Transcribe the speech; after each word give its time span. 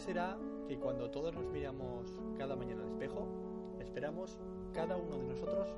Será 0.00 0.38
que 0.66 0.78
cuando 0.78 1.10
todos 1.10 1.34
nos 1.34 1.44
miramos 1.50 2.18
cada 2.38 2.56
mañana 2.56 2.82
al 2.82 2.88
espejo, 2.88 3.28
esperamos 3.78 4.38
cada 4.72 4.96
uno 4.96 5.18
de 5.18 5.26
nosotros 5.26 5.68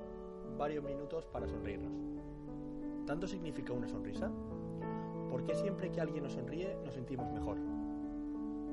varios 0.57 0.85
minutos 0.85 1.27
para 1.27 1.49
sonreírnos? 1.49 1.93
¿Tanto 3.05 3.27
significa 3.27 3.73
una 3.73 3.89
sonrisa? 3.89 4.31
¿Por 5.29 5.43
qué 5.43 5.57
siempre 5.57 5.91
que 5.91 6.01
alguien 6.01 6.23
nos 6.23 6.35
sonríe 6.35 6.77
nos 6.85 6.95
sentimos 6.95 7.33
mejor? 7.33 7.59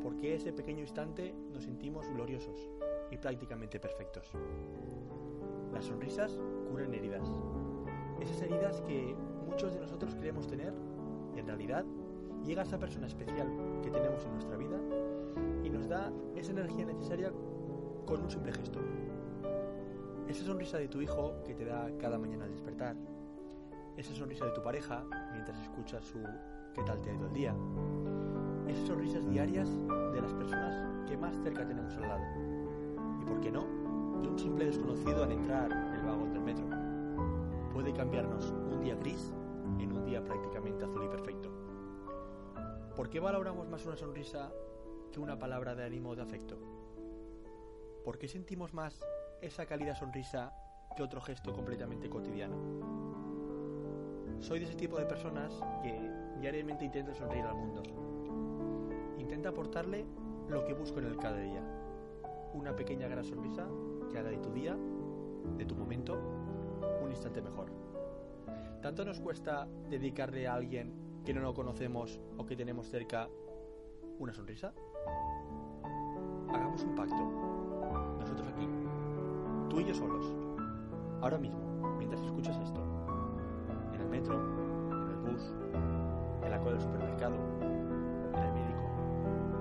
¿Por 0.04 0.18
qué 0.18 0.36
ese 0.36 0.54
pequeño 0.54 0.82
instante 0.82 1.34
nos 1.52 1.64
sentimos 1.64 2.08
gloriosos 2.10 2.70
y 3.10 3.18
prácticamente 3.18 3.80
perfectos? 3.80 4.32
Las 5.74 5.86
sonrisas 5.86 6.40
curan 6.70 6.94
heridas. 6.94 7.28
Esas 8.22 8.40
heridas 8.44 8.82
que 8.82 9.16
muchos 9.48 9.74
de 9.74 9.80
nosotros 9.80 10.14
queremos 10.14 10.46
tener 10.46 10.74
y 11.36 11.40
en 11.40 11.48
realidad 11.48 11.86
llega 12.46 12.62
esa 12.62 12.78
persona 12.78 13.08
especial 13.08 13.50
que 13.82 13.90
tenemos 13.90 14.24
en 14.26 14.34
nuestra 14.34 14.56
vida 14.56 14.80
y 15.70 15.72
nos 15.72 15.88
da 15.88 16.12
esa 16.36 16.52
energía 16.52 16.86
necesaria 16.86 17.32
con 18.06 18.24
un 18.24 18.30
simple 18.30 18.52
gesto. 18.52 18.80
Esa 20.28 20.44
sonrisa 20.44 20.78
de 20.78 20.88
tu 20.88 21.02
hijo 21.02 21.36
que 21.46 21.54
te 21.54 21.66
da 21.66 21.90
cada 22.00 22.18
mañana 22.18 22.46
al 22.46 22.52
despertar. 22.52 22.96
Esa 23.98 24.14
sonrisa 24.16 24.46
de 24.46 24.52
tu 24.52 24.62
pareja 24.62 25.06
mientras 25.32 25.60
escuchas 25.62 26.04
su 26.06 26.20
qué 26.74 26.84
tal 26.84 27.02
te 27.02 27.12
ha 27.12 27.14
ido 27.14 27.28
el 27.28 27.34
día. 27.34 27.56
Esas 28.68 28.88
sonrisas 28.88 29.30
diarias 29.30 29.70
de 30.14 30.22
las 30.22 30.34
personas 30.34 31.08
que 31.08 31.18
más 31.18 31.36
cerca 31.44 31.68
tenemos 31.68 31.96
al 31.98 32.02
lado. 32.02 32.24
Y 33.22 33.26
por 33.26 33.40
qué 33.42 33.52
no, 33.52 33.66
de 34.22 34.28
un 34.28 34.40
simple 34.40 34.66
desconocido 34.66 35.24
al 35.24 35.32
entrar 35.32 35.72
en 35.72 35.94
el 35.96 36.06
vagón 36.06 36.34
del 36.34 36.42
metro. 36.42 36.66
Puede 37.74 37.94
cambiarnos 37.94 38.52
un 38.72 38.82
día 38.82 38.96
gris 38.96 39.34
en 39.80 39.92
un 39.92 40.06
día 40.06 40.24
prácticamente 40.24 40.86
azul 40.86 41.04
y 41.06 41.10
perfecto. 41.10 41.50
¿Por 42.96 43.10
qué 43.10 43.20
valoramos 43.20 43.68
más 43.70 43.86
una 43.86 43.96
sonrisa 43.96 44.52
que 45.12 45.20
una 45.20 45.40
palabra 45.40 45.76
de 45.76 45.84
ánimo 45.84 46.10
o 46.10 46.16
de 46.16 46.22
afecto? 46.22 46.58
¿Por 48.04 48.18
qué 48.18 48.28
sentimos 48.28 48.74
más 48.74 49.00
esa 49.42 49.66
cálida 49.66 49.96
sonrisa 49.96 50.54
que 50.96 51.04
otro 51.04 51.22
gesto 51.22 51.54
completamente 51.54 52.10
cotidiano? 52.10 52.56
Soy 54.40 54.60
de 54.60 54.66
ese 54.66 54.76
tipo 54.76 54.98
de 54.98 55.06
personas 55.06 55.54
que 55.84 56.12
diariamente 56.40 56.86
intento 56.86 57.14
sonreír 57.14 57.46
al 57.46 57.56
mundo. 57.56 57.84
Intenta 59.18 59.50
aportarle 59.50 60.06
lo 60.48 60.64
que 60.64 60.74
busco 60.74 61.00
en 61.00 61.06
el 61.06 61.18
cada 61.18 61.38
día. 61.38 61.64
Una 62.54 62.76
pequeña 62.76 63.08
gran 63.08 63.24
sonrisa 63.24 63.68
que 64.12 64.18
haga 64.18 64.30
de 64.30 64.38
tu 64.38 64.52
día, 64.52 64.78
de 65.58 65.66
tu 65.66 65.76
momento, 65.76 66.18
un 67.04 67.12
instante 67.12 67.42
mejor. 67.42 67.72
¿Tanto 68.82 69.04
nos 69.04 69.20
cuesta 69.20 69.68
dedicarle 69.90 70.48
a 70.48 70.54
alguien 70.54 71.22
que 71.26 71.34
no 71.34 71.42
lo 71.42 71.54
conocemos 71.54 72.20
o 72.38 72.46
que 72.46 72.56
tenemos 72.56 72.88
cerca 72.88 73.28
una 74.20 74.34
sonrisa? 74.34 74.74
Hagamos 76.54 76.84
un 76.84 76.96
pacto. 76.96 77.32
Nosotros 78.20 78.48
aquí. 78.48 78.68
Tú 79.70 79.80
y 79.80 79.86
yo 79.86 79.94
solos. 79.94 80.26
Ahora 81.22 81.38
mismo, 81.38 81.60
mientras 81.98 82.22
escuchas 82.22 82.58
esto. 82.58 82.82
En 83.94 84.02
el 84.02 84.10
metro, 84.10 84.36
en 84.92 85.10
el 85.10 85.18
bus, 85.18 85.54
en 86.44 86.52
la 86.52 86.60
cola 86.60 86.72
del 86.72 86.82
supermercado, 86.82 87.36
en 88.34 88.44
el 88.44 88.54
médico, 88.54 88.90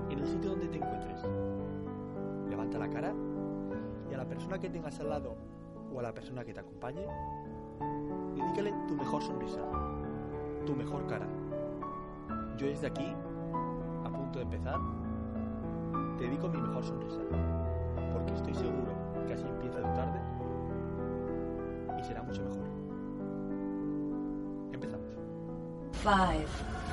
en 0.09 0.19
el 0.19 0.27
sitio 0.27 0.51
donde 0.51 0.67
te 0.67 0.77
encuentres. 0.77 1.21
Levanta 2.49 2.79
la 2.79 2.89
cara 2.89 3.13
y 4.09 4.13
a 4.13 4.17
la 4.17 4.25
persona 4.25 4.59
que 4.59 4.69
tengas 4.69 4.99
al 4.99 5.09
lado 5.09 5.35
o 5.93 5.99
a 5.99 6.03
la 6.03 6.13
persona 6.13 6.43
que 6.43 6.53
te 6.53 6.59
acompañe, 6.59 7.05
dedícale 8.35 8.73
tu 8.87 8.95
mejor 8.95 9.21
sonrisa, 9.21 9.61
tu 10.65 10.75
mejor 10.75 11.05
cara. 11.07 11.27
Yo 12.57 12.67
desde 12.67 12.87
aquí, 12.87 13.13
a 14.03 14.09
punto 14.09 14.39
de 14.39 14.45
empezar, 14.45 14.79
te 16.19 16.25
dedico 16.25 16.49
mi 16.49 16.59
mejor 16.59 16.83
sonrisa, 16.83 17.21
porque 18.11 18.33
estoy 18.33 18.53
seguro 18.53 18.91
que 19.25 19.33
así 19.33 19.45
empieza 19.47 19.77
tu 19.77 19.87
tarde 19.95 20.19
y 21.97 22.03
será 22.03 22.21
mucho 22.23 22.41
mejor. 22.43 22.65
Empezamos. 24.73 25.07
5, 26.03 26.09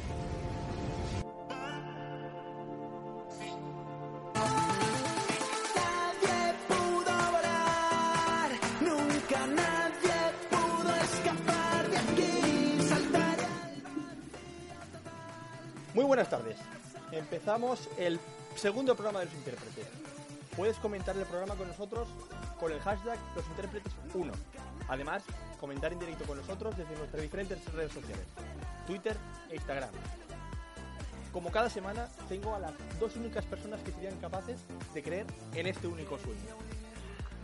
Empezamos 17.45 17.88
el 18.00 18.19
segundo 18.56 18.95
programa 18.95 19.19
de 19.19 19.25
los 19.25 19.35
intérpretes. 19.35 19.85
Puedes 20.57 20.78
comentar 20.78 21.16
el 21.16 21.28
programa 21.28 21.53
con 21.53 21.67
nosotros 21.67 22.07
con 22.59 22.72
el 22.72 22.79
hashtag 22.79 23.19
los 23.35 23.45
intérpretes 23.45 23.94
1. 24.16 24.33
Además, 24.88 25.22
comentar 25.59 25.94
en 25.94 26.00
directo 26.00 26.25
con 26.25 26.39
nosotros 26.39 26.75
desde 26.75 26.95
nuestras 26.95 27.22
diferentes 27.22 27.63
redes 27.72 27.91
sociales, 27.91 28.25
Twitter 28.88 29.16
e 29.51 29.57
Instagram. 29.57 29.91
Como 31.31 31.51
cada 31.51 31.69
semana, 31.69 32.09
tengo 32.28 32.55
a 32.55 32.57
las 32.57 32.72
dos 33.00 33.16
únicas 33.16 33.45
personas 33.45 33.79
que 33.81 33.91
serían 33.91 34.17
capaces 34.17 34.61
de 34.95 35.03
creer 35.03 35.28
en 35.53 35.67
este 35.67 35.85
único 35.85 36.17
sueño. 36.17 36.55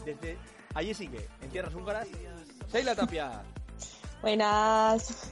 Desde 0.03 0.35
allí 0.73 0.95
sigue, 0.95 1.29
en 1.43 1.51
tierras 1.51 1.75
húngaras, 1.75 2.07
Sheila 2.73 2.95
Tapia. 2.95 3.43
Buenas. 4.23 5.31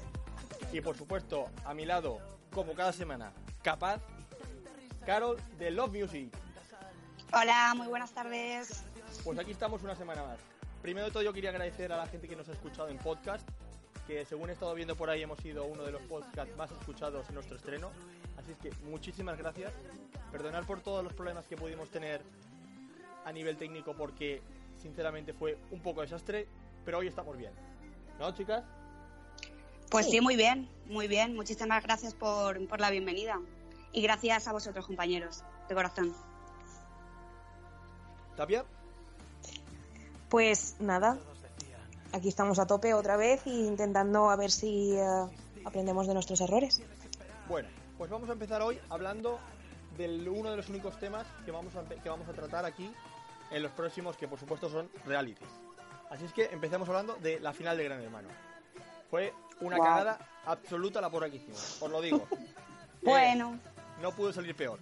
Y 0.72 0.80
por 0.80 0.96
supuesto, 0.96 1.48
a 1.66 1.74
mi 1.74 1.88
lado, 1.88 2.20
como 2.54 2.76
cada 2.76 2.94
semana, 2.94 3.32
capaz, 3.64 4.00
Carol 5.06 5.38
de 5.58 5.72
Love 5.72 5.94
Music. 5.94 6.30
Hola, 7.34 7.74
muy 7.76 7.88
buenas 7.88 8.12
tardes. 8.12 8.84
Pues 9.24 9.38
aquí 9.40 9.52
estamos 9.52 9.84
una 9.84 9.96
semana 9.96 10.24
más. 10.24 10.40
Primero 10.82 11.08
de 11.08 11.12
todo 11.12 11.24
yo 11.24 11.34
quería 11.34 11.50
agradecer 11.50 11.92
a 11.92 11.98
la 11.98 12.08
gente 12.08 12.28
que 12.28 12.36
nos 12.36 12.48
ha 12.50 12.54
escuchado 12.54 12.90
en 12.90 12.98
podcast, 12.98 13.48
que 14.08 14.26
según 14.26 14.50
he 14.50 14.54
estado 14.54 14.74
viendo 14.74 14.96
por 14.96 15.10
ahí 15.10 15.22
hemos 15.22 15.40
sido 15.40 15.66
uno 15.66 15.84
de 15.84 15.92
los 15.92 16.02
podcasts 16.04 16.56
más 16.58 16.72
escuchados 16.72 17.28
en 17.30 17.36
nuestro 17.36 17.58
estreno. 17.58 17.92
Así 18.38 18.52
es 18.52 18.58
que 18.58 18.72
muchísimas 18.86 19.38
gracias. 19.38 19.72
Perdonad 20.32 20.64
por 20.66 20.82
todos 20.82 21.04
los 21.04 21.14
problemas 21.14 21.46
que 21.48 21.58
pudimos 21.58 21.90
tener 21.90 22.22
a 23.26 23.32
nivel 23.32 23.58
técnico 23.58 23.94
porque 23.94 24.42
sinceramente 24.82 25.34
fue 25.34 25.58
un 25.72 25.82
poco 25.82 26.02
desastre, 26.02 26.48
pero 26.86 27.00
hoy 27.00 27.08
estamos 27.08 27.38
bien. 27.38 27.52
¿No, 28.20 28.34
chicas? 28.34 28.64
Pues 29.90 30.06
Sí. 30.06 30.14
sí, 30.14 30.22
muy 30.22 30.36
bien, 30.36 30.70
muy 30.86 31.08
bien. 31.08 31.36
Muchísimas 31.36 31.84
gracias 31.84 32.14
por, 32.14 32.66
por 32.68 32.80
la 32.80 32.90
bienvenida. 32.92 33.40
Y 33.92 34.02
gracias 34.02 34.48
a 34.48 34.52
vosotros, 34.52 34.86
compañeros, 34.86 35.44
de 35.68 35.76
corazón. 35.76 36.14
¿Tapia? 38.36 38.64
Pues 40.30 40.76
nada, 40.80 41.18
aquí 42.14 42.30
estamos 42.30 42.60
a 42.60 42.68
tope 42.68 42.94
otra 42.94 43.18
vez 43.18 43.46
e 43.48 43.50
intentando 43.50 44.30
a 44.30 44.36
ver 44.36 44.52
si 44.52 44.96
eh, 44.96 45.04
aprendemos 45.66 46.08
de 46.08 46.14
nuestros 46.14 46.40
errores. 46.42 46.82
Bueno, 47.48 47.68
pues 47.98 48.10
vamos 48.12 48.30
a 48.30 48.34
empezar 48.34 48.62
hoy 48.62 48.80
hablando 48.90 49.40
de 49.98 50.30
uno 50.30 50.52
de 50.52 50.58
los 50.58 50.70
únicos 50.70 50.98
temas 51.00 51.26
que 51.44 51.52
vamos 51.52 51.76
a, 51.76 51.84
que 51.84 52.10
vamos 52.10 52.30
a 52.30 52.34
tratar 52.34 52.64
aquí 52.66 52.94
en 53.52 53.64
los 53.64 53.72
próximos, 53.72 54.16
que 54.16 54.28
por 54.28 54.40
supuesto 54.40 54.70
son 54.70 54.90
realities. 55.06 55.50
Así 56.10 56.26
es 56.26 56.34
que 56.34 56.46
empecemos 56.46 56.88
hablando 56.88 57.16
de 57.16 57.40
la 57.40 57.54
final 57.54 57.76
de 57.76 57.84
Gran 57.84 58.02
Hermano. 58.02 58.30
Fue 59.10 59.34
una 59.62 59.78
Guau. 59.78 59.90
cagada 59.90 60.20
absoluta 60.46 61.02
la 61.02 61.10
porra 61.10 61.30
que 61.30 61.38
hicimos, 61.38 61.82
os 61.82 61.92
lo 61.92 62.02
digo. 62.02 62.28
Eh, 63.02 63.06
Bueno, 63.06 63.58
no 64.02 64.12
pudo 64.12 64.34
salir 64.34 64.56
peor. 64.56 64.80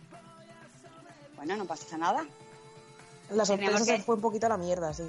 bueno, 1.36 1.56
no 1.58 1.66
pasa 1.66 1.98
nada. 1.98 2.26
La 3.32 3.46
sorpresa 3.46 3.80
se 3.80 4.00
fue 4.00 4.16
un 4.16 4.22
poquito 4.22 4.46
a 4.46 4.50
la 4.50 4.58
mierda, 4.58 4.94
sí. 4.94 5.04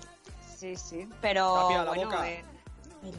Sí, 0.56 0.74
sí. 0.76 1.08
Pero 1.20 1.54
Tapia, 1.54 1.84
la 1.84 1.90
bueno, 1.90 2.04
boca. 2.06 2.28
eh, 2.30 2.44
Ay, 3.04 3.12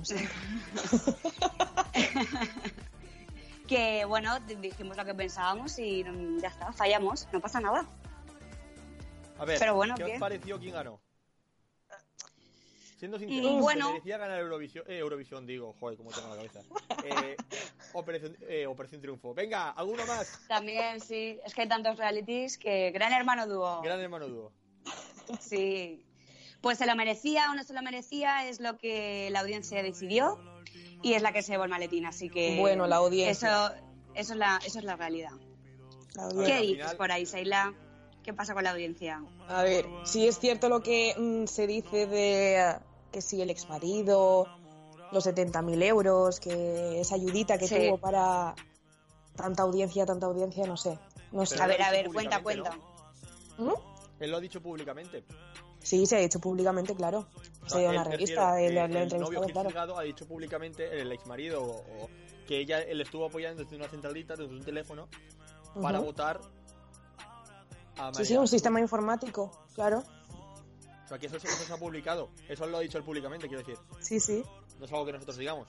que 3.67 4.03
bueno, 4.05 4.39
dijimos 4.41 4.97
lo 4.97 5.05
que 5.05 5.13
pensábamos 5.13 5.77
y 5.79 6.03
ya 6.41 6.47
está, 6.49 6.73
fallamos, 6.73 7.27
no 7.31 7.39
pasa 7.39 7.61
nada. 7.61 7.85
A 9.37 9.45
ver, 9.45 9.57
Pero 9.59 9.75
bueno, 9.75 9.95
¿qué 9.95 10.03
¿qué? 10.05 10.13
os 10.15 10.19
pareció 10.19 10.59
quién 10.59 10.73
ganó? 10.73 10.99
Siendo 12.99 13.17
sincero, 13.17 13.53
bueno. 13.61 13.85
¿se 13.87 13.93
merecía 13.93 14.17
ganar 14.17 14.41
Eurovisión, 14.41 14.83
eh, 14.89 14.97
Eurovisión, 14.97 15.47
digo, 15.47 15.73
joder, 15.79 15.97
cómo 15.97 16.11
tengo 16.11 16.27
la 16.27 16.35
cabeza. 16.35 16.59
Eh, 17.05 17.37
Operación, 17.93 18.35
eh, 18.41 18.67
Operación 18.67 18.99
Triunfo. 18.99 19.33
Venga, 19.33 19.69
¿alguno 19.71 20.05
más? 20.05 20.41
También, 20.49 20.99
sí. 20.99 21.39
Es 21.45 21.53
que 21.53 21.61
hay 21.61 21.69
tantos 21.69 21.97
realities 21.97 22.57
que 22.57 22.91
Gran 22.91 23.13
Hermano 23.13 23.47
Dúo. 23.47 23.81
Gran 23.81 24.01
hermano 24.01 24.27
dúo. 24.27 24.51
Sí. 25.39 26.05
Pues 26.59 26.77
se 26.79 26.85
lo 26.87 26.95
merecía 26.95 27.49
o 27.51 27.55
no 27.55 27.63
se 27.63 27.73
lo 27.73 27.81
merecía 27.81 28.49
es 28.49 28.59
lo 28.59 28.77
que 28.77 29.29
la 29.31 29.39
audiencia 29.41 29.81
decidió 29.81 30.37
y 31.01 31.13
es 31.13 31.21
la 31.21 31.31
que 31.31 31.41
se 31.41 31.53
llevó 31.53 31.63
el 31.63 31.69
maletín. 31.69 32.05
Así 32.05 32.29
que. 32.29 32.57
Bueno, 32.59 32.85
la 32.85 32.97
audiencia. 32.97 33.31
Eso, 33.31 33.75
eso, 34.13 34.33
es, 34.33 34.39
la, 34.39 34.59
eso 34.65 34.79
es 34.79 34.83
la 34.83 34.97
realidad. 34.97 35.31
La. 36.15 36.27
¿Qué 36.45 36.57
dices 36.61 36.77
final- 36.77 36.97
por 36.97 37.11
ahí, 37.13 37.25
Seila? 37.25 37.73
¿Qué 38.23 38.33
pasa 38.33 38.53
con 38.53 38.63
la 38.65 38.71
audiencia? 38.71 39.23
A 39.47 39.63
ver, 39.63 39.85
si 40.03 40.27
es 40.27 40.37
cierto 40.37 40.67
lo 40.67 40.81
que 40.81 41.15
mm, 41.17 41.45
se 41.45 41.65
dice 41.67 42.05
de 42.05 42.75
que 43.11 43.21
si 43.21 43.41
el 43.41 43.49
exmarido, 43.49 44.47
los 45.11 45.25
70.000 45.25 45.83
euros, 45.83 46.39
que 46.39 47.01
esa 47.01 47.15
ayudita 47.15 47.57
que 47.57 47.67
Sí. 47.67 47.75
tuvo 47.87 47.97
para 47.97 48.55
tanta 49.35 49.63
audiencia, 49.63 50.05
tanta 50.05 50.25
audiencia, 50.27 50.65
no 50.67 50.77
sé. 50.77 50.99
No 51.31 51.45
sé. 51.45 51.61
A 51.61 51.67
ver, 51.67 51.81
a 51.81 51.91
ver, 51.91 52.11
cuenta, 52.11 52.41
cuenta. 52.41 52.71
públicamente, 52.71 52.99
¿Mm? 53.57 54.23
Él 54.23 54.31
lo 54.31 54.37
ha 54.37 54.39
dicho 54.39 54.61
públicamente. 54.61 55.23
Sí, 55.81 56.05
se 56.05 56.17
ha 56.17 56.19
dicho 56.19 56.39
públicamente, 56.39 56.93
claro. 56.95 57.27
O 57.65 57.69
Se 57.69 57.77
ha 57.77 57.81
ido 57.81 57.89
a 57.89 57.93
él, 57.93 57.99
una 57.99 58.03
revista, 58.03 58.51
refiero, 58.55 58.85
el 58.85 59.19
novio 59.21 59.43
Gil 59.43 59.53
claro. 59.53 59.69
Salgado 59.69 59.97
ha 59.97 60.03
dicho 60.03 60.27
públicamente, 60.27 60.99
el 61.01 61.11
ex 61.11 61.25
marido, 61.25 61.63
o, 61.63 62.03
o 62.03 62.09
que 62.47 62.59
ella 62.59 62.79
le 62.79 63.03
estuvo 63.03 63.25
apoyando 63.25 63.63
desde 63.63 63.75
una 63.75 63.87
centralita, 63.87 64.35
desde 64.35 64.53
un 64.53 64.63
teléfono, 64.63 65.07
para 65.81 65.99
votar 65.99 66.41
a 67.97 68.13
Sí, 68.13 68.25
sí, 68.25 68.37
un 68.37 68.47
sistema 68.47 68.79
informático, 68.79 69.51
claro. 69.75 70.03
O 71.09 71.11
sea, 71.11 71.17
que 71.17 71.25
eso, 71.25 71.39
se- 71.39 71.47
eso 71.47 71.63
se 71.65 71.73
ha 71.73 71.77
publicado. 71.77 72.29
Eso 72.47 72.67
lo 72.67 72.77
ha 72.77 72.81
dicho 72.81 72.99
él 72.99 73.03
públicamente, 73.03 73.47
quiero 73.47 73.63
decir. 73.63 73.79
Sí, 73.99 74.19
sí. 74.19 74.43
No 74.77 74.85
es 74.85 74.91
algo 74.91 75.07
que 75.07 75.13
nosotros 75.13 75.37
digamos. 75.37 75.67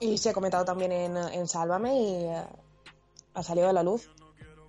Y 0.00 0.18
se 0.18 0.30
ha 0.30 0.32
comentado 0.32 0.64
también 0.64 0.90
en, 0.90 1.16
en 1.16 1.46
Sálvame 1.46 1.94
y 1.94 2.24
eh, 2.24 2.44
ha 3.34 3.42
salido 3.44 3.68
a 3.68 3.72
la 3.72 3.84
luz. 3.84 4.10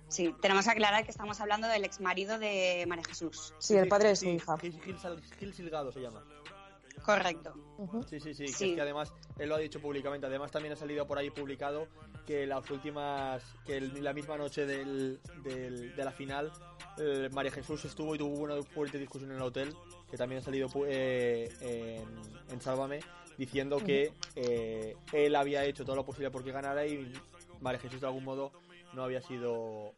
Sí, 0.08 0.32
tenemos 0.40 0.64
que 0.64 0.70
aclarar 0.70 1.02
que 1.04 1.10
estamos 1.10 1.40
hablando 1.40 1.66
del 1.66 1.84
ex 1.84 2.00
marido 2.00 2.38
de 2.38 2.84
María 2.86 3.02
Jesús. 3.08 3.52
Sí, 3.58 3.74
el 3.74 3.88
padre 3.88 4.10
de 4.10 4.16
su 4.16 4.26
hija. 4.26 4.56
Gil, 4.58 4.80
Gil 4.80 4.96
Gil 5.40 5.52
Silgado 5.52 5.90
se 5.90 6.00
llama. 6.00 6.22
Correcto. 7.06 7.54
Ujú. 7.78 8.02
Sí, 8.02 8.18
sí, 8.20 8.34
sí, 8.34 8.46
que 8.46 8.52
Sí. 8.52 8.70
es 8.70 8.74
que 8.74 8.80
además 8.80 9.12
él 9.38 9.48
lo 9.48 9.54
ha 9.54 9.58
dicho 9.58 9.80
públicamente. 9.80 10.26
Además 10.26 10.50
también 10.50 10.72
ha 10.72 10.76
salido 10.76 11.06
por 11.06 11.18
ahí 11.18 11.30
publicado 11.30 11.86
que 12.26 12.46
las 12.46 12.68
últimas, 12.70 13.42
que 13.64 13.76
el- 13.76 14.02
la 14.02 14.12
misma 14.12 14.36
noche 14.36 14.66
del, 14.66 15.20
del- 15.44 15.94
de 15.94 16.04
la 16.04 16.10
final, 16.10 16.50
eh, 16.98 17.28
María 17.32 17.52
Jesús 17.52 17.84
estuvo 17.84 18.14
y 18.14 18.18
tuvo 18.18 18.36
una 18.40 18.60
fuerte 18.62 18.98
discusión 18.98 19.30
en 19.30 19.36
el 19.36 19.42
hotel, 19.42 19.72
que 20.10 20.16
también 20.16 20.40
ha 20.40 20.44
salido 20.44 20.68
pu- 20.68 20.86
eh, 20.88 21.48
en, 21.60 22.52
en 22.52 22.60
Sálvame, 22.60 23.00
diciendo 23.38 23.78
que 23.78 24.12
eh, 24.34 24.96
él 25.12 25.36
había 25.36 25.64
hecho 25.64 25.84
todo 25.84 25.94
lo 25.94 26.04
posible 26.04 26.30
porque 26.32 26.50
ganara 26.50 26.84
y 26.86 27.12
María 27.60 27.78
Jesús 27.80 28.00
de 28.00 28.06
algún 28.08 28.24
modo 28.24 28.50
no 28.94 29.04
había 29.04 29.22
sido... 29.22 29.94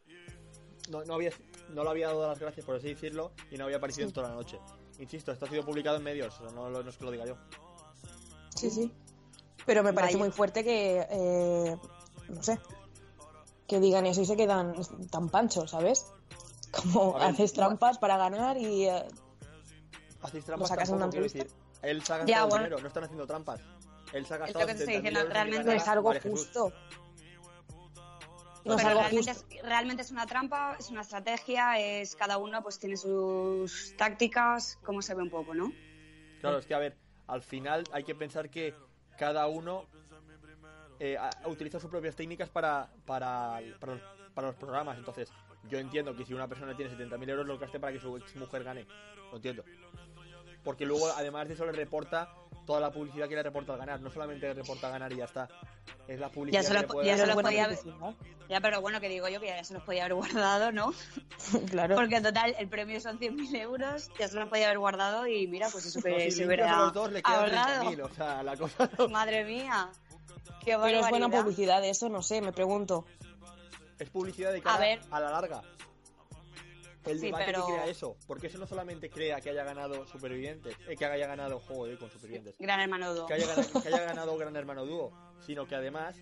No, 0.89 1.03
no, 1.05 1.13
había, 1.15 1.31
no 1.69 1.83
le 1.83 1.89
había 1.89 2.07
dado 2.07 2.27
las 2.27 2.39
gracias, 2.39 2.65
por 2.65 2.75
así 2.75 2.89
decirlo, 2.89 3.31
y 3.51 3.57
no 3.57 3.65
había 3.65 3.77
aparecido 3.77 4.07
en 4.07 4.13
toda 4.13 4.29
la 4.29 4.35
noche. 4.35 4.57
Insisto, 4.99 5.31
esto 5.31 5.45
ha 5.45 5.49
sido 5.49 5.63
publicado 5.65 5.97
en 5.97 6.03
medios, 6.03 6.39
no, 6.53 6.69
no 6.69 6.89
es 6.89 6.97
que 6.97 7.05
lo 7.05 7.11
diga 7.11 7.25
yo. 7.25 7.35
Sí, 8.55 8.69
sí. 8.69 8.91
Pero 9.65 9.83
me 9.83 9.93
parece 9.93 10.13
Vaya. 10.15 10.25
muy 10.25 10.31
fuerte 10.33 10.63
que, 10.63 11.07
eh, 11.09 11.77
no 12.27 12.43
sé, 12.43 12.59
que 13.67 13.79
digan 13.79 14.05
eso 14.05 14.21
y 14.21 14.25
se 14.25 14.35
quedan 14.35 14.73
tan 15.09 15.29
panchos, 15.29 15.71
¿sabes? 15.71 16.05
Como 16.71 17.13
ver, 17.13 17.23
haces 17.23 17.53
trampas 17.53 17.97
para 17.97 18.17
ganar 18.17 18.57
y... 18.57 18.85
eh, 18.87 19.07
Hacéis 20.21 20.43
trampas 20.45 20.67
sacas 20.69 20.89
tampoco, 20.89 21.15
una 21.17 21.23
decir. 21.23 21.49
Él 21.81 22.03
se 22.03 22.13
ha 22.13 22.17
Ya, 22.17 22.25
gastado 22.25 22.47
bueno. 22.49 22.63
dinero, 22.65 22.81
no 22.81 22.87
están 22.87 23.03
haciendo 23.05 23.25
trampas. 23.25 23.61
Él 24.11 24.25
se 24.25 24.33
ha 24.33 24.37
Es 24.37 24.41
gastado 24.41 24.59
lo 24.59 24.67
que 24.67 24.73
te 24.75 24.79
estoy 24.83 24.95
70.000 24.95 24.97
diciendo, 24.97 25.19
euros 25.21 25.29
en 25.29 25.33
realmente 25.33 25.63
no 25.63 25.71
ganar 25.71 25.81
es 25.81 25.87
algo 25.87 26.11
Jesús. 26.11 26.49
No 28.65 28.75
es 28.75 28.83
Pero 28.83 28.89
algo 28.89 29.01
realmente 29.01 29.33
justo. 29.33 29.55
es, 29.55 29.63
realmente 29.63 30.01
es 30.01 30.11
una 30.11 30.25
trampa, 30.25 30.75
es 30.77 30.89
una 30.89 31.01
estrategia, 31.01 31.79
es 31.79 32.15
cada 32.15 32.37
uno 32.37 32.61
pues 32.61 32.79
tiene 32.79 32.97
sus 32.97 33.95
tácticas, 33.97 34.77
como 34.83 35.01
se 35.01 35.15
ve 35.15 35.23
un 35.23 35.29
poco, 35.29 35.53
¿no? 35.53 35.71
Claro, 36.41 36.57
es 36.57 36.65
que 36.65 36.73
a 36.73 36.79
ver, 36.79 36.97
al 37.27 37.41
final 37.41 37.83
hay 37.91 38.03
que 38.03 38.15
pensar 38.15 38.49
que 38.49 38.73
cada 39.17 39.47
uno 39.47 39.85
eh, 40.99 41.17
utiliza 41.45 41.79
sus 41.79 41.89
propias 41.89 42.15
técnicas 42.15 42.49
para, 42.49 42.89
para, 43.05 43.61
para, 43.79 43.93
los, 43.93 44.01
para 44.33 44.47
los 44.47 44.55
programas. 44.55 44.97
Entonces, 44.97 45.31
yo 45.69 45.77
entiendo 45.77 46.15
que 46.15 46.25
si 46.25 46.33
una 46.33 46.47
persona 46.47 46.75
tiene 46.75 46.91
70.000 46.91 47.29
euros, 47.29 47.45
lo 47.45 47.57
gaste 47.57 47.79
para 47.79 47.93
que 47.93 47.99
su 47.99 48.17
ex 48.17 48.35
mujer 48.35 48.63
gane. 48.63 48.85
Lo 49.31 49.37
entiendo. 49.37 49.63
Porque 50.69 50.85
luego, 50.85 51.07
además 51.17 51.47
de 51.47 51.55
eso, 51.55 51.65
le 51.65 51.71
reporta 51.71 52.29
toda 52.67 52.79
la 52.79 52.91
publicidad 52.91 53.27
que 53.27 53.33
le 53.33 53.41
reporta 53.41 53.73
al 53.73 53.79
ganar. 53.79 53.99
No 54.01 54.11
solamente 54.11 54.45
le 54.47 54.53
reporta 54.53 54.85
al 54.85 54.93
ganar 54.93 55.11
y 55.11 55.15
ya 55.15 55.25
está. 55.25 55.47
Es 56.07 56.19
la 56.19 56.29
publicidad 56.29 56.61
Ya 56.61 56.67
se 56.67 56.67
que 56.67 56.73
lo- 56.75 56.81
le 56.81 56.87
puede 56.87 57.07
ya 57.07 57.13
se 57.13 57.17
Pero 57.23 57.25
lo 57.25 57.31
es 57.31 57.33
buena 57.33 57.49
podía 57.49 57.65
haber- 57.65 57.79
publicidad. 57.79 58.13
Ya, 58.49 58.61
pero 58.61 58.81
bueno, 58.81 59.01
que 59.01 59.09
digo 59.09 59.27
yo 59.29 59.39
que 59.39 59.47
ya 59.47 59.63
se 59.63 59.73
los 59.73 59.81
podía 59.81 60.03
haber 60.03 60.13
guardado, 60.13 60.71
¿no? 60.71 60.93
claro. 61.71 61.95
Porque 61.95 62.17
en 62.17 62.21
total 62.23 62.55
el 62.59 62.69
premio 62.69 63.01
son 63.01 63.17
100.000 63.17 63.55
euros, 63.55 64.11
ya 64.19 64.27
se 64.27 64.35
los 64.39 64.47
podía 64.47 64.65
haber 64.67 64.77
guardado 64.77 65.25
y 65.25 65.47
mira, 65.47 65.69
pues 65.71 65.87
eso 65.87 65.97
No, 65.97 66.03
que 66.05 66.29
si 66.29 66.37
se 66.37 66.45
hubiera 66.45 66.71
a 66.71 66.81
los 66.83 66.93
dos, 66.93 67.11
le 67.11 67.23
quedan 67.23 67.39
ahorrado. 67.39 67.83
30.000. 67.89 68.01
O 68.03 68.09
sea, 68.13 68.43
la 68.43 68.55
cosa 68.55 68.87
no- 68.95 69.07
Madre 69.09 69.43
mía, 69.45 69.89
qué 70.63 70.77
Pero 70.79 70.99
es 70.99 71.09
buena 71.09 71.29
publicidad 71.29 71.83
eso, 71.83 72.09
no 72.09 72.21
sé, 72.21 72.41
me 72.41 72.51
pregunto. 72.53 73.05
es 73.97 74.07
publicidad 74.11 74.51
de 74.51 74.61
cara 74.61 74.75
a, 74.75 74.79
ver. 74.79 74.99
la 75.09 75.19
larga. 75.31 75.63
El 77.11 77.19
Sí, 77.19 77.25
debate 77.27 77.45
pero- 77.47 77.65
que 77.65 77.73
crea 77.73 77.85
eso, 77.87 78.15
porque 78.27 78.47
eso 78.47 78.57
no 78.57 78.67
solamente 78.67 79.09
crea 79.09 79.39
que 79.41 79.49
haya 79.49 79.63
ganado 79.63 80.05
Supervivientes, 80.07 80.75
eh, 80.87 80.95
que 80.95 81.05
haya 81.05 81.27
ganado 81.27 81.59
Joder 81.59 81.97
con 81.97 82.09
Supervivientes, 82.09 82.55
Gran 82.59 82.79
hermano 82.79 83.13
Dúo. 83.13 83.25
que 83.25 83.33
haya, 83.33 83.47
ganado, 83.47 83.81
que 83.81 83.87
haya 83.87 84.03
ganado 84.05 84.37
Gran 84.37 84.55
Hermano 84.55 84.85
Dúo, 84.85 85.11
sino 85.45 85.67
que 85.67 85.75
además 85.75 86.17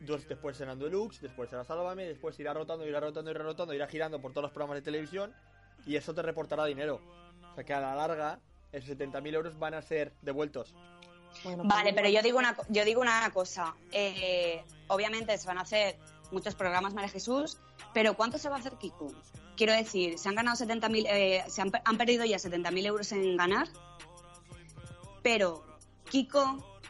dos- 0.00 0.26
después 0.28 0.56
serán 0.56 0.78
Deluxe, 0.78 1.20
después 1.20 1.48
será 1.50 1.64
Sálvame, 1.64 2.04
después 2.06 2.38
irá 2.40 2.52
rotando, 2.52 2.86
irá 2.86 3.00
rotando, 3.00 3.30
irá 3.30 3.42
rotando, 3.42 3.72
irá 3.74 3.86
girando 3.86 4.20
por 4.20 4.32
todos 4.32 4.42
los 4.42 4.52
programas 4.52 4.76
de 4.76 4.82
televisión 4.82 5.34
y 5.86 5.96
eso 5.96 6.14
te 6.14 6.22
reportará 6.22 6.64
dinero. 6.66 7.00
O 7.50 7.54
sea 7.54 7.64
que 7.64 7.72
a 7.74 7.80
la 7.80 7.94
larga 7.94 8.40
esos 8.72 8.88
70.000 8.88 9.34
euros 9.34 9.58
van 9.58 9.74
a 9.74 9.82
ser 9.82 10.12
devueltos. 10.22 10.74
Bueno, 11.44 11.62
Vale, 11.64 11.92
pues, 11.92 11.94
pero 11.94 12.08
yo 12.08 12.22
digo 12.22 12.38
una, 12.38 12.56
yo 12.68 12.84
digo 12.84 13.00
una 13.00 13.30
cosa. 13.32 13.74
Eh, 13.90 14.62
obviamente 14.88 15.36
se 15.38 15.46
van 15.46 15.58
a 15.58 15.62
hacer 15.62 15.96
muchos 16.30 16.54
programas 16.54 16.94
María 16.94 17.08
Jesús, 17.10 17.58
pero 17.94 18.14
¿cuánto 18.14 18.38
se 18.38 18.48
va 18.48 18.56
a 18.56 18.58
hacer 18.58 18.74
Kiko? 18.78 19.12
Quiero 19.62 19.74
decir, 19.74 20.18
se 20.18 20.28
han 20.28 20.34
ganado 20.34 20.56
70.000, 20.56 21.06
eh, 21.08 21.44
se 21.46 21.62
han, 21.62 21.70
han 21.84 21.96
perdido 21.96 22.24
ya 22.24 22.36
70.000 22.36 22.84
euros 22.84 23.12
en 23.12 23.36
ganar, 23.36 23.68
pero 25.22 25.62
Kiko, 26.10 26.80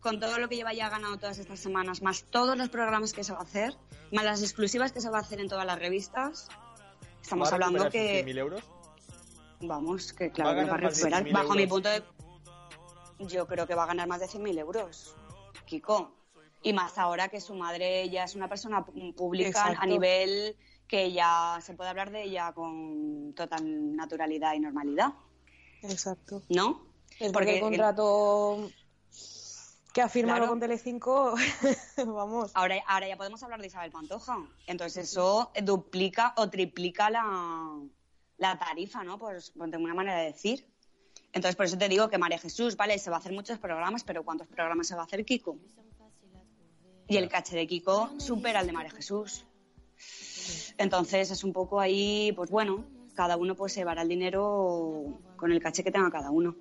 con 0.00 0.18
todo 0.18 0.40
lo 0.40 0.48
que 0.48 0.56
lleva 0.56 0.74
ya 0.74 0.88
ganado 0.88 1.18
todas 1.18 1.38
estas 1.38 1.60
semanas, 1.60 2.02
más 2.02 2.24
todos 2.24 2.58
los 2.58 2.68
programas 2.68 3.12
que 3.12 3.22
se 3.22 3.32
va 3.32 3.38
a 3.38 3.42
hacer, 3.42 3.76
más 4.10 4.24
las 4.24 4.42
exclusivas 4.42 4.90
que 4.90 5.00
se 5.00 5.08
va 5.08 5.18
a 5.18 5.20
hacer 5.20 5.38
en 5.38 5.48
todas 5.48 5.64
las 5.64 5.78
revistas, 5.78 6.48
estamos 7.22 7.46
¿Va 7.46 7.52
a 7.52 7.54
hablando 7.54 7.90
que... 7.90 8.26
100.000 8.26 8.38
euros? 8.38 8.64
Vamos, 9.60 10.12
que 10.12 10.24
Va 10.24 10.30
a 10.30 10.32
claro, 10.32 10.60
que 10.64 10.70
va 10.70 10.74
a 10.74 10.78
recuperar. 10.78 11.24
100.000 11.26 11.32
Bajo 11.32 11.54
mi 11.54 11.62
euros. 11.62 11.74
punto 11.74 11.88
de. 11.90 12.02
Yo 13.20 13.46
creo 13.46 13.68
que 13.68 13.76
va 13.76 13.84
a 13.84 13.86
ganar 13.86 14.08
más 14.08 14.18
de 14.18 14.26
100.000 14.26 14.58
euros, 14.58 15.14
Kiko. 15.64 16.12
Y 16.60 16.72
más 16.72 16.98
ahora 16.98 17.28
que 17.28 17.40
su 17.40 17.54
madre 17.54 18.10
ya 18.10 18.24
es 18.24 18.34
una 18.34 18.48
persona 18.48 18.84
pública 18.84 19.50
Exacto. 19.50 19.78
a 19.80 19.86
nivel 19.86 20.56
que 20.88 21.12
ya 21.12 21.58
se 21.62 21.74
puede 21.74 21.90
hablar 21.90 22.10
de 22.10 22.24
ella 22.24 22.52
con 22.52 23.34
total 23.34 23.94
naturalidad 23.94 24.54
y 24.54 24.60
normalidad, 24.60 25.12
Exacto. 25.82 26.42
¿no? 26.48 26.82
Es 27.20 27.30
porque 27.32 27.32
Porque 27.32 27.54
el 27.56 27.60
contrato 27.60 28.70
que 29.92 30.02
ha 30.02 30.08
firmado 30.08 30.38
Claro. 30.38 30.50
con 30.52 30.60
Telecinco, 30.60 31.34
vamos. 32.06 32.50
Ahora, 32.54 32.76
ahora 32.86 33.08
ya 33.08 33.16
podemos 33.16 33.42
hablar 33.42 33.60
de 33.60 33.66
Isabel 33.68 33.90
Pantoja. 33.90 34.38
Entonces 34.66 35.10
eso 35.10 35.50
duplica 35.62 36.34
o 36.36 36.48
triplica 36.50 37.10
la, 37.10 37.80
la 38.38 38.58
tarifa, 38.58 39.04
¿no? 39.04 39.18
Por, 39.18 39.36
por 39.56 39.68
una 39.68 39.94
manera 39.94 40.18
de 40.18 40.26
decir. 40.26 40.66
Entonces 41.32 41.56
por 41.56 41.66
eso 41.66 41.76
te 41.76 41.88
digo 41.88 42.08
que 42.08 42.16
María 42.18 42.38
Jesús, 42.38 42.76
vale, 42.76 42.98
se 42.98 43.10
va 43.10 43.16
a 43.16 43.18
hacer 43.18 43.32
muchos 43.32 43.58
programas, 43.58 44.04
pero 44.04 44.24
¿cuántos 44.24 44.46
programas 44.48 44.86
se 44.86 44.94
va 44.94 45.02
a 45.02 45.04
hacer 45.04 45.24
Kiko? 45.24 45.58
Y 47.08 47.16
el 47.16 47.28
caché 47.28 47.56
de 47.56 47.66
Kiko 47.66 48.10
supera 48.18 48.60
al 48.60 48.66
de 48.66 48.72
María 48.72 48.90
Jesús. 48.90 49.44
Entonces 50.78 51.30
es 51.30 51.44
un 51.44 51.52
poco 51.52 51.80
ahí, 51.80 52.32
pues 52.36 52.50
bueno, 52.50 52.84
cada 53.14 53.36
uno 53.36 53.54
pues 53.54 53.72
se 53.72 53.80
llevará 53.80 54.02
el 54.02 54.08
dinero 54.08 55.04
con 55.36 55.52
el 55.52 55.60
caché 55.60 55.82
que 55.84 55.90
tenga 55.90 56.10
cada 56.10 56.30
uno. 56.30 56.54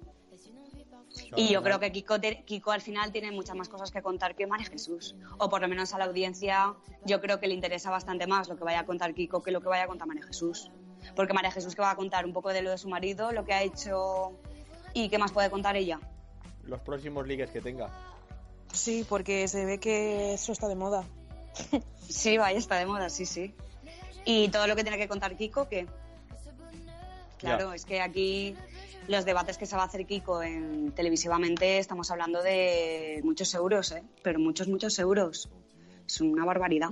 Y 1.36 1.50
yo 1.50 1.64
creo 1.64 1.80
que 1.80 1.92
Kiko, 1.92 2.20
te- 2.20 2.44
Kiko 2.46 2.72
al 2.72 2.82
final 2.82 3.12
tiene 3.12 3.32
muchas 3.32 3.56
más 3.56 3.70
cosas 3.70 3.92
que 3.92 4.02
contar 4.02 4.36
que 4.36 4.46
María 4.46 4.68
Jesús. 4.68 5.16
O 5.40 5.50
por 5.50 5.62
lo 5.62 5.68
menos 5.68 5.94
a 5.94 5.98
la 5.98 6.06
audiencia 6.06 6.76
yo 7.06 7.20
creo 7.22 7.40
que 7.40 7.48
le 7.48 7.54
interesa 7.56 7.90
bastante 7.90 8.28
más 8.28 8.48
lo 8.50 8.56
que 8.56 8.64
vaya 8.64 8.82
a 8.82 8.86
contar 8.86 9.14
Kiko 9.14 9.42
que 9.42 9.52
lo 9.52 9.62
que 9.62 9.68
vaya 9.68 9.84
a 9.84 9.88
contar 9.88 10.08
María 10.08 10.24
Jesús. 10.26 10.72
Porque 11.16 11.34
María 11.34 11.52
Jesús 11.52 11.76
que 11.76 11.82
va 11.82 11.92
a 11.92 11.96
contar 11.96 12.26
un 12.26 12.34
poco 12.34 12.50
de 12.50 12.62
lo 12.62 12.70
de 12.72 12.78
su 12.78 12.88
marido, 12.90 13.32
lo 13.32 13.46
que 13.46 13.54
ha 13.54 13.64
hecho 13.64 14.34
y 14.94 15.10
qué 15.10 15.18
más 15.18 15.32
puede 15.32 15.50
contar 15.50 15.76
ella. 15.76 16.00
Los 16.64 16.82
próximos 16.82 17.26
ligues 17.28 17.50
que 17.50 17.62
tenga. 17.62 17.90
Sí, 18.74 19.06
porque 19.08 19.48
se 19.48 19.66
ve 19.66 19.80
que 19.80 20.34
eso 20.34 20.52
está 20.52 20.68
de 20.68 20.76
moda. 20.76 21.04
Sí, 22.08 22.38
vaya, 22.38 22.58
está 22.60 22.76
de 22.78 22.86
moda, 22.86 23.10
sí, 23.10 23.26
sí. 23.26 23.56
Y 24.30 24.50
todo 24.50 24.68
lo 24.68 24.76
que 24.76 24.84
tiene 24.84 24.98
que 24.98 25.08
contar 25.08 25.38
Kiko, 25.38 25.70
que 25.70 25.88
Claro, 27.38 27.72
es 27.72 27.86
que 27.86 28.02
aquí 28.02 28.56
los 29.08 29.24
debates 29.24 29.58
que 29.58 29.66
se 29.66 29.78
va 29.78 29.84
a 29.84 29.86
hacer 29.86 30.06
Kiko 30.06 30.44
en 30.44 30.92
televisivamente 30.92 31.78
estamos 31.78 32.12
hablando 32.12 32.44
de 32.44 33.22
muchos 33.24 33.54
euros, 33.54 33.94
¿eh? 33.94 34.04
pero 34.24 34.38
muchos, 34.38 34.68
muchos 34.68 35.00
euros. 35.00 35.50
Es 36.06 36.20
una 36.20 36.44
barbaridad. 36.44 36.90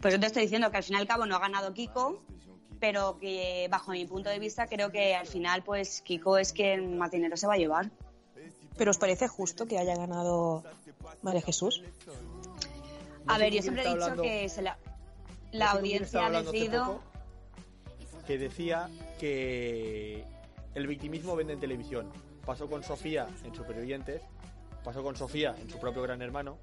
Pues 0.00 0.14
yo 0.14 0.20
te 0.20 0.26
estoy 0.26 0.42
diciendo 0.42 0.70
que 0.70 0.76
al 0.76 0.84
fin 0.84 0.94
y 0.94 1.00
al 1.00 1.08
cabo 1.08 1.26
no 1.26 1.34
ha 1.34 1.40
ganado 1.40 1.74
Kiko, 1.74 2.22
pero 2.78 3.18
que 3.18 3.66
bajo 3.68 3.90
mi 3.90 4.04
punto 4.06 4.30
de 4.30 4.38
vista 4.38 4.68
creo 4.68 4.92
que 4.92 5.16
al 5.16 5.26
final 5.26 5.64
pues 5.64 6.02
Kiko 6.02 6.38
es 6.38 6.52
quien 6.52 6.98
más 6.98 7.10
dinero 7.10 7.36
se 7.36 7.48
va 7.48 7.54
a 7.54 7.58
llevar. 7.58 7.90
¿Pero 8.76 8.92
os 8.92 8.98
parece 8.98 9.26
justo 9.26 9.66
que 9.66 9.78
haya 9.78 9.96
ganado 9.96 10.62
María 11.22 11.42
Jesús? 11.42 11.82
A 13.26 13.32
No 13.32 13.34
sé 13.34 13.40
ver, 13.40 13.52
yo 13.54 13.62
siempre 13.62 13.82
he 13.84 13.94
dicho 13.94 14.22
que 14.22 14.48
se 14.48 14.62
la, 14.62 14.78
la 15.54 15.70
audiencia 15.72 16.26
ha 16.26 16.30
decidido... 16.30 17.00
que 18.26 18.38
decía 18.38 18.88
que 19.18 20.24
el 20.74 20.86
victimismo 20.86 21.36
vende 21.36 21.52
en 21.52 21.60
televisión. 21.60 22.10
Pasó 22.44 22.68
con 22.68 22.82
Sofía 22.82 23.28
en 23.44 23.54
Supervivientes, 23.54 24.20
pasó 24.82 25.02
con 25.02 25.16
Sofía 25.16 25.54
en 25.58 25.70
su 25.70 25.78
propio 25.78 26.02
Gran 26.02 26.20
Hermano, 26.22 26.58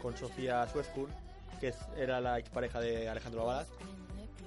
con 0.00 0.16
Sofía 0.16 0.66
Suescur, 0.68 1.08
que 1.60 1.74
era 1.96 2.20
la 2.20 2.38
expareja 2.38 2.80
de 2.80 3.08
Alejandro 3.08 3.42
Abadas, 3.42 3.68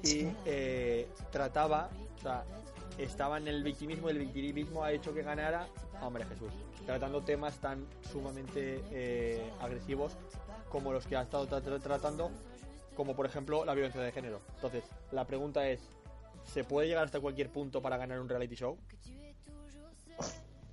y 0.03 0.27
eh, 0.45 1.07
trataba, 1.31 1.89
o 2.17 2.21
sea, 2.21 2.45
estaba 2.97 3.37
en 3.37 3.47
el 3.47 3.63
victimismo 3.63 4.09
y 4.09 4.13
el 4.13 4.19
victimismo 4.19 4.83
ha 4.83 4.91
hecho 4.93 5.13
que 5.13 5.21
ganara 5.21 5.67
a 6.01 6.09
María 6.09 6.27
Jesús, 6.27 6.51
tratando 6.85 7.21
temas 7.21 7.57
tan 7.57 7.85
sumamente 8.11 8.81
eh, 8.91 9.51
agresivos 9.59 10.13
como 10.69 10.93
los 10.93 11.05
que 11.05 11.17
ha 11.17 11.23
estado 11.23 11.47
tra- 11.47 11.61
tra- 11.61 11.81
tratando, 11.81 12.31
como 12.99 13.15
por 13.15 13.25
ejemplo 13.25 13.63
la 13.63 13.73
violencia 13.73 14.01
de 14.01 14.11
género. 14.11 14.41
Entonces, 14.55 14.83
la 15.13 15.23
pregunta 15.25 15.65
es, 15.69 15.79
¿se 16.53 16.65
puede 16.65 16.89
llegar 16.89 17.05
hasta 17.05 17.21
cualquier 17.21 17.49
punto 17.49 17.81
para 17.81 17.95
ganar 17.95 18.19
un 18.19 18.27
reality 18.27 18.55
show? 18.55 18.77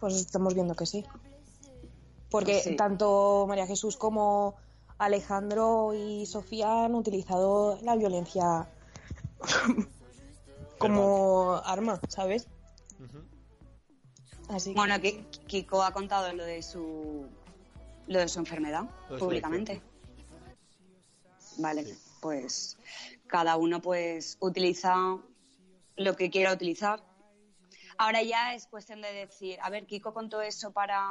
Pues 0.01 0.17
estamos 0.17 0.53
viendo 0.53 0.75
que 0.75 0.87
sí. 0.87 1.05
Porque 2.29 2.55
Pues 2.55 2.65
sí. 2.65 2.75
tanto 2.75 3.45
María 3.47 3.65
Jesús 3.69 3.97
como 3.97 4.57
Alejandro 4.99 5.95
y 5.95 6.27
Sofía 6.27 6.87
han 6.87 6.97
utilizado 6.97 7.79
la 7.83 7.95
violencia 7.95 8.69
como 10.81 11.61
arma, 11.65 12.01
¿sabes? 12.09 12.49
Así 14.49 14.71
que- 14.71 14.81
Bueno, 14.81 15.01
Ki- 15.01 15.25
Kiko 15.47 15.81
ha 15.85 15.93
contado 15.93 16.33
lo 16.33 16.45
de 16.45 16.61
su 16.65 17.27
lo 18.09 18.19
de 18.19 18.27
su 18.29 18.41
enfermedad 18.41 18.83
Lo 19.09 19.15
de 19.15 19.21
su 19.21 19.25
públicamente. 19.27 19.81
Vale, 21.59 21.85
Sí. 21.85 21.99
Pues 22.27 22.77
cada 23.29 23.57
uno 23.57 23.81
pues 23.81 24.37
utiliza 24.41 24.97
lo 25.97 26.17
que 26.17 26.29
quiera 26.29 26.53
utilizar. 26.53 27.01
Ahora 27.99 28.21
ya 28.23 28.53
es 28.55 28.67
cuestión 28.67 29.01
de 29.01 29.13
decir, 29.13 29.61
a 29.63 29.71
ver, 29.71 29.87
Kiko 29.87 30.13
contó 30.13 30.43
eso 30.43 30.73
para 30.73 31.07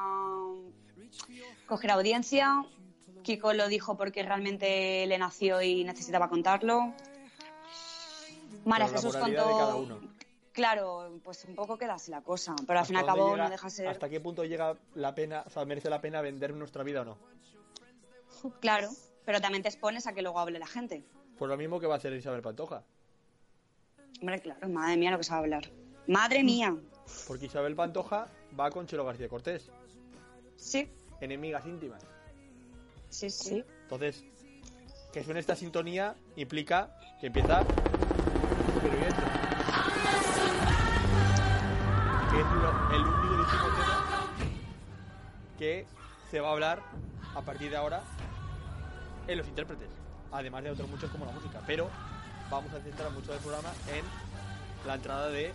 coger 1.68 1.92
audiencia. 1.92 2.66
Kiko 3.24 3.54
lo 3.54 3.70
dijo 3.70 3.96
porque 3.96 4.24
realmente 4.24 5.06
le 5.08 5.18
nació 5.18 5.62
y 5.62 5.86
necesitaba 5.86 6.28
contarlo. 6.30 6.94
Pero 8.66 8.78
la 8.78 8.88
Jesús 8.90 9.16
contó. 9.16 10.02
Claro, 10.52 11.20
pues 11.24 11.46
un 11.46 11.56
poco 11.56 11.78
queda 11.78 11.94
así 11.94 12.12
la 12.12 12.22
cosa. 12.22 12.56
Pero 12.68 12.80
al 12.80 12.86
fin 12.86 12.96
y 12.98 13.00
al 13.00 13.06
¿Hasta 13.06 13.12
dónde 13.14 13.22
cabo 13.24 13.36
llega- 13.36 13.44
no 13.46 13.50
deja 13.52 13.70
ser. 13.70 13.88
¿Hasta 13.88 14.10
qué 14.10 14.20
punto 14.20 14.44
llega 14.44 14.78
la 14.96 15.16
pena, 15.16 15.44
o 15.48 15.50
sea, 15.50 15.64
merece 15.66 15.90
la 15.90 16.02
pena 16.02 16.20
vender 16.22 16.54
nuestra 16.54 16.84
vida 16.84 17.02
o 17.02 17.06
no? 17.06 17.18
Claro, 18.60 18.90
pero 19.26 19.42
también 19.42 19.64
te 19.64 19.70
expones 19.70 20.08
a 20.08 20.14
que 20.14 20.22
luego 20.22 20.40
hable 20.40 20.60
la 20.60 20.68
gente. 20.68 21.04
Pues 21.38 21.50
lo 21.50 21.58
mismo 21.58 21.80
que 21.80 21.88
va 21.88 21.96
a 21.96 21.98
hacer 21.98 22.14
Isabel 22.14 22.42
Pantoja. 22.42 22.84
Hombre, 24.22 24.40
claro, 24.42 24.70
madre 24.70 24.96
mía 24.98 25.12
lo 25.12 25.18
que 25.18 25.24
se 25.24 25.32
va 25.32 25.38
a 25.38 25.40
hablar. 25.40 25.70
Madre 26.08 26.44
mía. 26.44 26.76
Porque 27.28 27.46
Isabel 27.48 27.76
Pantoja 27.76 28.28
va 28.58 28.70
con 28.72 28.88
Chelo 28.88 29.04
García 29.06 29.28
Cortés, 29.28 29.70
Sí, 30.56 30.88
enemigas 31.20 31.66
íntimas. 31.66 32.02
sí, 33.10 33.30
sí. 33.30 33.64
Entonces, 33.84 34.24
que 35.12 35.24
suene 35.24 35.40
esta 35.40 35.56
sintonía 35.56 36.16
implica 36.36 36.96
que 37.20 37.28
empieza 37.28 37.64
Superviviente. 38.74 39.22
Que 42.32 42.40
es 42.42 42.46
lo- 42.48 42.92
el 42.96 43.02
único 43.06 43.68
tema 43.76 44.28
que 45.58 45.86
se 46.32 46.40
va 46.40 46.50
a 46.50 46.52
hablar 46.52 46.82
a 47.36 47.42
partir 47.42 47.70
de 47.70 47.78
ahora 47.78 48.02
en 49.28 49.38
los 49.38 49.48
intérpretes. 49.48 49.90
Además 50.32 50.64
de 50.64 50.72
otros 50.72 50.90
muchos 50.90 51.10
como 51.12 51.26
la 51.26 51.32
música. 51.32 51.62
Pero 51.66 51.90
vamos 52.50 52.74
a 52.74 52.80
centrar 52.80 53.12
mucho 53.12 53.32
del 53.32 53.42
programa 53.42 53.70
en 53.94 54.04
la 54.88 54.96
entrada 54.96 55.30
de 55.30 55.54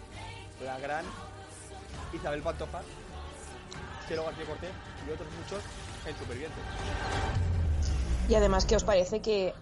la 0.65 0.79
gran 0.79 1.05
Isabel 2.13 2.43
Pantoja, 2.43 2.83
Chelo 4.09 4.25
García 4.25 4.45
Cortés 4.47 4.71
y 5.07 5.11
otros 5.11 5.29
muchos 5.39 5.63
en 6.07 6.17
Supervivientes. 6.17 6.63
Y 8.29 8.35
además, 8.35 8.65
¿qué 8.65 8.77
os 8.77 8.85
parece 8.85 9.21
que 9.21 9.55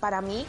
para 0.00 0.20
mí 0.20 0.46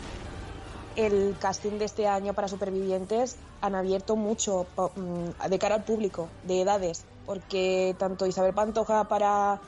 el 0.96 1.36
casting 1.40 1.80
de 1.80 1.86
este 1.86 2.08
año 2.08 2.34
para 2.34 2.48
Supervivientes 2.48 3.38
han 3.62 3.76
abierto 3.76 4.16
mucho 4.16 4.68
mm, 4.96 5.50
de 5.50 5.60
cara 5.60 5.76
al 5.76 5.84
público, 5.84 6.30
de 6.44 6.62
edades? 6.62 7.06
Porque 7.26 7.96
tanto 7.98 8.26
Isabel 8.26 8.54
Pantoja 8.54 9.06
para 9.06 9.60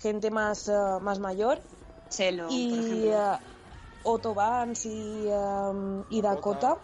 gente 0.00 0.30
más, 0.30 0.68
eh, 0.68 0.72
más 1.00 1.18
mayor 1.18 1.60
Chelo, 2.08 2.46
por 2.48 2.54
y 2.56 3.06
ejemplo. 3.06 3.32
eh, 3.34 3.38
Otto 4.02 4.34
Vance 4.34 4.88
y, 4.88 5.28
um, 5.28 6.04
y 6.08 6.20
Dakota 6.22 6.78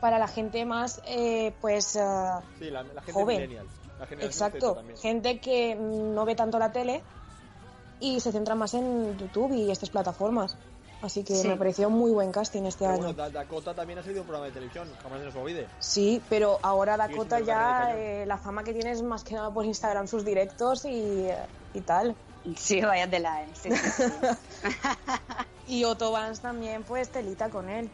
para 0.00 0.18
la 0.18 0.28
gente 0.28 0.64
más, 0.64 1.00
eh, 1.04 1.54
pues, 1.60 1.96
eh, 1.96 2.00
Sí, 2.58 2.70
la, 2.70 2.82
la 2.82 3.02
gente 3.02 3.12
Joven. 3.12 3.66
La 3.98 4.06
exacto, 4.26 4.76
gente 5.00 5.40
que 5.40 5.74
no 5.76 6.24
ve 6.24 6.34
tanto 6.34 6.58
la 6.58 6.72
tele 6.72 7.04
y 8.00 8.18
se 8.20 8.32
centra 8.32 8.54
más 8.54 8.72
en 8.74 9.16
YouTube 9.18 9.52
y 9.52 9.70
estas 9.70 9.90
plataformas. 9.90 10.56
Así 11.02 11.22
que 11.24 11.34
Sí. 11.34 11.48
me 11.48 11.56
pareció 11.56 11.88
muy 11.90 12.10
buen 12.12 12.30
casting 12.32 12.64
este 12.64 12.84
Pero 12.84 12.92
año. 12.94 13.02
bueno, 13.04 13.12
Da- 13.14 13.30
Dakota 13.30 13.74
también 13.74 13.98
ha 13.98 14.02
salido 14.02 14.22
un 14.22 14.26
programa 14.26 14.46
de 14.46 14.52
televisión, 14.52 14.90
jamás 15.02 15.20
se 15.20 15.26
nos 15.26 15.36
olvide. 15.36 15.68
Sí, 15.78 16.22
pero 16.28 16.58
ahora 16.62 16.96
Dakota 16.96 17.40
ya 17.40 17.94
eh, 17.96 18.24
la 18.26 18.36
fama 18.38 18.64
que 18.64 18.72
tiene 18.72 18.90
es 18.90 19.02
más 19.02 19.22
que 19.24 19.34
nada 19.34 19.52
por 19.52 19.64
Instagram, 19.64 20.06
sus 20.06 20.24
directos 20.24 20.84
y, 20.84 21.28
y 21.72 21.80
tal. 21.82 22.16
Sí, 22.56 22.80
vaya 22.80 23.08
tela, 23.08 23.42
¿eh? 23.42 23.48
Sí, 23.54 23.70
sí, 23.70 23.90
sí. 23.90 24.68
Y 25.66 25.84
Otto 25.84 26.10
Vance 26.10 26.42
también, 26.42 26.82
pues 26.82 27.10
telita 27.12 27.48
con 27.48 27.68
él. 27.68 27.88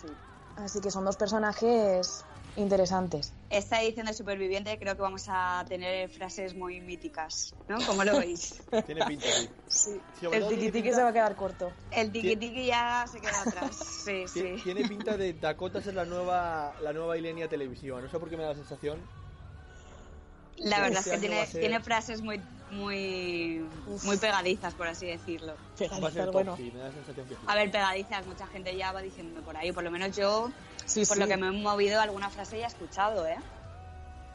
Sí. 0.00 0.08
Así 0.56 0.80
que 0.80 0.90
son 0.90 1.04
dos 1.06 1.16
personajes 1.16 2.24
interesantes. 2.56 3.32
Esta 3.48 3.80
edición 3.80 4.04
de 4.06 4.12
Superviviente 4.12 4.78
creo 4.78 4.94
que 4.94 5.00
vamos 5.00 5.24
a 5.28 5.64
tener 5.68 6.10
frases 6.10 6.54
muy 6.54 6.80
míticas, 6.80 7.54
¿no? 7.68 7.78
¿Cómo 7.86 8.04
lo 8.04 8.18
veis? 8.18 8.56
Tiene 8.86 9.06
pinta, 9.06 9.26
sí. 9.26 9.48
Sí. 9.68 10.02
El 10.30 10.40
todo 10.40 10.48
tiene 10.50 10.64
tiki 10.66 10.82
pinta- 10.82 10.96
se 10.96 11.02
va 11.02 11.08
a 11.08 11.12
quedar 11.14 11.34
corto. 11.36 11.72
El 11.90 12.12
tiki-tiki 12.12 12.66
ya 12.66 13.06
se 13.10 13.20
queda 13.20 13.40
atrás. 13.40 13.76
Sí, 14.04 14.24
Tiene, 14.32 14.56
sí. 14.58 14.62
tiene 14.62 14.86
pinta 14.88 15.16
de 15.16 15.32
Dakota 15.32 15.80
ser 15.80 15.94
la 15.94 16.04
nueva, 16.04 16.74
la 16.82 16.92
nueva 16.92 17.16
Ilenia 17.16 17.48
televisiva. 17.48 18.00
No 18.02 18.08
sé 18.10 18.18
por 18.18 18.28
qué 18.28 18.36
me 18.36 18.42
da 18.42 18.50
la 18.50 18.54
sensación. 18.56 18.98
La 20.58 20.80
verdad 20.80 21.00
es 21.00 21.06
Este 21.06 21.10
que 21.12 21.18
tiene, 21.28 21.46
ser- 21.46 21.60
tiene 21.60 21.80
frases 21.80 22.20
muy, 22.22 22.40
muy, 22.72 23.64
muy 24.04 24.16
pegadizas, 24.16 24.74
por 24.74 24.86
así 24.86 25.06
decirlo. 25.06 25.54
Va 25.54 25.74
a 25.74 25.78
Pegaditas, 25.78 26.12
ser 26.14 26.24
top, 26.26 26.32
bueno. 26.32 26.56
sí, 26.56 26.70
me 26.72 26.80
da 26.80 26.86
la 26.88 26.92
sensación 26.92 27.28
que 27.28 27.34
sí. 27.34 27.40
A 27.46 27.54
ver, 27.54 27.70
pegadizas, 27.70 28.26
mucha 28.26 28.46
gente 28.48 28.76
ya 28.76 28.92
va 28.92 29.02
diciendo 29.02 29.40
por 29.42 29.56
ahí. 29.56 29.72
Por 29.72 29.84
lo 29.84 29.90
menos 29.90 30.16
yo, 30.16 30.50
Sí, 30.86 31.04
por 31.06 31.16
sí. 31.16 31.22
lo 31.22 31.28
que 31.28 31.36
me 31.36 31.48
he 31.48 31.50
movido, 31.52 32.00
alguna 32.00 32.30
frase 32.30 32.58
ya 32.58 32.64
he 32.64 32.68
escuchado, 32.68 33.26
¿eh? 33.26 33.36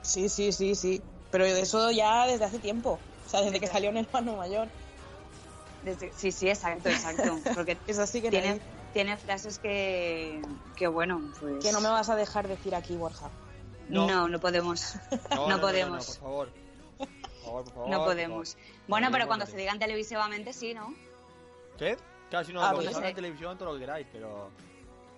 Sí, 0.01 0.29
sí, 0.29 0.51
sí, 0.51 0.75
sí. 0.75 1.01
Pero 1.31 1.43
de 1.45 1.59
eso 1.61 1.91
ya 1.91 2.25
desde 2.27 2.45
hace 2.45 2.59
tiempo. 2.59 2.99
O 3.25 3.29
sea, 3.29 3.41
desde 3.41 3.59
que 3.59 3.67
salió 3.67 3.89
en 3.89 3.97
hermano 3.97 4.37
mayor. 4.37 4.67
Desde- 5.83 6.11
sí, 6.15 6.31
sí, 6.31 6.47
exacto, 6.49 6.89
exacto. 6.89 7.39
Porque 7.55 7.77
Es 7.87 7.99
así 7.99 8.21
que 8.21 8.29
tiene, 8.29 8.61
tiene 8.93 9.17
frases 9.17 9.59
que, 9.59 10.41
que 10.75 10.87
bueno, 10.87 11.21
pues... 11.39 11.63
Que 11.63 11.71
no 11.71 11.81
me 11.81 11.89
vas 11.89 12.09
a 12.09 12.15
dejar 12.15 12.47
decir 12.47 12.75
aquí, 12.75 12.95
Borja. 12.95 13.29
No. 13.89 14.07
No, 14.07 14.27
no, 14.27 14.39
podemos. 14.39 14.95
No, 15.35 15.59
podemos. 15.61 16.05
por 16.05 16.15
favor. 16.15 16.49
Por 17.51 17.63
favor, 17.63 17.63
por 17.65 17.73
favor, 17.73 17.89
No 17.89 17.97
por 17.99 18.05
podemos. 18.07 18.53
favor. 18.53 18.67
Bueno, 18.87 19.07
No 19.07 19.13
pero 19.13 19.27
cuando 19.27 19.45
se 19.45 19.57
digan 19.57 19.79
televisivamente, 19.79 20.53
sí, 20.53 20.73
¿no? 20.73 20.93
¿Qué? 21.77 21.97
Claro, 22.29 22.45
si 22.45 22.53
no, 22.53 22.61
Ah, 22.63 22.71
lo 22.73 22.79
pues 22.81 22.95
en 22.97 23.15
televisión, 23.15 23.57
todo 23.57 23.69
lo 23.69 23.73
que 23.75 23.81
queráis, 23.81 24.07
pero. 24.11 24.49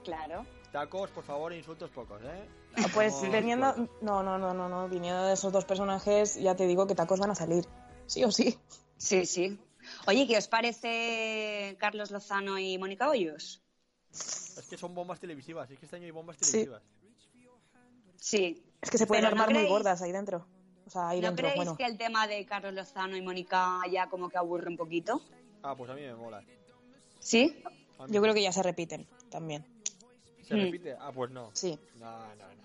Claro. 0.03 0.45
Tacos, 0.71 1.09
por 1.09 1.24
favor, 1.24 1.51
insultos 1.53 1.89
pocos, 1.89 2.21
¿eh? 2.24 2.48
Ah, 2.77 2.86
Pues 2.93 3.19
viniendo. 3.24 3.74
No, 4.01 4.21
no, 4.21 4.38
no, 4.38 4.53
no, 4.53 4.69
no. 4.69 4.88
Viniendo 4.88 5.24
de 5.24 5.33
esos 5.33 5.51
dos 5.51 5.65
personajes, 5.65 6.36
ya 6.36 6.55
te 6.55 6.67
digo 6.67 6.86
que 6.86 6.93
tacos 6.93 7.19
van 7.19 7.31
a 7.31 7.36
salir. 7.36 7.65
Sí 8.05 8.24
o 8.24 8.31
sí. 8.31 8.57
Sí, 8.98 9.25
sí. 9.25 9.59
Oye, 10.05 10.27
¿qué 10.27 10.38
os 10.38 10.48
parece 10.48 11.75
Carlos 11.79 12.12
Lozano 12.12 12.59
y 12.59 12.77
Mónica 12.77 13.09
Hoyos? 13.09 13.63
Es 14.12 14.67
que 14.69 14.77
son 14.77 14.93
bombas 14.93 15.19
televisivas, 15.19 15.69
es 15.71 15.79
que 15.79 15.86
este 15.86 15.95
año 15.95 16.05
hay 16.05 16.12
bombas 16.12 16.38
Sí. 16.39 16.51
televisivas. 16.51 16.83
Sí. 18.17 18.63
Es 18.81 18.89
que 18.91 18.98
se 18.98 19.07
pueden 19.07 19.24
Pero 19.25 19.36
¿no 19.36 19.41
armar 19.43 19.55
muy 19.59 19.67
gordas 19.67 20.01
ahí 20.01 20.12
dentro. 20.12 20.45
O 20.89 20.91
sea, 20.91 21.10
ahí 21.10 21.22
¿No 21.22 21.27
dentro, 21.27 21.43
creéis 21.43 21.55
bueno. 21.58 21.77
que 21.77 21.86
el 21.86 22.00
tema 22.00 22.25
de 22.25 22.43
Carlos 22.48 22.74
Lozano 22.74 23.15
y 23.15 23.22
Mónica 23.22 23.79
ya 23.91 24.08
como 24.08 24.27
que 24.27 24.39
aburre 24.39 24.69
un 24.72 24.75
poquito? 24.75 25.22
Ah, 25.62 25.75
pues 25.75 25.88
a 25.91 25.93
mí 25.93 26.01
me 26.01 26.15
mola. 26.15 26.43
¿Sí? 27.19 27.62
Yo 28.08 28.19
creo 28.24 28.34
que 28.34 28.41
ya 28.41 28.51
se 28.51 28.63
repiten 28.63 29.05
también. 29.29 29.63
¿Se 30.48 30.55
Mm. 30.55 30.62
repite? 30.62 30.96
Ah, 31.00 31.12
pues 31.13 31.29
no. 31.29 31.51
Sí. 31.53 31.77
No, 32.00 32.10
no, 32.17 32.36
no. 32.36 32.60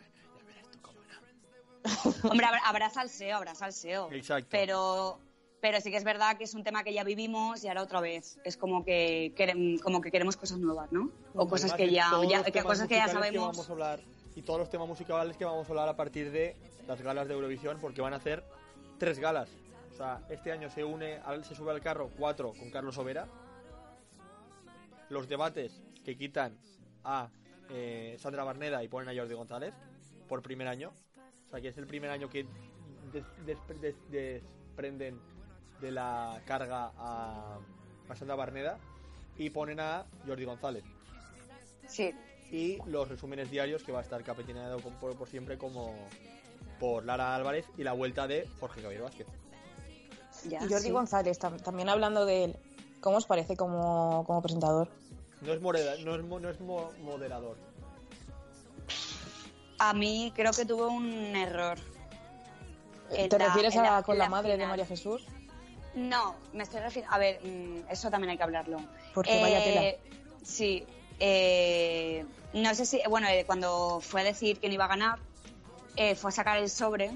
Hombre, 2.30 2.46
habrá, 2.46 2.60
habrá 2.66 2.88
salseo, 2.88 3.36
habrá 3.36 3.54
salseo. 3.54 4.10
Exacto. 4.10 4.48
Pero, 4.50 5.18
pero 5.60 5.82
sí 5.82 5.90
que 5.90 5.98
es 5.98 6.04
verdad 6.04 6.38
que 6.38 6.44
es 6.44 6.54
un 6.54 6.64
tema 6.64 6.82
que 6.82 6.94
ya 6.94 7.04
vivimos 7.04 7.62
y 7.62 7.68
ahora 7.68 7.82
otra 7.82 8.00
vez. 8.00 8.38
Es 8.42 8.56
como 8.56 8.86
que, 8.86 9.34
querem- 9.36 9.78
como 9.82 10.00
que 10.00 10.10
queremos 10.10 10.38
cosas 10.38 10.56
nuevas, 10.60 10.90
¿no? 10.92 11.10
O 11.34 11.46
cosas 11.46 11.74
que 11.74 11.90
ya, 11.90 12.10
ya- 12.26 12.42
que 12.42 12.62
cosas 12.62 12.88
que 12.88 12.94
ya 12.94 13.04
que 13.04 13.12
sabemos. 13.12 13.48
vamos 13.48 13.68
a 13.68 13.72
hablar 13.72 14.00
y 14.36 14.42
todos 14.42 14.58
los 14.58 14.68
temas 14.70 14.88
musicales 14.88 15.36
que 15.36 15.44
vamos 15.44 15.66
a 15.66 15.70
hablar 15.70 15.88
a 15.88 15.96
partir 15.96 16.30
de 16.30 16.56
las 16.88 17.00
galas 17.00 17.28
de 17.28 17.34
Eurovisión, 17.34 17.78
porque 17.80 18.00
van 18.02 18.12
a 18.12 18.16
hacer 18.16 18.44
tres 18.98 19.18
galas. 19.18 19.48
O 19.92 19.96
sea, 19.96 20.20
este 20.28 20.50
año 20.52 20.68
se 20.70 20.82
une, 20.84 21.20
se 21.44 21.54
sube 21.54 21.70
al 21.70 21.80
carro 21.80 22.10
cuatro 22.18 22.52
con 22.58 22.70
Carlos 22.70 22.98
Overa. 22.98 23.26
Los 25.08 25.28
debates 25.28 25.82
que 26.04 26.16
quitan 26.16 26.56
a 27.04 27.28
eh, 27.70 28.16
Sandra 28.18 28.44
Barneda 28.44 28.82
y 28.82 28.88
ponen 28.88 29.08
a 29.08 29.18
Jordi 29.18 29.34
González 29.34 29.74
por 30.28 30.42
primer 30.42 30.66
año. 30.68 30.92
O 31.46 31.50
sea, 31.50 31.60
que 31.60 31.68
es 31.68 31.78
el 31.78 31.86
primer 31.86 32.10
año 32.10 32.28
que 32.28 32.46
des- 33.12 33.46
des- 33.80 33.96
desprenden 34.10 35.20
de 35.80 35.90
la 35.92 36.40
carga 36.46 36.90
a, 36.96 37.58
a 38.08 38.16
Sandra 38.16 38.34
Barneda 38.36 38.78
y 39.36 39.50
ponen 39.50 39.78
a 39.80 40.06
Jordi 40.26 40.44
González 40.44 40.84
Sí, 41.86 42.12
y 42.54 42.78
los 42.86 43.08
resúmenes 43.08 43.50
diarios 43.50 43.82
que 43.82 43.90
va 43.92 43.98
a 43.98 44.02
estar 44.02 44.22
capitaneado 44.22 44.78
por, 44.78 45.28
siempre 45.28 45.58
como 45.58 45.92
por 46.78 47.04
Lara 47.04 47.34
Álvarez 47.34 47.66
y 47.76 47.82
la 47.82 47.92
vuelta 47.92 48.26
de 48.28 48.48
Jorge 48.60 48.80
Javier 48.82 49.02
Vázquez. 49.02 49.26
ya. 50.48 50.58
Y 50.64 50.68
Jordi 50.68 50.84
sí. 50.86 50.90
González, 50.90 51.40
tam- 51.40 51.60
también 51.60 51.88
hablando 51.88 52.24
de 52.26 52.44
él, 52.44 52.56
¿cómo 53.00 53.16
os 53.16 53.26
parece 53.26 53.56
como, 53.56 54.24
como 54.26 54.40
presentador? 54.42 54.88
No 55.40 55.52
es, 55.52 55.60
moreda- 55.60 55.96
no 56.04 56.14
es, 56.14 56.22
mo- 56.22 56.38
no 56.40 56.48
es 56.48 56.60
mo- 56.60 56.90
moderador. 57.02 57.56
A 59.78 59.92
mí 59.92 60.32
creo 60.34 60.52
que 60.52 60.64
tuvo 60.64 60.86
un 60.88 61.34
error. 61.36 61.78
¿Te 63.10 63.38
la- 63.38 63.46
refieres 63.46 63.76
a 63.76 63.82
la- 63.82 64.02
con 64.02 64.16
la 64.18 64.24
la 64.24 64.30
madre 64.30 64.56
de. 64.56 64.66
María 64.66 64.86
Jesús? 64.86 65.26
No, 65.94 66.34
me 66.52 66.62
estoy 66.62 66.80
refiriendo. 66.80 67.14
A 67.14 67.18
ver, 67.18 67.40
mm, 67.44 67.90
eso 67.90 68.10
también 68.10 68.30
hay 68.30 68.36
que 68.36 68.42
hablarlo. 68.42 68.78
Porque 69.12 69.40
vaya 69.40 69.62
tela. 69.62 69.82
Sí. 70.42 70.84
Eh, 71.20 72.24
no 72.52 72.74
sé 72.74 72.86
si. 72.86 73.00
Bueno, 73.08 73.28
eh, 73.28 73.44
cuando 73.46 74.00
fue 74.00 74.20
a 74.22 74.24
decir 74.24 74.58
que 74.60 74.68
no 74.68 74.74
iba 74.74 74.84
a 74.84 74.88
ganar, 74.88 75.18
eh, 75.96 76.14
fue 76.14 76.28
a 76.30 76.32
sacar 76.32 76.58
el 76.58 76.68
sobre. 76.70 77.10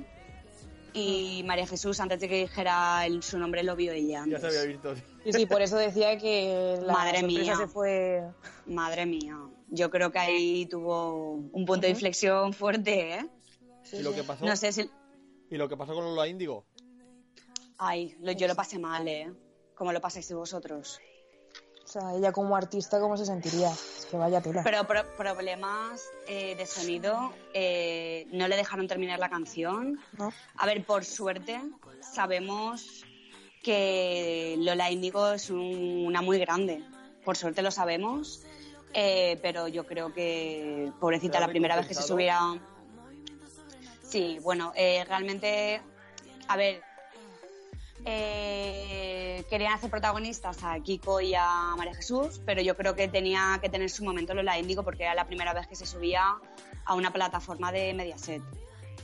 Y 0.95 1.43
María 1.47 1.67
Jesús, 1.67 2.01
antes 2.01 2.19
de 2.19 2.29
que 2.29 2.41
dijera 2.41 3.05
el- 3.07 3.23
su 3.23 3.39
nombre, 3.39 3.63
lo 3.63 3.77
vio 3.77 3.93
ella. 3.93 4.25
Ya 4.27 4.39
se 4.41 4.47
había 4.47 4.65
visto. 4.65 4.97
Sí, 5.25 5.33
sí, 5.33 5.47
por 5.47 5.61
eso 5.63 5.77
decía 5.77 6.17
que 6.19 6.79
la 6.83 6.93
Madre 6.93 7.23
mía. 7.23 7.57
se 7.57 7.69
fue... 7.69 8.25
Madre 8.67 9.05
mía. 9.07 9.37
Yo 9.69 9.91
creo 9.91 10.11
que 10.11 10.19
ahí 10.19 10.67
tuvo 10.67 11.33
un 11.35 11.65
punto 11.67 11.83
de 11.83 11.91
inflexión 11.91 12.53
fuerte, 12.55 13.15
¿eh? 13.17 13.27
y 13.93 14.03
lo 14.03 14.15
que 14.15 14.23
pasó 14.25 14.45
No 14.45 14.57
sé 14.57 14.73
si. 14.73 14.91
y 15.51 15.57
lo 15.57 15.69
que 15.69 15.77
pasó 15.77 15.95
con 15.95 16.05
Lola 16.05 16.27
Índigo. 16.27 16.65
Ay, 17.77 18.17
lo- 18.21 18.33
yo 18.33 18.49
lo 18.49 18.55
pasé 18.57 18.79
mal, 18.79 19.07
¿eh? 19.07 19.31
Como 19.75 19.93
lo 19.93 20.01
pasáis 20.01 20.33
vosotros. 20.33 20.99
O 21.89 21.91
sea, 21.91 22.15
ella 22.15 22.33
como 22.33 22.55
artista, 22.55 23.01
¿cómo 23.01 23.17
se 23.17 23.25
sentiría? 23.25 23.71
Es 23.71 24.07
que 24.11 24.19
vaya 24.19 24.43
tela. 24.43 24.63
Pero 24.63 24.87
pro- 24.87 25.07
problemas 25.17 26.03
eh, 26.27 26.55
de 26.55 26.67
sonido, 26.67 27.33
eh, 27.55 28.27
no 28.31 28.47
le 28.47 28.57
dejaron 28.57 28.87
terminar 28.87 29.19
la 29.19 29.31
canción. 29.31 29.99
¿no? 30.19 30.31
A 30.59 30.67
ver, 30.67 30.85
por 30.85 31.07
suerte, 31.07 31.59
sabemos 32.03 33.07
que 33.63 34.57
Lola 34.59 34.91
Índigo 34.91 35.31
es 35.33 35.49
un- 35.49 36.05
una 36.07 36.21
muy 36.21 36.39
grande. 36.39 36.83
Por 37.25 37.39
suerte 37.39 37.63
lo 37.63 37.71
sabemos. 37.71 38.43
eh, 38.95 39.39
pero 39.43 39.69
yo 39.69 39.87
creo 39.87 40.13
que, 40.15 40.91
pobrecita, 40.99 41.35
¿Será 41.35 41.47
la 41.47 41.51
primera 41.53 41.77
vez 41.77 41.87
que 41.87 41.95
se 41.95 42.03
subiera. 42.03 42.41
Sí, 44.03 44.39
bueno, 44.43 44.73
eh, 44.75 45.05
realmente. 45.07 45.81
A 46.49 46.57
ver. 46.57 46.88
Eh, 48.05 49.45
querían 49.49 49.73
hacer 49.73 49.91
protagonistas 49.91 50.63
a 50.63 50.79
Kiko 50.81 51.21
y 51.21 51.35
a 51.35 51.75
María 51.77 51.95
Jesús, 51.95 52.41
pero 52.45 52.61
yo 52.63 52.77
creo 52.77 52.95
que 52.95 53.09
tenía 53.09 53.59
que 53.61 53.69
tener 53.69 53.91
su 53.91 54.05
momento 54.05 54.35
Lola 54.35 54.59
Índigo 54.59 54.83
porque 54.83 55.05
era 55.05 55.15
la 55.15 55.27
primera 55.27 55.53
vez 55.53 55.67
que 55.67 55.77
se 55.77 55.87
subía 55.87 56.37
a 56.85 56.95
una 56.95 57.13
plataforma 57.13 57.73
de 57.73 57.95
Mediaset. 57.95 58.43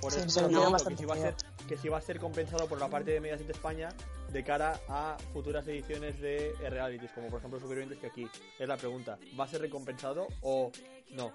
Por 0.00 0.12
Sí, 0.12 0.20
eso 0.20 0.48
digo, 0.48 0.76
que 0.76 0.96
si, 0.96 1.04
va 1.04 1.14
a 1.14 1.18
ser, 1.18 1.34
que 1.68 1.76
si 1.76 1.88
va 1.88 1.98
a 1.98 2.00
ser 2.00 2.18
compensado 2.18 2.66
por 2.66 2.78
la 2.78 2.88
parte 2.88 3.12
de 3.12 3.20
Mediaset 3.20 3.48
España 3.48 3.90
de 4.32 4.44
cara 4.44 4.80
a 4.88 5.16
futuras 5.32 5.66
ediciones 5.68 6.20
de 6.20 6.54
realities, 6.68 7.10
como 7.12 7.28
por 7.28 7.38
ejemplo 7.38 7.60
Supervivientes, 7.60 7.98
que 7.98 8.08
aquí 8.08 8.28
es 8.58 8.68
la 8.68 8.76
pregunta. 8.76 9.18
¿Va 9.38 9.44
a 9.44 9.48
ser 9.48 9.60
recompensado 9.60 10.26
o 10.42 10.72
no? 11.10 11.32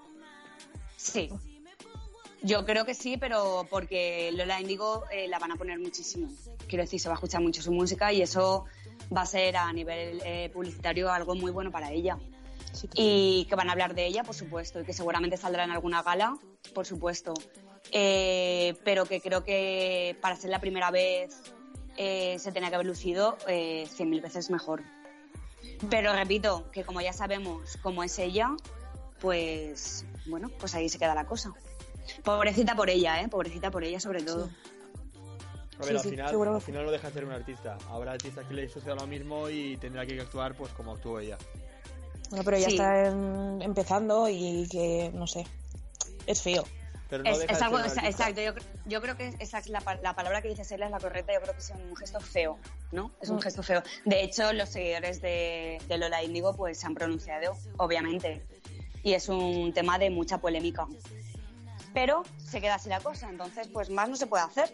Sí. 0.96 1.30
Yo 2.42 2.64
creo 2.64 2.84
que 2.84 2.94
sí, 2.94 3.16
pero 3.16 3.66
porque 3.68 4.30
Lola 4.32 4.60
Índigo 4.60 5.04
eh, 5.10 5.28
la 5.28 5.38
van 5.38 5.52
a 5.52 5.56
poner 5.56 5.78
muchísimo. 5.78 6.28
Quiero 6.68 6.84
decir, 6.84 6.98
se 7.00 7.08
va 7.08 7.14
a 7.14 7.16
escuchar 7.16 7.42
mucho 7.42 7.60
su 7.60 7.72
música 7.72 8.12
y 8.12 8.22
eso 8.22 8.64
va 9.14 9.22
a 9.22 9.26
ser 9.26 9.56
a 9.56 9.72
nivel 9.72 10.22
eh, 10.24 10.50
publicitario 10.52 11.12
algo 11.12 11.34
muy 11.34 11.50
bueno 11.50 11.70
para 11.70 11.92
ella. 11.92 12.18
Sí, 12.72 12.88
Y 12.94 13.46
que 13.48 13.56
van 13.56 13.68
a 13.68 13.72
hablar 13.72 13.94
de 13.94 14.06
ella, 14.06 14.22
por 14.22 14.34
supuesto, 14.34 14.80
y 14.80 14.84
que 14.84 14.92
seguramente 14.92 15.36
saldrá 15.36 15.64
en 15.64 15.70
alguna 15.70 16.02
gala, 16.02 16.38
por 16.74 16.86
supuesto. 16.86 17.34
Eh, 17.92 18.74
pero 18.84 19.04
que 19.04 19.20
creo 19.20 19.42
que 19.42 20.16
para 20.20 20.36
ser 20.36 20.50
la 20.50 20.60
primera 20.60 20.90
vez 20.90 21.42
eh, 21.96 22.38
se 22.38 22.52
tenía 22.52 22.68
que 22.68 22.76
haber 22.76 22.86
lucido 22.86 23.36
eh, 23.48 23.88
cien 23.92 24.10
mil 24.10 24.20
veces 24.20 24.50
mejor. 24.50 24.82
Pero 25.88 26.12
repito, 26.12 26.70
que 26.70 26.84
como 26.84 27.00
ya 27.00 27.12
sabemos 27.12 27.78
cómo 27.82 28.04
es 28.04 28.18
ella, 28.18 28.50
pues 29.20 30.04
bueno, 30.26 30.50
pues 30.58 30.74
ahí 30.74 30.88
se 30.88 30.98
queda 30.98 31.14
la 31.14 31.26
cosa. 31.26 31.52
Pobrecita 32.24 32.74
por 32.74 32.90
ella, 32.90 33.20
¿eh? 33.20 33.28
Pobrecita 33.28 33.70
por 33.70 33.84
ella 33.84 34.00
sobre 34.00 34.22
todo. 34.22 34.48
A 35.78 35.84
ver, 35.84 35.88
Sí, 35.88 35.94
al, 35.96 36.00
sí, 36.02 36.10
final, 36.10 36.54
al 36.54 36.60
final 36.60 36.84
no 36.84 36.90
deja 36.90 37.08
de 37.08 37.14
ser 37.14 37.24
un 37.24 37.32
artista. 37.32 37.78
Habrá 37.88 38.12
artistas 38.12 38.46
que 38.46 38.54
le 38.54 38.68
suceda 38.68 38.94
lo 38.96 39.06
mismo 39.06 39.48
y 39.48 39.76
tendrá 39.78 40.04
que 40.04 40.20
actuar 40.20 40.54
pues 40.54 40.70
como 40.72 40.92
actuó 40.92 41.18
ella. 41.20 41.38
Bueno, 42.28 42.44
pero 42.44 42.58
ya 42.58 42.66
Sí. 42.66 42.72
está 42.74 43.06
en- 43.08 43.62
empezando 43.62 44.28
y 44.28 44.68
que, 44.70 45.10
no 45.14 45.26
sé, 45.26 45.46
es 46.26 46.42
feo. 46.42 46.64
Pero 47.08 47.24
no 47.24 47.30
Es, 47.30 47.38
deja 47.40 47.52
es 47.52 47.58
de 47.58 47.64
algo, 47.64 47.78
ser 47.78 47.86
un 47.86 47.92
exa- 47.92 47.98
artista. 48.02 48.28
exacto, 48.30 48.40
yo, 48.60 48.66
yo 48.86 49.00
creo 49.02 49.16
que 49.16 49.34
esa 49.40 49.58
es 49.58 49.68
la, 49.68 49.80
pa- 49.80 49.96
la 49.96 50.14
palabra 50.14 50.42
que 50.42 50.48
dice 50.48 50.64
Celia 50.64 50.84
es 50.86 50.92
la 50.92 51.00
correcta, 51.00 51.32
yo 51.32 51.40
creo 51.40 51.54
que 51.54 51.60
es 51.60 51.70
un 51.70 51.96
gesto 51.96 52.20
feo, 52.20 52.58
¿no? 52.92 53.10
Es 53.20 53.30
un 53.30 53.36
Mm. 53.38 53.40
gesto 53.40 53.62
feo. 53.64 53.82
De 54.04 54.22
hecho, 54.22 54.52
los 54.52 54.68
seguidores 54.68 55.20
de, 55.22 55.78
de 55.88 55.98
Lola 55.98 56.22
Índigo 56.22 56.54
pues 56.54 56.78
se 56.78 56.86
han 56.86 56.94
pronunciado, 56.94 57.56
obviamente, 57.78 58.44
y 59.02 59.14
es 59.14 59.28
un 59.28 59.72
tema 59.72 59.98
de 59.98 60.10
mucha 60.10 60.38
polémica. 60.38 60.86
Pero 61.92 62.22
se 62.38 62.60
queda 62.60 62.76
así 62.76 62.88
la 62.88 63.00
cosa, 63.00 63.28
entonces 63.28 63.68
pues 63.68 63.90
más 63.90 64.08
no 64.08 64.16
se 64.16 64.26
puede 64.26 64.44
hacer. 64.44 64.72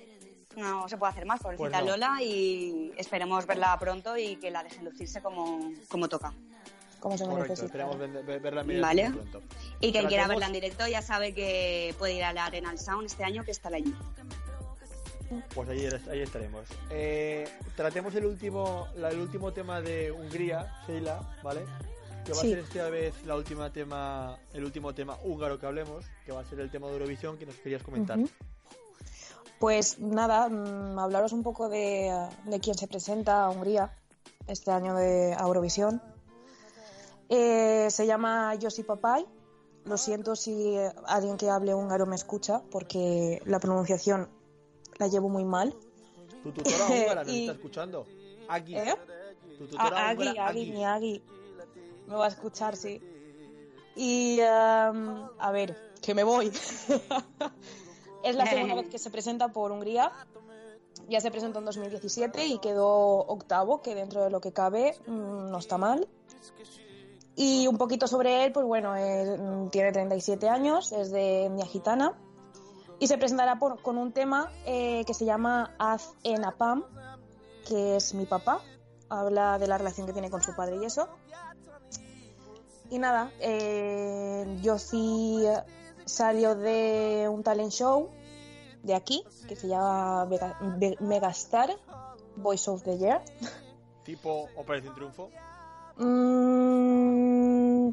No 0.57 0.89
se 0.89 0.97
puede 0.97 1.13
hacer 1.13 1.27
más, 1.27 1.41
pobrecita 1.41 1.69
Pues 1.71 1.85
no. 1.85 1.91
Lola, 1.91 2.19
y 2.23 2.93
esperemos 2.97 3.47
verla 3.47 3.79
pronto 3.79 4.17
y 4.17 4.37
que 4.37 4.51
la 4.51 4.63
dejen 4.63 4.85
lucirse 4.87 5.21
como, 5.21 5.71
como 5.89 6.09
toca. 6.09 6.33
Como 6.99 7.19
se 7.19 7.25
Correcto, 7.25 7.53
merece. 7.55 7.69
claro. 7.69 7.99
ver- 7.99 8.25
ver- 8.25 8.41
verla 8.41 8.63
en 8.63 8.81
Vale. 8.81 9.11
Pronto. 9.11 9.43
Y 9.81 9.93
quien 9.93 10.07
quiera 10.07 10.27
verla 10.27 10.47
en 10.47 10.53
directo 10.55 10.87
ya 10.89 11.03
sabe 11.03 11.35
que 11.35 11.95
puede 11.99 12.15
ir 12.15 12.25
a 12.25 12.33
la 12.33 12.47
Arenal 12.47 12.79
Sound 12.79 13.05
este 13.07 13.23
año, 13.23 13.45
que 13.45 13.51
estará 13.51 13.77
allí. 13.77 13.95
Pues 15.55 15.69
ahí, 15.69 15.87
ahí 16.11 16.21
estaremos. 16.23 16.67
Eh, 16.91 17.47
tratemos 17.75 18.15
el 18.15 18.25
último, 18.27 18.89
la- 18.97 19.11
el 19.11 19.19
último 19.19 19.53
tema 19.53 19.81
de 19.83 20.11
Hungría, 20.13 20.73
Sheila, 20.87 21.21
¿vale? 21.43 21.67
Que 22.27 22.33
va 22.33 22.41
Sí. 22.41 22.49
a 22.53 22.57
ser 22.57 22.59
esta 22.65 22.91
vez 22.91 23.15
la 23.25 23.37
última 23.37 23.73
tema, 23.73 24.37
el 24.53 24.65
último 24.65 24.93
tema 24.95 25.17
húngaro 25.23 25.59
que 25.61 25.67
hablemos, 25.67 26.05
que 26.25 26.33
va 26.33 26.41
a 26.41 26.45
ser 26.45 26.59
el 26.61 26.71
tema 26.71 26.89
de 26.89 26.95
Eurovisión 26.95 27.39
que 27.39 27.47
nos 27.47 27.55
querías 27.57 27.83
comentar. 27.85 28.19
Ujú. 28.19 28.29
Pues 29.61 29.99
nada, 30.01 30.49
mm, 30.49 30.99
hablaros 30.99 31.33
un 31.33 31.43
poco 31.43 31.69
de, 31.69 32.13
de 32.45 32.61
quién 32.61 32.77
se 32.77 32.89
presenta 32.89 33.45
a 33.45 33.51
Hungría 33.51 33.93
este 34.49 34.71
año 34.73 34.95
de 34.97 35.33
Eurovisión. 35.35 36.03
Eh, 37.29 37.89
se 37.91 38.07
llama 38.07 38.55
Josi 38.61 38.83
Papai. 38.83 39.25
Lo 39.85 39.97
siento 39.97 40.35
si 40.35 40.77
eh, 40.77 40.93
alguien 41.07 41.37
que 41.37 41.49
hable 41.49 41.75
húngaro 41.75 42.07
me 42.07 42.17
escucha, 42.17 42.61
porque 42.73 43.41
la 43.47 43.61
pronunciación 43.61 44.29
la 44.99 45.07
llevo 45.07 45.29
muy 45.29 45.45
mal. 45.45 45.75
Tu 46.43 46.51
tutora 46.53 46.87
húngara 46.87 47.23
nos 47.25 47.33
Y- 47.33 47.41
está 47.43 47.53
escuchando. 47.53 48.07
Aquí. 48.49 48.77
¿Eh? 48.77 48.95
Tu 49.59 49.67
tutora 49.69 49.97
A- 49.97 50.09
Agui, 50.11 50.29
Agui, 50.39 50.85
Agui. 50.85 51.23
Me 52.07 52.15
va 52.15 52.27
a 52.27 52.29
escuchar, 52.29 52.77
sí. 52.77 53.01
Y 53.95 54.39
em, 54.41 55.29
a 55.39 55.51
ver, 55.53 55.77
que 56.03 56.15
me 56.15 56.23
voy. 56.25 56.49
es 58.23 58.35
la 58.35 58.45
segunda 58.47 58.75
vez 58.77 58.89
que 58.89 58.99
se 58.99 59.11
presenta 59.11 59.49
por 59.49 59.73
Hungría. 59.73 60.13
Ya 61.09 61.21
se 61.21 61.31
presentó 61.31 61.61
en 61.61 61.65
2017 61.67 62.47
y 62.47 62.59
quedó 62.59 62.89
octavo, 63.21 63.81
que 63.81 63.95
dentro 63.95 64.25
de 64.25 64.31
lo 64.31 64.41
que 64.41 64.53
cabe 64.53 64.97
mm, 65.07 65.51
no 65.51 65.59
está 65.59 65.79
mal. 65.79 66.09
Y 67.37 67.67
un 67.67 67.77
poquito 67.77 68.07
sobre 68.09 68.45
él, 68.45 68.53
pues 68.53 68.67
bueno, 68.67 68.97
él, 68.97 69.39
mm, 69.41 69.69
tiene 69.71 69.93
37 69.93 70.49
años, 70.49 70.93
es 70.93 71.11
de 71.11 71.47
etnia 71.47 71.67
gitana 71.67 72.15
y 72.99 73.07
se 73.09 73.19
presentará 73.19 73.59
por- 73.59 73.81
con 73.83 73.99
un 73.99 74.13
tema 74.13 74.51
eh, 74.65 75.05
que 75.07 75.13
se 75.15 75.27
llama 75.27 75.75
Az 75.79 76.15
en 76.25 76.45
Apam, 76.45 76.85
que 77.69 77.97
es 77.97 78.15
mi 78.15 78.25
papá. 78.27 78.61
Habla 79.09 79.59
de 79.59 79.69
la 79.69 79.77
relación 79.79 80.07
que 80.07 80.13
tiene 80.15 80.31
con 80.31 80.43
su 80.43 80.57
padre 80.57 80.77
y 80.83 80.87
eso. 80.87 81.09
Y 82.91 82.99
nada, 82.99 83.33
eh, 83.41 84.59
Yossi 84.63 85.45
salió 86.05 86.55
de 86.55 87.29
un 87.31 87.43
talent 87.43 87.73
show 87.73 88.11
de 88.83 88.95
aquí, 88.95 89.25
que 89.49 89.57
se 89.57 89.67
llama 89.69 90.29
Megastar, 91.01 91.71
Voice 92.37 92.71
of 92.71 92.83
the 92.85 92.97
Year. 92.99 93.23
Tipo 94.05 94.49
Operación 94.57 94.95
Triunfo. 94.95 95.31
Mm, 95.97 97.89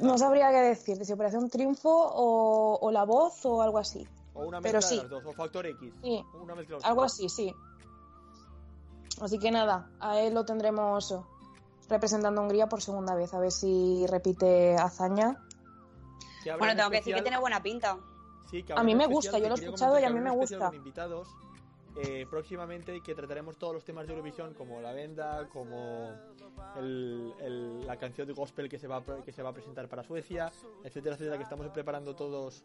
no 0.00 0.16
sabría 0.16 0.50
qué 0.50 0.58
decir, 0.62 1.04
si 1.04 1.12
Operación 1.12 1.50
Triunfo 1.50 1.90
o, 1.90 2.78
o 2.80 2.90
La 2.90 3.04
Voz 3.04 3.44
o 3.44 3.60
algo 3.60 3.76
así. 3.78 4.08
O 4.32 4.44
una 4.44 4.60
Pero 4.62 4.78
mezcla 4.78 4.88
sí. 4.88 4.96
de 4.96 5.02
las 5.02 5.10
dos. 5.10 5.26
O 5.26 5.32
Factor 5.34 5.66
X. 5.66 5.92
Sí. 6.02 6.24
Una 6.40 6.54
mezcla 6.54 6.76
de 6.76 6.80
los 6.80 6.84
Algo 6.84 7.02
dos. 7.02 7.12
así, 7.12 7.28
sí. 7.28 7.52
Así 9.20 9.38
que 9.38 9.50
nada, 9.50 9.90
a 10.00 10.18
él 10.20 10.32
lo 10.32 10.46
tendremos 10.46 11.14
representando 11.90 12.40
a 12.40 12.44
Hungría 12.44 12.68
por 12.68 12.80
segunda 12.80 13.14
vez, 13.14 13.34
a 13.34 13.38
ver 13.40 13.50
si 13.52 14.06
repite 14.06 14.76
hazaña. 14.76 15.44
Que 16.42 16.54
Bueno, 16.56 16.74
tengo 16.76 16.90
que 16.90 16.96
decir 16.98 17.14
que 17.14 17.22
tiene 17.22 17.38
buena 17.38 17.62
pinta. 17.62 17.98
Sí, 18.50 18.62
que 18.62 18.72
A 18.72 18.82
mí 18.82 18.94
me 18.94 19.06
gusta, 19.06 19.38
yo 19.38 19.48
lo 19.48 19.54
he 19.56 19.58
escuchado 19.58 19.98
y 20.00 20.04
a 20.04 20.10
mí 20.10 20.20
me 20.20 20.30
gusta. 20.30 20.66
con 20.68 20.74
invitados 20.74 21.28
eh, 21.96 22.24
próximamente 22.30 23.00
que 23.02 23.14
trataremos 23.16 23.56
todos 23.58 23.74
los 23.74 23.84
temas 23.84 24.06
de 24.06 24.12
Eurovisión 24.12 24.54
como 24.54 24.80
la 24.80 24.92
venda, 24.92 25.48
como 25.52 26.12
el- 26.76 27.34
el- 27.40 27.84
la 27.84 27.96
canción 27.96 28.28
de 28.28 28.32
gospel 28.32 28.68
que 28.68 28.78
se 28.78 28.86
va 28.86 29.02
que 29.24 29.32
se 29.32 29.42
va 29.42 29.50
a 29.50 29.52
presentar 29.52 29.88
para 29.88 30.04
Suecia, 30.04 30.52
etcétera, 30.84 31.16
etcétera, 31.16 31.36
que 31.36 31.42
estamos 31.42 31.66
preparando 31.70 32.14
todos 32.14 32.62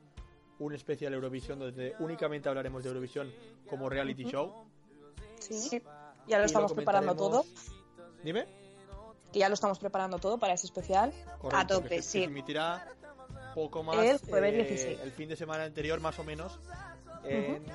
un 0.59 0.73
especial 0.75 1.13
Eurovisión 1.15 1.57
donde 1.57 1.95
únicamente 1.99 2.47
hablaremos 2.49 2.83
de 2.83 2.89
Eurovisión 2.89 3.33
como 3.67 3.89
reality 3.89 4.25
show. 4.25 4.67
Sí. 5.39 5.81
Ya 6.27 6.37
lo 6.37 6.43
Y 6.43 6.45
estamos 6.45 6.71
preparando 6.73 7.15
todo, 7.15 7.43
Dime. 8.23 8.45
Que 9.35 9.39
ya 9.39 9.49
lo 9.49 9.53
estamos 9.55 9.79
preparando 9.79 10.17
todo 10.17 10.37
para 10.37 10.53
ese 10.53 10.65
especial. 10.65 11.11
Correcto, 11.39 11.57
A 11.57 11.67
tope, 11.67 11.89
que 11.89 12.01
se, 12.01 12.09
sí. 12.09 12.19
que 12.19 12.25
se 12.25 12.31
emitirá 12.31 12.87
poco 13.53 13.83
más 13.83 13.97
El 13.97 14.17
jueves 14.19 14.53
eh, 14.53 14.57
16. 14.63 14.99
el 15.01 15.11
fin 15.11 15.27
de 15.27 15.35
semana 15.35 15.65
anterior 15.65 15.99
más 15.99 16.17
o 16.19 16.23
menos 16.23 16.57
en- 17.25 17.65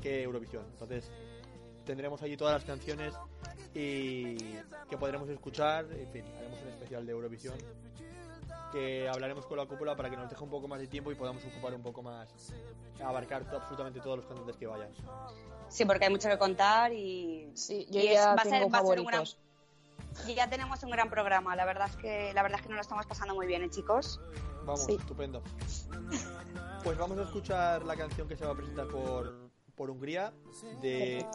que 0.00 0.22
Eurovisión 0.22 0.64
entonces 0.70 1.10
tendremos 1.84 2.22
allí 2.22 2.36
todas 2.38 2.54
las 2.54 2.64
canciones 2.64 3.12
y 3.74 4.36
que 4.88 4.96
podremos 4.98 5.28
escuchar 5.28 5.84
en 5.92 6.08
fin 6.10 6.24
haremos 6.38 6.58
un 6.62 6.68
especial 6.68 7.04
de 7.04 7.12
Eurovisión 7.12 7.54
que 8.72 9.06
hablaremos 9.08 9.44
con 9.46 9.58
la 9.58 9.66
cúpula 9.66 9.94
para 9.96 10.08
que 10.10 10.16
nos 10.16 10.28
deje 10.30 10.42
un 10.42 10.50
poco 10.50 10.68
más 10.68 10.80
de 10.80 10.86
tiempo 10.88 11.10
y 11.12 11.14
podamos 11.16 11.42
ocupar 11.44 11.74
un 11.74 11.82
poco 11.82 12.02
más 12.02 12.28
abarcar 13.02 13.44
to- 13.50 13.56
absolutamente 13.56 14.00
todos 14.00 14.18
los 14.18 14.26
cantantes 14.26 14.56
que 14.56 14.66
vayan 14.66 14.88
Sí, 15.68 15.84
porque 15.86 16.04
hay 16.04 16.10
mucho 16.10 16.28
que 16.28 16.38
contar 16.38 16.92
y, 16.92 17.50
Sí, 17.54 17.86
yo 17.90 18.00
y 18.00 18.06
es- 18.08 18.14
ya 18.14 18.26
va 18.34 18.34
a 18.34 18.42
ser- 18.44 18.52
tengo 18.52 18.70
va 18.70 18.78
a 18.78 18.82
ser 18.86 19.00
un 19.00 19.06
gran- 19.06 19.24
favoritos. 19.26 19.38
Y 20.26 20.34
ya 20.34 20.48
tenemos 20.48 20.82
un 20.82 20.90
gran 20.90 21.10
programa. 21.10 21.54
La 21.56 21.64
verdad 21.64 21.88
es 21.90 21.96
que 21.96 22.32
la 22.34 22.42
verdad 22.42 22.58
es 22.60 22.62
que 22.62 22.68
nos 22.68 22.76
lo 22.76 22.82
estamos 22.82 23.06
pasando 23.06 23.34
muy 23.34 23.46
bien, 23.46 23.62
¿eh, 23.62 23.70
chicos. 23.70 24.20
Vamos, 24.64 24.84
Sí. 24.84 24.94
estupendo. 24.94 25.42
Pues 26.82 26.98
vamos 26.98 27.18
a 27.18 27.22
escuchar 27.22 27.84
la 27.84 27.96
canción 27.96 28.28
que 28.28 28.36
se 28.36 28.44
va 28.44 28.52
a 28.52 28.54
presentar 28.56 28.86
por, 28.88 29.50
por 29.74 29.90
Hungría 29.90 30.32
de... 30.80 31.26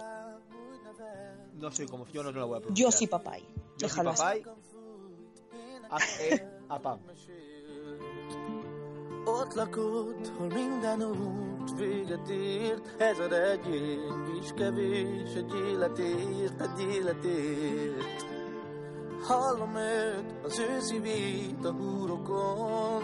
No 1.55 1.71
sé 1.71 1.87
cómo, 1.87 2.05
yo 2.07 2.23
no 2.23 2.31
la 2.31 2.45
voy 2.45 2.57
a 2.57 2.59
pronunciar. 2.61 2.85
Yossi 2.91 3.07
Papai. 3.07 3.41
Yossi 3.41 3.95
Déjalo 3.95 4.09
así. 4.11 4.21
Papai. 4.21 4.43
Haz 5.89 6.19
e 6.21 6.47
apam. 6.69 6.99
Ott 9.25 9.53
lakott, 9.55 10.27
hol 10.37 10.47
minden 10.47 11.01
út 11.01 11.75
véget 11.77 12.29
ért, 12.29 13.01
ezer 13.01 13.31
egy 13.31 13.67
év 13.75 14.35
is 14.41 14.53
kevés, 14.55 15.33
egy 15.35 15.53
életért, 15.53 16.61
egy 16.61 16.79
életért. 16.79 18.25
Hallom 19.23 19.75
őt, 19.75 20.33
az 20.43 20.59
ő 20.59 20.79
szívét 20.79 21.65
a 21.65 21.71
húrokon, 21.71 23.03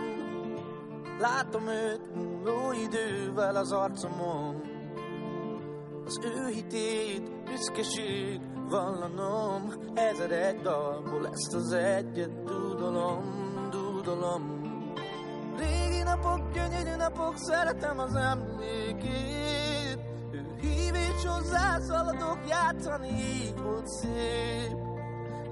látom 1.19 1.67
őt 1.67 2.15
múló 2.15 2.71
idővel 2.71 3.55
az 3.55 3.71
arcomon. 3.71 4.61
Az 6.05 6.19
ő 6.23 6.47
hitét, 6.47 7.43
büszkeség 7.43 8.39
vallanom, 8.69 9.73
ezer 9.93 10.31
egy 10.31 10.61
dalból 10.61 11.27
ezt 11.27 11.53
az 11.53 11.71
egyet 11.71 12.43
dúdolom, 12.43 13.23
dúdolom. 13.71 14.63
Régi 15.57 16.03
napok, 16.03 16.51
gyönyörű 16.53 16.95
napok, 16.95 17.33
szeretem 17.37 17.99
az 17.99 18.15
emlékét 18.15 19.99
Ő 20.31 20.45
hív 20.61 20.95
és 20.95 21.25
hozzá 21.25 21.65
játszani 22.47 23.09
így 23.09 23.61
volt 23.61 23.87
szép 23.87 24.94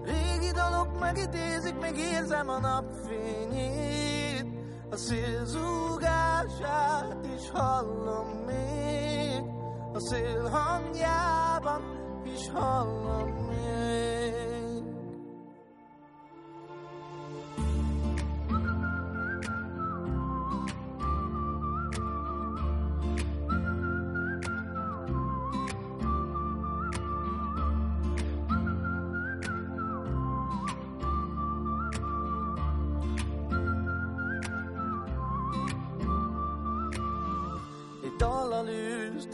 Régi 0.04 0.52
dalok 0.52 1.00
megidézik, 1.00 1.80
még 1.80 1.98
érzem 1.98 2.50
a 2.50 2.60
napfényét. 2.60 4.46
A 4.90 4.96
szél 4.96 5.46
zúgását 5.46 7.28
is 7.36 7.50
hallom 7.50 8.28
még. 8.46 9.44
A 9.94 10.00
szél 10.00 10.50
hangjában 10.50 11.82
is 12.26 12.50
hallom 12.54 13.30
még 13.30 14.53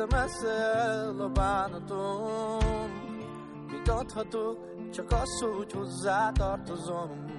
messze 0.06 1.14
a 1.20 1.30
bánatom. 1.30 2.60
Mit 3.72 3.90
adhatok, 3.90 4.58
csak 4.94 5.12
az, 5.12 5.42
hogy 5.42 5.72
hozzá 5.72 6.32
tartozom 6.32 7.30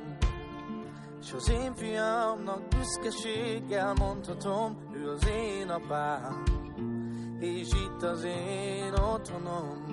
S 1.22 1.32
az 1.32 1.50
én 1.50 1.74
fiamnak 1.74 2.68
büszkeséggel 2.68 3.92
mondhatom 3.98 4.76
Ő 4.94 5.10
az 5.10 5.28
én 5.28 5.68
apám. 5.68 6.42
És 7.38 7.68
itt 7.68 8.02
az 8.02 8.24
én 8.24 8.92
otthonom. 8.92 9.84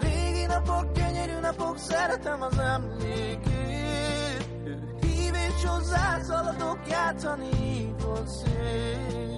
Régi 0.00 0.46
napok, 0.46 0.92
gyönyörű 0.92 1.40
napok, 1.40 1.78
szeretem 1.78 2.42
az 2.42 2.58
emlékét. 2.58 4.48
Hív 5.00 5.34
és 5.34 5.64
hozzá 5.64 6.20
szaladok, 6.22 6.78
játszani 6.88 7.94
volt 7.98 8.28
szép 8.28 9.37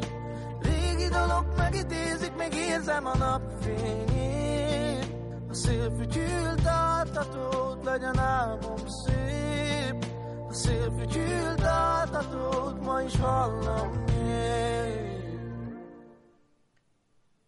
Régi 1.10 1.26
dalok 1.26 1.56
megidézik, 1.56 2.34
még 2.36 2.54
érzem 2.54 3.06
a 3.06 3.16
napfényét 3.16 5.06
A 5.48 5.54
szél 5.54 5.96
fütyült 5.98 6.66
altatót, 6.66 7.84
legyen 7.84 8.18
álmom 8.18 8.86
szép 8.86 10.04
A 10.48 10.52
szél 10.52 10.94
fütyült 10.98 11.62
altatót, 11.62 12.80
ma 12.80 13.02
is 13.02 13.16
hallom 13.16 14.04
még 14.04 15.38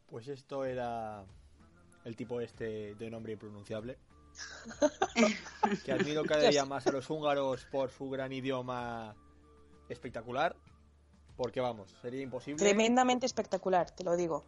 Pues 0.07 0.27
esto 0.27 0.63
era 0.63 1.25
el 2.05 2.15
tipo 2.15 2.41
este 2.41 2.95
de 2.99 3.09
nombre 3.09 3.33
impronunciable. 3.33 3.99
que 5.85 5.93
admiro 5.93 6.23
cada 6.25 6.49
día 6.49 6.65
más 6.65 6.87
a 6.87 6.93
los 6.93 7.09
húngaros 7.09 7.65
por 7.71 7.91
su 7.91 8.11
gran 8.11 8.33
idioma 8.33 9.15
espectacular. 9.89 10.55
Porque 11.37 11.61
vamos, 11.61 11.95
sería 12.03 12.23
imposible. 12.23 12.63
Tremendamente 12.63 13.27
espectacular, 13.27 13.91
te 13.91 14.05
lo 14.05 14.17
digo. 14.17 14.45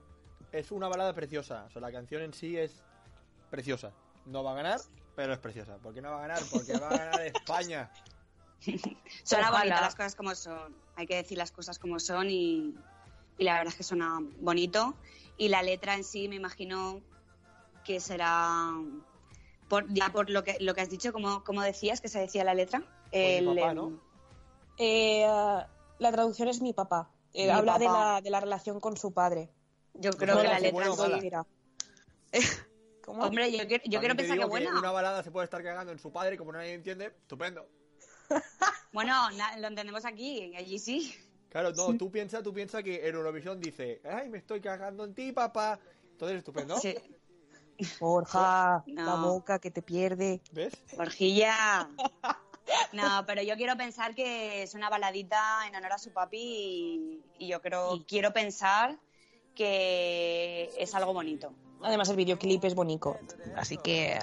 Es 0.52 0.70
una 0.70 0.88
balada 0.88 1.12
preciosa. 1.12 1.64
O 1.66 1.70
sea, 1.70 1.80
la 1.80 1.90
canción 1.90 2.22
en 2.22 2.32
sí 2.32 2.56
es 2.56 2.84
preciosa. 3.50 3.92
No 4.26 4.44
va 4.44 4.52
a 4.52 4.54
ganar, 4.54 4.80
pero 5.16 5.32
es 5.32 5.38
preciosa. 5.38 5.76
¿Por 5.78 5.94
qué 5.94 6.00
no 6.00 6.10
va 6.10 6.18
a 6.18 6.28
ganar? 6.28 6.42
Porque 6.50 6.76
va 6.78 6.88
a 6.88 6.96
ganar 6.96 7.20
España. 7.26 7.90
Suena 9.22 9.50
bonita 9.50 9.80
las 9.80 9.94
cosas 9.94 10.14
como 10.14 10.34
son. 10.34 10.74
Hay 10.96 11.06
que 11.06 11.16
decir 11.16 11.38
las 11.38 11.52
cosas 11.52 11.78
como 11.78 11.98
son 11.98 12.30
y, 12.30 12.74
y 13.38 13.44
la 13.44 13.54
verdad 13.54 13.72
es 13.72 13.76
que 13.76 13.82
suena 13.82 14.18
bonito. 14.40 14.94
Y 15.36 15.48
la 15.48 15.62
letra 15.62 15.94
en 15.94 16.04
sí 16.04 16.28
me 16.28 16.36
imagino 16.36 17.00
que 17.84 18.00
será 18.00 18.70
por, 19.68 19.92
ya 19.92 20.10
por 20.10 20.30
lo 20.30 20.44
que 20.44 20.56
lo 20.60 20.74
que 20.74 20.80
has 20.80 20.90
dicho, 20.90 21.12
como, 21.12 21.44
como 21.44 21.62
decías 21.62 22.00
que 22.00 22.08
se 22.08 22.20
decía 22.20 22.44
la 22.44 22.54
letra. 22.54 22.82
El, 23.10 23.44
papá, 23.44 23.70
em, 23.70 23.76
¿no? 23.76 24.00
Eh, 24.78 25.26
la 26.04 26.12
traducción 26.12 26.48
es 26.48 26.60
mi 26.62 26.72
papá. 26.72 27.10
Eh, 27.32 27.46
Mi 27.46 27.50
habla 27.50 27.78
De, 27.78 27.86
papá. 27.86 28.12
la, 28.14 28.20
de 28.20 28.30
la 28.30 28.40
relación 28.40 28.78
con 28.80 28.96
su 28.96 29.12
padre. 29.12 29.52
Yo 29.94 30.10
creo 30.12 30.36
No, 30.36 30.42
que 30.42 30.48
la 30.48 30.58
si 30.58 30.62
letra 30.64 30.84
sí- 30.94 31.20
Dirá. 31.20 31.46
¿Cómo? 33.04 33.22
Hombre, 33.24 33.50
yo, 33.52 33.66
quiero- 33.66 33.84
yo 33.86 34.00
quiero 34.00 34.16
pensar 34.16 34.38
que 34.38 34.44
buena. 34.44 34.78
Una 34.78 34.90
balada 34.92 35.22
se 35.22 35.30
puede 35.30 35.44
estar 35.44 35.62
cagando 35.62 35.92
en 35.92 35.98
su 35.98 36.10
padre 36.12 36.36
y 36.36 36.38
como 36.38 36.52
nadie 36.52 36.72
entiende, 36.74 37.06
estupendo. 37.06 37.66
Bueno, 38.92 39.28
na- 39.32 39.56
lo 39.58 39.66
entendemos 39.66 40.04
aquí, 40.04 40.54
allí 40.56 40.78
sí. 40.78 41.12
Claro, 41.50 41.72
no, 41.72 41.96
tú 41.96 42.10
piensas 42.12 42.42
tú 42.44 42.52
piensa 42.54 42.80
que 42.82 43.08
en 43.08 43.14
Eurovisión 43.16 43.60
dice, 43.60 44.00
ay, 44.04 44.28
me 44.28 44.38
estoy 44.38 44.60
cagando 44.60 45.04
en 45.04 45.14
ti, 45.14 45.32
papá. 45.32 45.78
Entonces, 46.12 46.38
estupendo. 46.38 46.76
Sí. 46.78 46.94
Borja, 47.98 48.84
No. 48.86 49.04
la 49.04 49.14
boca 49.16 49.58
que 49.58 49.70
te 49.72 49.82
pierde. 49.82 50.40
¿Ves? 50.52 50.72
Borjilla. 50.96 51.88
No, 52.92 53.24
pero 53.26 53.42
yo 53.42 53.56
quiero 53.56 53.76
pensar 53.76 54.14
que 54.14 54.62
es 54.62 54.74
una 54.74 54.88
baladita 54.88 55.66
en 55.66 55.74
honor 55.76 55.92
a 55.92 55.98
su 55.98 56.12
papi 56.12 56.38
y, 56.38 57.44
y 57.44 57.48
yo 57.48 57.60
creo, 57.60 58.04
quiero 58.06 58.32
pensar 58.32 58.96
que 59.54 60.70
es 60.78 60.94
algo 60.94 61.12
bonito. 61.12 61.52
Además, 61.82 62.08
el 62.08 62.16
videoclip 62.16 62.64
es 62.64 62.74
bonito. 62.74 63.18
Así 63.56 63.76
que. 63.76 64.18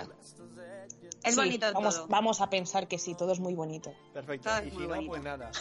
Es 1.23 1.35
sí, 1.35 1.39
bonito 1.39 1.71
vamos, 1.73 1.95
todo. 1.95 2.07
vamos 2.07 2.41
a 2.41 2.49
pensar 2.49 2.87
que 2.87 2.97
sí, 2.97 3.13
todo 3.13 3.31
es 3.31 3.39
muy 3.39 3.53
bonito. 3.53 3.93
Perfecto. 4.13 4.49
Todo 4.49 4.65
Y 4.65 4.71
si 4.71 4.87
no, 4.87 5.07
pues 5.07 5.21
nada. 5.21 5.51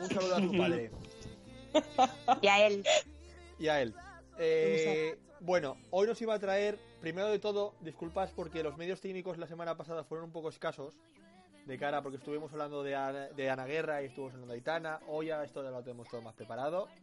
Un 0.00 0.08
saludo 0.08 0.36
a 0.36 0.40
tu 0.40 0.56
padre 0.56 0.90
Y 2.42 2.46
a 2.46 2.66
él, 2.66 2.84
y 3.58 3.68
a 3.68 3.80
él. 3.80 3.94
Eh, 4.38 5.18
bueno, 5.40 5.76
hoy 5.90 6.06
nos 6.06 6.20
iba 6.22 6.34
a 6.34 6.38
traer, 6.38 6.78
primero 7.00 7.28
de 7.28 7.38
todo, 7.38 7.74
disculpas 7.80 8.30
porque 8.30 8.62
los 8.62 8.76
medios 8.76 9.00
técnicos 9.00 9.38
la 9.38 9.46
semana 9.46 9.76
pasada 9.76 10.04
fueron 10.04 10.26
un 10.26 10.32
poco 10.32 10.48
escasos 10.48 10.94
de 11.68 11.78
cara 11.78 12.02
porque 12.02 12.16
estuvimos 12.16 12.50
hablando 12.52 12.82
de 12.82 12.96
Ana, 12.96 13.26
de 13.28 13.50
Ana 13.50 13.66
Guerra 13.66 14.02
y 14.02 14.06
estuvimos 14.06 14.32
hablando 14.32 14.52
de 14.54 14.58
Aitana. 14.58 15.00
Hoy 15.06 15.26
ya 15.26 15.44
esto 15.44 15.62
ya 15.62 15.70
lo 15.70 15.82
tenemos 15.82 16.08
todo 16.08 16.22
más 16.22 16.34
preparado. 16.34 16.88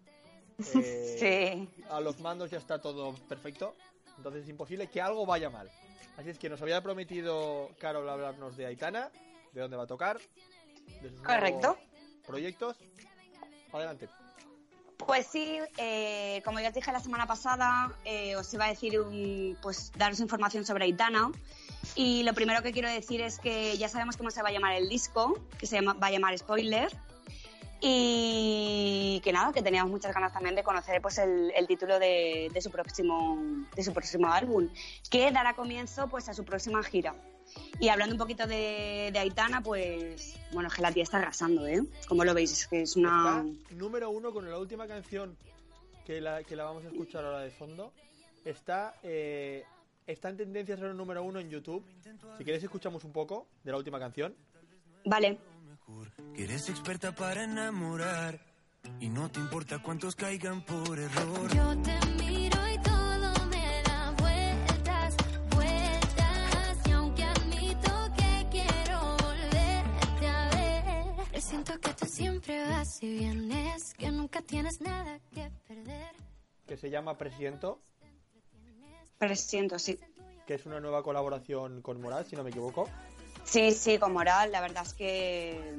Eh, 0.73 1.17
sí. 1.19 1.83
A 1.89 1.99
los 1.99 2.19
mandos 2.21 2.49
ya 2.49 2.57
está 2.57 2.79
todo 2.79 3.13
perfecto. 3.27 3.75
Entonces 4.15 4.43
es 4.43 4.49
imposible 4.49 4.87
que 4.87 5.01
algo 5.01 5.25
vaya 5.25 5.49
mal. 5.49 5.69
Así 6.17 6.29
es 6.29 6.39
que 6.39 6.49
nos 6.49 6.61
había 6.61 6.81
prometido 6.81 7.69
Carol 7.77 8.07
hablarnos 8.07 8.55
de 8.55 8.65
Aitana, 8.65 9.11
de 9.51 9.59
dónde 9.61 9.75
va 9.75 9.83
a 9.83 9.87
tocar, 9.87 10.17
de 11.01 11.09
sus 11.09 11.19
Correcto. 11.19 11.77
proyectos. 12.25 12.77
Adelante. 13.73 14.07
Pues 15.05 15.27
sí, 15.27 15.59
eh, 15.77 16.41
como 16.45 16.61
ya 16.61 16.69
os 16.69 16.73
dije 16.73 16.89
la 16.93 17.01
semana 17.01 17.27
pasada, 17.27 17.91
eh, 18.05 18.37
os 18.37 18.51
iba 18.53 18.63
a 18.63 18.69
decir, 18.69 18.97
un- 18.97 19.57
pues 19.61 19.91
daros 19.97 20.21
información 20.21 20.63
sobre 20.65 20.85
Aitana. 20.85 21.31
Y 21.95 22.23
lo 22.23 22.33
primero 22.33 22.61
que 22.61 22.71
quiero 22.71 22.89
decir 22.89 23.21
es 23.21 23.39
que 23.39 23.77
ya 23.77 23.89
sabemos 23.89 24.17
cómo 24.17 24.31
se 24.31 24.41
va 24.41 24.49
a 24.49 24.51
llamar 24.51 24.73
el 24.73 24.89
disco, 24.89 25.39
que 25.59 25.67
se 25.67 25.81
va 25.81 25.95
a 25.99 26.11
llamar 26.11 26.37
Spoiler. 26.37 26.89
Y 27.81 29.21
que 29.23 29.31
nada, 29.31 29.51
que 29.53 29.61
teníamos 29.61 29.91
muchas 29.91 30.13
ganas 30.13 30.33
también 30.33 30.55
de 30.55 30.63
conocer 30.63 31.01
pues 31.01 31.17
el, 31.19 31.51
título 31.67 31.99
de, 31.99 32.49
su 32.59 32.71
próximo 32.71 33.37
de 33.75 33.83
su 33.83 33.93
próximo 33.93 34.27
álbum, 34.29 34.69
que 35.11 35.31
dará 35.31 35.53
comienzo 35.53 36.07
pues 36.07 36.27
a 36.29 36.33
su 36.33 36.43
próxima 36.45 36.81
gira. 36.83 37.13
Y 37.79 37.89
hablando 37.89 38.15
un 38.15 38.19
poquito 38.19 38.47
de, 38.47 39.13
Aitana, 39.15 39.61
pues 39.61 40.35
bueno, 40.51 40.69
es 40.69 40.73
que 40.73 40.81
la 40.81 40.91
tía 40.91 41.03
está 41.03 41.17
arrasando, 41.17 41.67
¿eh? 41.67 41.83
Como 42.07 42.23
lo 42.23 42.33
veis, 42.33 42.51
es 42.53 42.67
que 42.67 42.81
es 42.81 42.95
una... 42.95 43.45
Número 43.71 44.09
uno 44.09 44.31
con 44.31 44.49
la 44.49 44.57
última 44.57 44.87
canción 44.87 45.37
que 46.05 46.21
la, 46.21 46.43
que 46.43 46.55
la 46.55 46.63
vamos 46.63 46.85
a 46.85 46.87
escuchar 46.87 47.25
ahora 47.25 47.41
de 47.41 47.51
fondo. 47.51 47.91
Está, 48.45 48.95
eh, 49.03 49.63
está 50.05 50.29
en 50.29 50.37
tendencia 50.37 50.75
a 50.75 50.77
ser 50.77 50.87
el 50.87 50.97
número 50.97 51.23
uno 51.23 51.39
en 51.39 51.49
YouTube. 51.49 51.85
Si 52.37 52.43
queréis 52.43 52.63
escuchamos 52.63 53.03
un 53.03 53.11
poco 53.11 53.47
de 53.63 53.71
la 53.71 53.77
última 53.77 53.99
canción. 53.99 54.35
Vale. 55.05 55.37
Que 56.33 56.43
eres 56.43 56.69
experta 56.69 57.13
para 57.13 57.43
enamorar 57.43 58.39
y 58.99 59.09
no 59.09 59.29
te 59.29 59.39
importa 59.39 59.81
cuántos 59.81 60.15
caigan 60.15 60.63
por 60.63 60.97
error. 60.97 61.53
Yo 61.55 61.81
te 61.81 62.23
miro 62.23 62.57
y 62.73 62.77
todo 62.79 63.45
me 63.47 63.83
da 63.83 64.11
vueltas, 64.17 65.15
vueltas. 65.55 66.87
Y 66.87 66.91
aunque 66.91 67.23
admito 67.23 67.91
que 68.17 68.47
quiero 68.51 69.17
volverte 69.17 70.27
a 70.27 70.49
ver, 70.49 71.41
siento 71.41 71.79
que 71.79 71.93
tú 71.93 72.05
siempre 72.05 72.61
vas 72.67 73.03
y 73.03 73.19
vienes, 73.19 73.93
que 73.93 74.11
nunca 74.11 74.41
tienes 74.41 74.81
nada 74.81 75.19
que 75.33 75.51
perder. 75.67 76.15
Que 76.65 76.77
se 76.77 76.89
llama 76.89 77.17
Presiento. 77.17 77.79
Presiento, 79.17 79.79
sí. 79.79 79.99
Que 80.45 80.55
es 80.55 80.65
una 80.65 80.79
nueva 80.79 81.01
colaboración 81.03 81.81
con 81.81 82.01
Moral, 82.01 82.25
si 82.25 82.35
no 82.35 82.43
me 82.43 82.49
equivoco. 82.49 82.89
Sí, 83.43 83.71
sí, 83.71 83.97
con 83.97 84.13
Moral, 84.13 84.51
la 84.51 84.61
verdad 84.61 84.83
es 84.85 84.93
que 84.93 85.75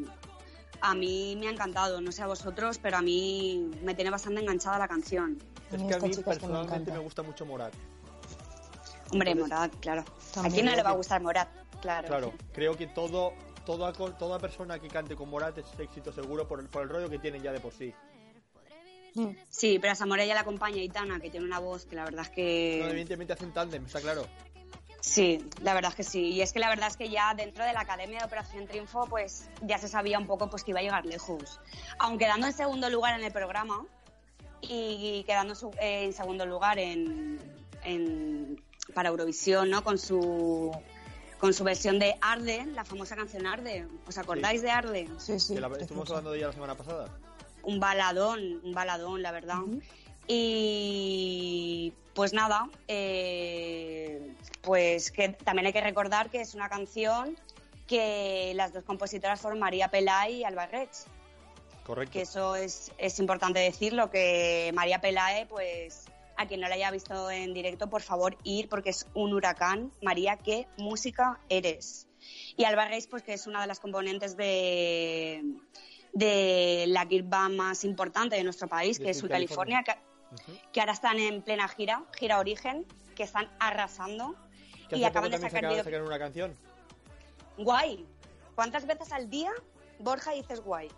a 0.80 0.94
mí 0.94 1.36
me 1.38 1.48
ha 1.48 1.50
encantado, 1.50 2.00
no 2.00 2.12
sé 2.12 2.22
a 2.22 2.26
vosotros, 2.26 2.78
pero 2.78 2.96
a 2.98 3.02
mí 3.02 3.70
me 3.82 3.94
tiene 3.94 4.10
bastante 4.10 4.40
enganchada 4.40 4.78
la 4.78 4.88
canción. 4.88 5.38
Es 5.72 5.82
que 5.82 5.94
a 5.94 5.98
mí 5.98 6.10
me 6.16 6.22
personalmente 6.22 6.74
encanta. 6.76 6.92
me 6.94 6.98
gusta 7.00 7.22
mucho 7.22 7.44
Morat. 7.44 7.72
Hombre, 9.10 9.32
Entonces, 9.32 9.56
Morat, 9.56 9.76
claro. 9.80 10.04
¿A 10.42 10.48
quién 10.48 10.66
no 10.66 10.74
le 10.74 10.82
va 10.82 10.90
a 10.90 10.94
gustar 10.94 11.22
Morat? 11.22 11.48
Claro. 11.80 12.08
Claro, 12.08 12.32
creo 12.52 12.76
que 12.76 12.86
todo, 12.88 13.32
toda, 13.64 13.92
co- 13.92 14.12
toda 14.12 14.38
persona 14.38 14.78
que 14.78 14.88
cante 14.88 15.14
con 15.14 15.28
Morat 15.28 15.58
es 15.58 15.66
éxito 15.78 16.12
seguro 16.12 16.48
por 16.48 16.60
el, 16.60 16.68
por 16.68 16.82
el 16.82 16.88
rollo 16.88 17.08
que 17.08 17.18
tienen 17.18 17.42
ya 17.42 17.52
de 17.52 17.60
por 17.60 17.72
sí. 17.72 17.94
Mm. 19.16 19.36
Sí, 19.48 19.78
pero 19.80 19.92
a 19.92 19.96
Zamora 19.96 20.24
ya 20.24 20.34
la 20.34 20.40
acompaña 20.40 20.82
Itana, 20.82 21.18
que 21.20 21.30
tiene 21.30 21.46
una 21.46 21.58
voz 21.58 21.86
que 21.86 21.96
la 21.96 22.04
verdad 22.04 22.22
es 22.22 22.28
No, 22.28 22.34
que... 22.34 22.88
evidentemente 22.90 23.32
hacen 23.32 23.52
tándem, 23.52 23.84
está 23.86 24.00
claro. 24.00 24.26
Sí, 25.00 25.44
la 25.62 25.72
verdad 25.72 25.90
es 25.92 25.96
que 25.96 26.02
sí. 26.02 26.20
Y 26.32 26.40
es 26.42 26.52
que 26.52 26.58
la 26.58 26.68
verdad 26.68 26.88
es 26.88 26.96
que 26.96 27.08
ya 27.08 27.32
dentro 27.34 27.64
de 27.64 27.72
la 27.72 27.80
Academia 27.80 28.18
de 28.18 28.24
Operación 28.26 28.66
Triunfo, 28.66 29.06
pues 29.08 29.48
ya 29.62 29.78
se 29.78 29.86
sabía 29.88 30.18
un 30.18 30.26
poco 30.26 30.50
pues 30.50 30.64
que 30.64 30.72
iba 30.72 30.80
a 30.80 30.82
llegar 30.82 31.06
lejos. 31.06 31.60
Aun 31.98 32.18
quedando 32.18 32.46
en 32.48 32.52
segundo 32.52 32.90
lugar 32.90 33.18
en 33.18 33.24
el 33.24 33.32
programa 33.32 33.84
y 34.62 35.22
quedando 35.26 35.54
su- 35.54 35.70
eh, 35.80 36.04
en 36.04 36.12
segundo 36.12 36.44
lugar 36.44 36.78
en, 36.78 37.38
en- 37.84 38.60
para 38.94 39.10
Eurovisión, 39.10 39.70
¿no? 39.70 39.82
Con 39.84 39.96
su 39.98 40.72
con 41.38 41.52
su 41.52 41.64
versión 41.64 41.98
de 41.98 42.16
Arde, 42.22 42.64
la 42.74 42.84
famosa 42.84 43.14
canción 43.14 43.46
Arde. 43.46 43.86
¿Os 44.08 44.16
acordáis 44.16 44.62
de 44.62 44.70
Arde? 44.70 45.06
Sí, 45.18 45.38
sí. 45.38 45.54
que 45.54 45.60
la- 45.60 45.68
estuvimos 45.78 46.08
hablando 46.10 46.30
de 46.32 46.38
ella 46.38 46.46
la 46.48 46.52
semana 46.54 46.74
pasada. 46.74 47.08
Un 47.66 47.80
baladón, 47.80 48.60
un 48.62 48.72
baladón, 48.72 49.22
la 49.22 49.32
verdad. 49.32 49.60
Y 50.26 51.92
pues 52.14 52.32
nada, 52.32 52.70
eh, 52.88 54.32
pues 54.62 55.10
que 55.10 55.28
también 55.28 55.66
hay 55.66 55.72
que 55.72 55.82
recordar 55.82 56.30
que 56.30 56.40
es 56.40 56.54
una 56.54 56.68
canción 56.68 57.36
que 57.86 58.52
las 58.54 58.72
dos 58.72 58.84
compositoras 58.84 59.40
fueron 59.40 59.60
María 59.60 59.88
Pelay 59.88 60.36
y 60.36 60.44
Alba 60.44 60.66
Reig, 60.66 60.88
Correcto. 61.84 62.12
que 62.12 62.22
eso 62.22 62.56
es, 62.56 62.90
es 62.98 63.18
importante 63.18 63.60
decirlo, 63.60 64.10
que 64.10 64.72
María 64.74 65.00
Pelae, 65.00 65.46
pues 65.46 66.06
a 66.36 66.46
quien 66.46 66.60
no 66.60 66.68
la 66.68 66.74
haya 66.74 66.90
visto 66.90 67.30
en 67.30 67.54
directo, 67.54 67.88
por 67.88 68.02
favor 68.02 68.36
ir, 68.42 68.68
porque 68.68 68.90
es 68.90 69.06
un 69.14 69.32
huracán. 69.32 69.92
María, 70.02 70.36
¿qué 70.36 70.66
música 70.76 71.38
eres? 71.48 72.08
Y 72.56 72.64
Alba 72.64 72.86
Reis, 72.86 73.06
pues 73.06 73.22
que 73.22 73.34
es 73.34 73.46
una 73.46 73.60
de 73.60 73.66
las 73.66 73.78
componentes 73.78 74.36
de, 74.36 75.44
de 76.16 76.86
la 76.88 77.04
girl 77.04 77.24
band 77.24 77.56
más 77.56 77.84
importante 77.84 78.36
de 78.36 78.44
nuestro 78.44 78.68
país, 78.68 78.98
que 78.98 79.10
es 79.10 79.18
Sweet 79.18 79.32
California, 79.32 79.84
que, 80.72 80.80
ahora 80.80 80.92
están 80.92 81.18
en 81.18 81.42
plena 81.42 81.68
gira, 81.68 82.04
gira 82.18 82.38
Origen, 82.38 82.86
que 83.14 83.22
están 83.22 83.50
arrasando 83.60 84.34
Que 84.88 84.96
y 84.96 85.04
acaban 85.04 85.30
de 85.30 85.38
sacar 85.38 85.68
video- 85.68 85.84
sacar 85.84 86.02
una 86.02 86.18
canción. 86.18 86.56
Guay. 87.58 88.06
¿Cuántas 88.54 88.86
veces 88.86 89.12
al 89.12 89.28
día, 89.28 89.52
Borja, 89.98 90.32
dices 90.32 90.60
guay? 90.60 90.88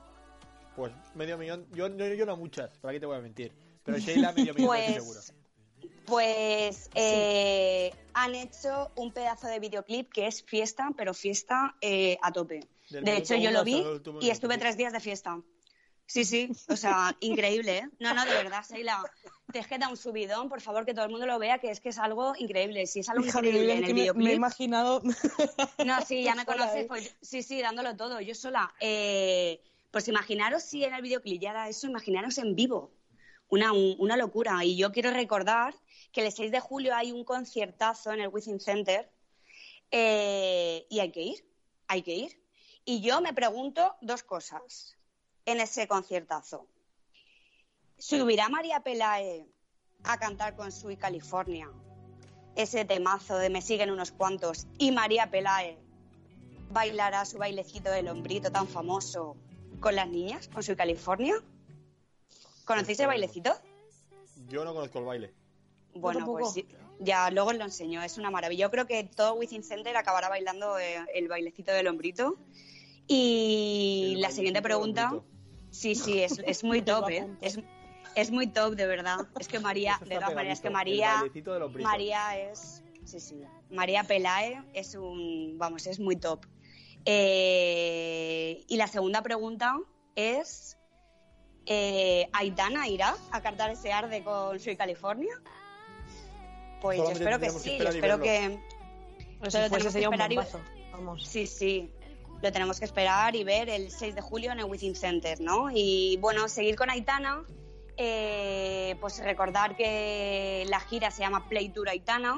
Pues 0.77 0.93
medio 1.15 1.37
millón. 1.37 1.67
Yo, 1.73 1.89
yo, 1.89 2.15
yo 2.15 2.25
no 2.25 2.37
muchas, 2.37 2.79
¿para 2.79 2.93
qué 2.95 3.01
te 3.01 3.07
voy 3.07 3.17
a 3.17 3.21
mentir? 3.21 3.53
Pero 3.83 3.99
Sheila 3.99 4.31
medio 4.33 4.55
millón 4.55 4.77
estoy 4.77 4.95
seguro. 4.95 5.21
Pues, 5.81 5.97
pues 6.07 6.91
eh, 6.95 7.93
han 8.15 8.37
hecho 8.37 8.93
un 8.95 9.13
pedazo 9.13 9.49
de 9.49 9.59
videoclip 9.59 10.13
que 10.13 10.29
es 10.29 10.45
fiesta, 10.45 10.91
pero 10.97 11.13
fiesta 11.13 11.75
eh, 11.81 12.19
a 12.23 12.31
tope. 12.31 12.61
De 12.91 13.17
hecho, 13.17 13.37
yo 13.37 13.51
lo 13.51 13.65
vi 13.65 13.83
y 14.21 14.31
estuve 14.31 14.55
sí. 14.55 14.61
tres 14.61 14.77
días 14.77 14.93
de 14.93 15.01
fiesta. 15.01 15.41
Sí, 16.07 16.25
sí, 16.25 16.51
o 16.71 16.77
sea, 16.77 17.15
increíble, 17.21 17.79
¿eh? 17.79 17.89
No, 18.01 18.15
no, 18.15 18.25
de 18.25 18.33
verdad, 18.33 18.65
Sheila, 18.69 19.05
te 19.53 19.59
es 19.59 19.67
que 19.67 19.79
da 19.79 19.89
un 19.89 19.97
subidón, 19.97 20.49
por 20.49 20.61
favor, 20.63 20.87
que 20.87 20.95
todo 20.95 21.05
el 21.05 21.11
mundo 21.11 21.27
lo 21.27 21.39
vea, 21.39 21.59
que 21.59 21.71
es 21.71 21.81
que 21.81 21.91
es 21.91 21.99
algo 21.99 22.35
increíble. 22.39 22.87
Si 22.87 23.01
es 23.01 23.09
algo 23.11 23.27
increíble 23.27 23.75
en 23.75 23.85
el 23.85 23.93
me, 23.93 23.95
me 23.95 24.01
he 24.01 24.03
videoclip, 24.03 24.35
imaginado. 24.37 25.03
no, 25.85 26.01
sí, 26.07 26.23
ya 26.23 26.35
me 26.35 26.47
conoces, 26.47 26.85
¿eh? 26.85 26.87
pues 26.89 27.15
sí, 27.21 27.43
sí, 27.43 27.61
dándolo 27.61 27.95
todo, 27.97 28.21
yo 28.23 28.35
sola. 28.35 28.75
Eh, 28.81 29.61
pues 29.91 30.09
imaginaros 30.09 30.63
si 30.63 30.83
en 30.85 30.95
el 30.95 31.03
videoclip 31.03 31.41
ya 31.43 31.51
era 31.51 31.69
eso, 31.69 31.87
imaginaros 31.87 32.39
en 32.39 32.55
vivo. 32.55 32.91
Una, 33.51 33.73
un- 33.73 33.97
una 33.99 34.17
locura. 34.17 34.65
Y 34.65 34.77
yo 34.79 34.93
quiero 34.93 35.11
recordar 35.11 35.75
que 36.13 36.25
el 36.27 36.33
6 36.33 36.51
de 36.51 36.61
julio 36.61 36.95
hay 36.95 37.13
un 37.13 37.25
conciertazo 37.25 38.13
en 38.13 38.21
el 38.21 38.29
Within 38.29 38.61
Center 38.61 39.11
eh, 39.91 40.87
y 40.91 41.01
hay 41.01 41.11
que 41.13 41.23
ir, 41.23 41.45
hay 41.87 42.03
que 42.03 42.15
ir. 42.15 42.38
Y 42.91 43.03
yo 43.03 43.21
me 43.21 43.35
pregunto 43.35 43.97
dos 44.01 44.23
cosas 44.23 44.97
en 45.45 45.61
ese 45.61 45.87
conciertazo. 45.87 46.67
¿Subirá 47.99 48.49
María 48.49 48.81
Pelae 48.81 49.47
a 50.05 50.19
cantar 50.19 50.57
con 50.57 50.73
Sweet 50.73 50.99
California? 50.99 51.69
Ese 52.57 52.87
temazo 52.87 53.37
de 53.37 53.51
Me 53.51 53.61
siguen 53.61 53.91
unos 53.91 54.11
cuantos. 54.11 54.67
Y 54.79 54.91
María 54.91 55.31
Pelae 55.31 55.77
bailará 56.71 57.27
su 57.27 57.37
bailecito 57.37 57.91
del 57.91 58.09
hombrito 58.09 58.51
tan 58.51 58.67
famoso 58.67 59.37
con 59.81 59.95
las 59.95 60.09
niñas, 60.09 60.49
con 60.49 60.63
Sweet 60.63 60.79
California. 60.79 61.35
¿Conocéis 62.65 63.01
el 63.01 63.09
bailecito? 63.09 63.53
Yo 64.49 64.65
no 64.65 64.73
conozco 64.73 65.01
el 65.01 65.05
baile. 65.05 65.35
Bueno, 65.93 66.25
pues 66.25 66.53
sí, 66.55 66.67
ya 67.01 67.31
luego 67.31 67.51
os 67.51 67.57
lo 67.57 67.65
enseño, 67.65 68.03
es 68.03 68.17
una 68.17 68.31
maravilla. 68.31 68.65
Yo 68.65 68.71
creo 68.71 68.87
que 68.87 69.05
todo 69.05 69.35
Within 69.35 69.63
Center 69.63 69.95
acabará 69.95 70.31
bailando 70.31 70.79
eh, 70.79 71.05
el 71.13 71.29
bailecito 71.29 71.71
del 71.73 71.87
hombrito. 71.89 72.39
Y 73.09 74.13
El 74.15 74.21
la 74.21 74.31
siguiente 74.31 74.61
pregunta, 74.61 75.15
sí, 75.71 75.95
sí, 75.95 76.21
es, 76.21 76.39
es 76.47 76.63
muy 76.63 76.83
top, 76.83 77.09
¿eh? 77.09 77.27
Es, 77.41 77.59
es 78.15 78.31
muy 78.31 78.47
top, 78.47 78.75
de 78.75 78.87
verdad. 78.87 79.27
Es 79.41 79.49
que 79.49 79.59
María, 79.59 79.99
de 80.05 80.17
todas 80.17 80.35
maneras, 80.35 80.61
que 80.61 80.71
María. 80.71 81.25
María 81.81 82.39
es, 82.39 82.85
sí, 83.05 83.19
sí, 83.19 83.41
María 83.71 84.05
Pelae 84.05 84.63
es 84.75 84.95
un, 84.95 85.57
vamos, 85.57 85.87
es 85.87 85.99
muy 85.99 86.17
top. 86.17 86.47
Eh, 87.05 88.65
y 88.69 88.77
la 88.77 88.87
segunda 88.87 89.23
pregunta 89.23 89.79
es, 90.15 90.77
eh, 91.65 92.29
¿Aitana 92.33 92.89
irá 92.89 93.17
a 93.31 93.41
cantar 93.41 93.71
ese 93.71 93.93
arde 93.93 94.23
con 94.23 94.61
Soy 94.61 94.77
California? 94.77 95.41
Pues 96.83 96.99
yo 96.99 97.11
espero 97.11 97.39
que 97.41 97.51
sí, 97.51 97.79
yo 97.79 97.89
espero 97.89 98.21
que... 98.21 98.59
Pero 99.39 99.51
Solo 99.51 99.65
si 99.65 99.71
fuese 99.71 99.71
tenemos 99.71 99.85
que 99.85 99.91
sería 99.91 100.09
un 100.11 100.19
bombazo. 100.19 100.61
Vamos. 100.93 101.27
Sí, 101.27 101.47
sí. 101.47 101.93
Lo 102.43 102.53
tenemos 102.53 102.79
que 102.79 102.85
esperar 102.85 103.35
y 103.35 103.43
ver 103.45 103.69
el 103.69 103.91
6 103.91 104.15
de 104.15 104.21
julio 104.21 104.53
en 104.53 104.61
el 104.61 104.65
Within 104.67 104.95
Center, 104.95 105.41
¿no? 105.41 105.71
Y 105.73 106.17
bueno, 106.21 106.49
seguir 106.49 106.77
con 106.77 106.89
Aitana, 106.91 107.45
eh, 107.97 108.95
pues 109.01 109.19
recordar 109.19 109.77
que 109.77 110.65
la 110.69 110.79
gira 110.81 111.11
se 111.11 111.23
llama 111.23 111.49
Play 111.49 111.71
Tour 111.71 111.89
Aitana. 111.89 112.37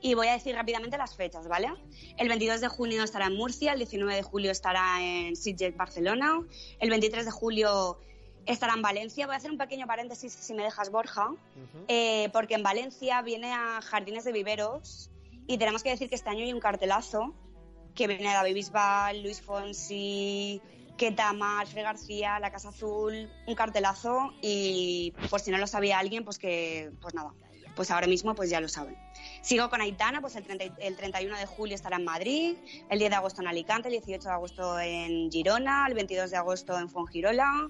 Y 0.00 0.14
voy 0.14 0.28
a 0.28 0.32
decir 0.32 0.54
rápidamente 0.54 0.96
las 0.96 1.14
fechas, 1.16 1.48
¿vale? 1.48 1.68
El 2.16 2.28
22 2.28 2.60
de 2.60 2.68
junio 2.68 3.02
estará 3.02 3.26
en 3.26 3.36
Murcia, 3.36 3.72
el 3.72 3.78
19 3.78 4.14
de 4.14 4.22
julio 4.22 4.50
estará 4.50 5.02
en 5.02 5.34
Sitges, 5.36 5.76
Barcelona, 5.76 6.40
el 6.78 6.90
23 6.90 7.24
de 7.24 7.30
julio 7.30 7.98
estará 8.46 8.74
en 8.74 8.82
Valencia. 8.82 9.26
Voy 9.26 9.34
a 9.34 9.38
hacer 9.38 9.50
un 9.50 9.58
pequeño 9.58 9.86
paréntesis, 9.86 10.32
si 10.32 10.54
me 10.54 10.62
dejas, 10.62 10.90
Borja, 10.90 11.30
Ujú. 11.30 11.84
eh, 11.88 12.28
porque 12.32 12.54
en 12.54 12.62
Valencia 12.62 13.20
viene 13.22 13.52
a 13.52 13.80
Jardines 13.82 14.24
de 14.24 14.32
Viveros 14.32 15.10
y 15.46 15.58
tenemos 15.58 15.82
que 15.82 15.90
decir 15.90 16.08
que 16.08 16.14
este 16.14 16.30
año 16.30 16.44
hay 16.44 16.52
un 16.52 16.60
cartelazo 16.60 17.34
que 17.94 18.06
viene 18.06 18.32
David 18.32 18.54
Bisbal, 18.54 19.22
Luis 19.22 19.40
Fonsi, 19.40 20.60
Ketama, 20.96 21.60
Alfred 21.60 21.82
García, 21.82 22.38
La 22.40 22.50
Casa 22.50 22.68
Azul, 22.70 23.30
un 23.46 23.54
cartelazo 23.54 24.32
y 24.42 25.12
por 25.30 25.40
si 25.40 25.50
no 25.50 25.58
lo 25.58 25.66
sabía 25.66 25.98
alguien, 25.98 26.24
pues 26.24 26.38
que, 26.38 26.90
pues 27.00 27.14
nada, 27.14 27.32
pues 27.74 27.90
ahora 27.90 28.06
mismo 28.06 28.34
pues 28.34 28.50
ya 28.50 28.60
lo 28.60 28.68
saben. 28.68 28.96
Sigo 29.42 29.68
con 29.70 29.80
Aitana, 29.80 30.20
pues 30.20 30.36
el, 30.36 30.44
30 30.44 30.64
y- 30.64 30.72
el 30.86 30.96
31 30.96 31.36
de 31.36 31.46
julio 31.46 31.74
estará 31.74 31.96
en 31.96 32.04
Madrid, 32.04 32.56
el 32.88 32.98
10 32.98 33.10
de 33.10 33.16
agosto 33.16 33.42
en 33.42 33.48
Alicante, 33.48 33.88
el 33.88 33.92
18 33.92 34.28
de 34.28 34.34
agosto 34.34 34.78
en 34.80 35.30
Girona, 35.30 35.86
el 35.88 35.94
22 35.94 36.30
de 36.30 36.36
agosto 36.36 36.78
en 36.78 36.88
Fuengirola, 36.88 37.68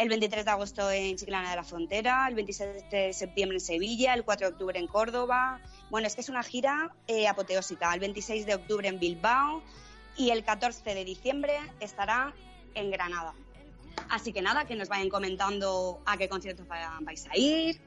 el 0.00 0.08
23 0.08 0.44
de 0.46 0.50
agosto 0.50 0.90
en 0.90 1.16
Chiclana 1.16 1.50
de 1.50 1.56
la 1.56 1.64
Frontera, 1.64 2.26
el 2.26 2.34
26 2.34 2.90
de 2.90 3.12
septiembre 3.12 3.56
en 3.58 3.60
Sevilla, 3.60 4.14
el 4.14 4.24
4 4.24 4.46
de 4.46 4.52
octubre 4.54 4.78
en 4.78 4.86
Córdoba. 4.86 5.60
Bueno, 5.90 6.06
es 6.06 6.14
que 6.14 6.22
es 6.22 6.30
una 6.30 6.42
gira 6.42 6.90
eh, 7.06 7.28
apoteósica. 7.28 7.92
El 7.92 8.00
26 8.00 8.46
de 8.46 8.54
octubre 8.54 8.88
en 8.88 8.98
Bilbao 8.98 9.62
y 10.16 10.30
el 10.30 10.42
14 10.42 10.94
de 10.94 11.04
diciembre 11.04 11.52
estará 11.80 12.32
en 12.74 12.90
Granada. 12.90 13.34
Así 14.08 14.32
que 14.32 14.40
nada, 14.40 14.64
que 14.64 14.74
nos 14.74 14.88
vayan 14.88 15.10
comentando 15.10 16.00
a 16.06 16.16
qué 16.16 16.28
conciertos 16.30 16.66
va- 16.70 16.96
vais 17.02 17.26
a 17.26 17.36
ir, 17.36 17.78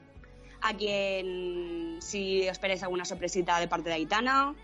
a 0.62 0.72
quién, 0.72 1.98
si 2.00 2.42
os 2.42 2.52
esperáis 2.52 2.82
alguna 2.84 3.04
sorpresita 3.04 3.58
de 3.58 3.66
parte 3.66 3.88
de 3.88 3.96
Aitana, 3.96 4.54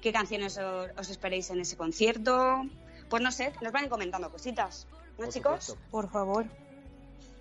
qué 0.00 0.12
canciones 0.12 0.58
os, 0.58 0.90
os 0.98 1.08
esperéis 1.10 1.48
en 1.50 1.60
ese 1.60 1.76
concierto. 1.76 2.64
Pues 3.08 3.22
no 3.22 3.30
sé, 3.30 3.52
nos 3.60 3.72
vayan 3.72 3.88
comentando 3.88 4.30
cositas. 4.32 4.88
¿No, 5.18 5.26
Por 5.26 5.28
chicos? 5.28 5.64
supuesto. 5.64 5.90
Por 5.92 6.10
favor. 6.10 6.46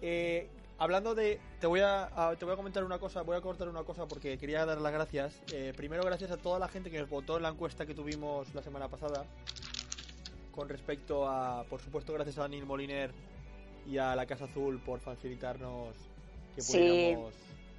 Eh, 0.02 0.48
hablando 0.78 1.14
de. 1.16 1.40
Te 1.60 1.68
voy 1.68 1.80
a, 1.82 2.10
a- 2.30 2.36
te 2.36 2.46
voy 2.46 2.54
a 2.54 2.58
comentar 2.58 2.84
una 2.84 2.98
cosa, 3.00 3.22
voy 3.22 3.38
a 3.38 3.42
cortar 3.42 3.70
una 3.70 3.84
cosa 3.84 4.08
porque 4.08 4.38
quería 4.38 4.66
dar 4.66 4.80
las 4.82 4.92
gracias. 4.94 5.40
Eh, 5.54 5.74
primero, 5.76 6.04
gracias 6.04 6.32
a 6.32 6.38
toda 6.38 6.60
la 6.60 6.68
gente 6.68 6.90
que 6.90 7.00
nos 7.00 7.10
votó 7.10 7.38
en 7.38 7.44
la 7.44 7.50
encuesta 7.50 7.86
que 7.86 7.94
tuvimos 7.94 8.54
la 8.56 8.62
semana 8.64 8.88
pasada. 8.88 9.26
Con 10.52 10.68
respecto 10.70 11.28
a. 11.28 11.64
Por 11.66 11.80
supuesto, 11.82 12.14
gracias 12.14 12.38
a 12.38 12.42
Daniel 12.42 12.66
Moliner 12.66 13.12
y 13.88 13.98
a 13.98 14.16
la 14.16 14.26
Casa 14.26 14.46
Azul 14.46 14.80
por 14.86 15.00
facilitarnos 15.00 15.96
que 16.56 16.62
Sí. 16.62 16.78
pudiéramos 16.78 17.34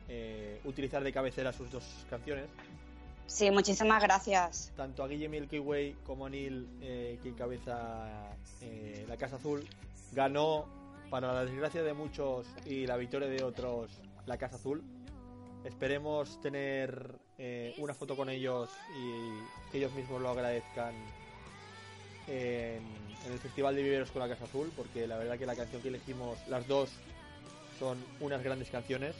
eh, 0.09 0.61
utilizar 0.65 1.03
de 1.05 1.13
cabecera 1.13 1.53
sus 1.53 1.71
dos 1.71 1.85
canciones. 2.09 2.47
Sí, 3.27 3.51
muchísimas 3.51 4.03
gracias. 4.03 4.73
Tanto 4.77 5.03
a 5.05 5.09
Guille 5.09 5.29
Milky 5.29 5.59
Way 5.59 5.97
como 6.05 6.27
a 6.27 6.31
Neil, 6.31 6.67
eh, 6.83 7.19
que 7.23 7.29
encabeza 7.31 8.09
eh, 8.61 9.07
la 9.09 9.17
Casa 9.17 9.37
Azul, 9.37 9.67
ganó, 10.13 10.67
para 11.13 11.35
la 11.35 11.45
desgracia 11.45 11.83
de 11.83 11.93
muchos 11.93 12.47
y 12.65 12.87
la 12.87 12.97
victoria 12.97 13.29
de 13.29 13.45
otros, 13.45 13.91
la 14.25 14.39
Casa 14.39 14.57
Azul. 14.57 14.83
Esperemos 15.63 16.41
tener 16.41 17.07
eh, 17.37 17.75
una 17.77 17.93
foto 17.93 18.17
con 18.17 18.31
ellos 18.31 18.71
y 18.97 19.31
que 19.71 19.77
ellos 19.77 19.93
mismos 19.93 20.23
lo 20.23 20.31
agradezcan 20.31 20.95
en, 22.29 22.83
en 23.27 23.33
el 23.33 23.39
Festival 23.39 23.77
de 23.77 23.83
Viveros 23.83 24.11
con 24.11 24.23
la 24.23 24.29
Casa 24.29 24.45
Azul, 24.45 24.73
porque 24.75 25.07
la 25.07 25.19
verdad 25.19 25.39
que 25.39 25.45
la 25.45 25.55
canción 25.55 25.83
que 25.83 25.89
elegimos, 25.89 26.39
las 26.49 26.67
dos, 26.67 26.89
son 27.79 27.99
unas 28.21 28.43
grandes 28.43 28.71
canciones. 28.71 29.15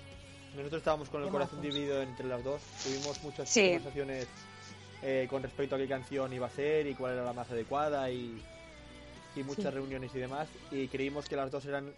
Nosotros 0.57 0.79
estábamos 0.81 1.11
con 1.11 1.23
el 1.23 1.29
corazón 1.29 1.61
dividido 1.61 2.01
entre 2.01 2.27
las 2.27 2.43
dos, 2.43 2.63
tuvimos 2.83 3.23
muchas 3.23 3.51
Sí. 3.51 3.65
conversaciones 3.65 4.29
eh, 5.03 5.27
con 5.29 5.43
respecto 5.43 5.75
a 5.75 5.79
qué 5.79 5.89
canción 5.89 6.33
iba 6.33 6.47
a 6.47 6.51
ser 6.51 6.87
y 6.87 6.95
cuál 6.95 7.13
era 7.13 7.25
la 7.25 7.35
más 7.35 7.51
adecuada 7.51 8.11
y, 8.11 8.41
y 9.35 9.43
muchas 9.43 9.65
Sí. 9.67 9.71
reuniones 9.71 10.15
y 10.15 10.19
demás 10.19 10.49
y 10.71 10.89
creímos 10.89 11.27
que 11.29 11.37
las 11.37 11.51
dos 11.51 11.65
eran 11.67 11.93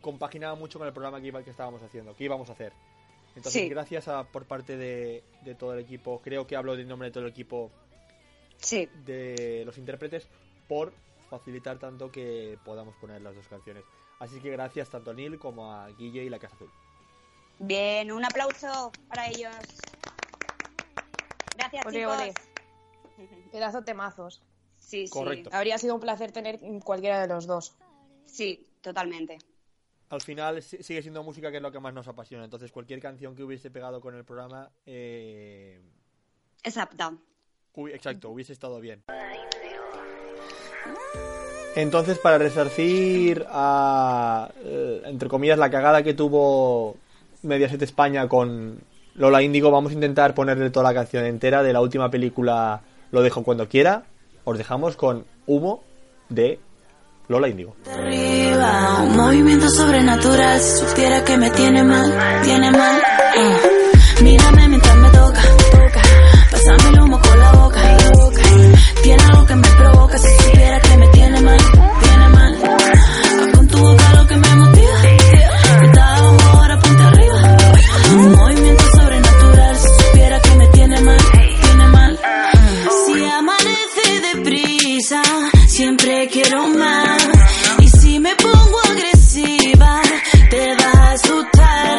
compaginaban 0.00 0.58
mucho 0.58 0.78
con 0.78 0.88
el 0.88 0.92
programa 0.92 1.20
que, 1.20 1.28
iba, 1.28 1.42
que 1.42 1.50
estábamos 1.50 1.82
haciendo, 1.82 2.14
que 2.16 2.24
íbamos 2.24 2.48
a 2.48 2.52
hacer. 2.52 2.72
Entonces, 3.36 3.62
Sí. 3.62 3.68
gracias 3.68 4.08
a, 4.08 4.24
por 4.24 4.44
parte 4.46 4.76
de, 4.76 5.22
de 5.42 5.54
todo 5.54 5.72
el 5.74 5.80
equipo, 5.80 6.20
creo 6.22 6.46
que 6.46 6.56
hablo 6.56 6.74
en 6.74 6.86
nombre 6.88 7.08
de 7.08 7.12
todo 7.12 7.24
el 7.24 7.30
equipo 7.30 7.70
Sí, 8.58 8.88
de 9.06 9.62
los 9.64 9.78
intérpretes 9.78 10.26
por 10.68 10.92
facilitar 11.30 11.78
tanto 11.78 12.10
que 12.12 12.58
podamos 12.64 12.94
poner 12.96 13.22
las 13.22 13.34
dos 13.34 13.46
canciones. 13.48 13.84
Así 14.18 14.38
que 14.40 14.50
gracias 14.50 14.88
tanto 14.90 15.12
a 15.12 15.14
Neil 15.14 15.38
como 15.38 15.72
a 15.72 15.88
Guille 15.88 16.24
y 16.24 16.28
la 16.28 16.38
Casa 16.38 16.54
Azul. 16.56 16.70
bien, 17.58 18.10
un 18.12 18.24
aplauso 18.24 18.92
para 19.08 19.28
ellos. 19.28 19.54
Gracias, 21.56 21.86
Ole, 21.86 21.98
chicos. 22.00 22.16
ole. 22.20 22.34
Pedazo 23.52 23.82
temazos. 23.84 24.42
Sí, 24.82 25.06
sí. 25.06 25.12
Correcto. 25.12 25.50
Habría 25.52 25.78
sido 25.78 25.94
un 25.94 26.00
placer 26.00 26.32
tener 26.32 26.58
cualquiera 26.84 27.20
de 27.20 27.28
los 27.28 27.46
dos. 27.46 27.74
Sí, 28.26 28.66
totalmente. 28.80 29.38
Al 30.10 30.20
final 30.20 30.60
si- 30.62 30.82
sigue 30.82 31.00
siendo 31.00 31.22
música 31.22 31.50
que 31.50 31.56
es 31.58 31.62
lo 31.62 31.72
que 31.72 31.80
más 31.80 31.94
nos 31.94 32.08
apasiona. 32.08 32.44
Entonces 32.44 32.70
cualquier 32.72 33.00
canción 33.00 33.34
que 33.34 33.42
hubiese 33.42 33.70
pegado 33.70 34.00
con 34.00 34.14
el 34.14 34.24
programa, 34.24 34.70
eh, 34.84 35.80
Exacto. 36.62 37.18
Uy, 37.74 37.92
exacto, 37.92 38.28
hubiese 38.30 38.52
estado 38.52 38.78
bien. 38.80 39.02
Entonces, 41.74 42.18
para 42.18 42.36
resarcir 42.36 43.46
a, 43.48 44.50
eh, 44.62 45.02
entre 45.06 45.28
comillas, 45.30 45.58
la 45.58 45.70
cagada 45.70 46.02
que 46.02 46.12
tuvo 46.12 46.96
Mediaset 47.42 47.80
España 47.80 48.28
con 48.28 48.78
Lola 49.14 49.42
Índigo, 49.42 49.70
vamos 49.70 49.92
a 49.92 49.94
intentar 49.94 50.34
ponerle 50.34 50.68
toda 50.70 50.84
la 50.92 50.94
canción 50.94 51.24
entera 51.24 51.62
de 51.62 51.72
la 51.72 51.80
última 51.80 52.10
película 52.10 52.82
Lo 53.10 53.22
dejo 53.22 53.42
cuando 53.42 53.68
quiera. 53.68 54.04
Os 54.44 54.58
dejamos 54.58 54.96
con 54.96 55.24
Humo 55.46 55.82
de 56.28 56.58
Lola 57.28 57.48
Índigo. 57.48 57.76
arriba, 57.90 59.02
un 59.04 59.16
movimiento 59.16 59.68
sobrenatural. 59.68 60.60
Si 60.60 60.84
supiera 60.84 61.24
que 61.24 61.36
me 61.36 61.50
tiene 61.50 61.84
mal, 61.84 62.42
tiene 62.42 62.70
mal. 62.70 63.02
Ah. 63.36 63.56
Mírame 64.22 64.68
mientras 64.68 64.96
me 64.96 65.08
toca, 65.10 65.42
toca. 65.70 66.02
Pásame 66.50 66.88
el 66.96 67.02
humo 67.02 67.20
con 67.20 67.38
la 67.38 67.52
boca, 67.52 67.98
boca. 68.14 68.42
Tiene 69.02 69.22
algo 69.22 69.46
que 69.46 69.54
me 69.56 69.68
provoca. 69.68 70.18
Si 70.18 70.42
supiera 70.42 70.80
que 70.80 70.96
me 70.96 71.08
tiene 71.08 71.40
mal. 71.40 71.91
Quiero 86.52 86.68
más. 86.68 87.28
Y 87.80 87.88
si 87.88 88.20
me 88.20 88.34
pongo 88.36 88.78
agresiva, 88.90 90.02
te 90.50 90.74
vas 90.76 90.94
a 90.94 91.12
asustar. 91.12 91.98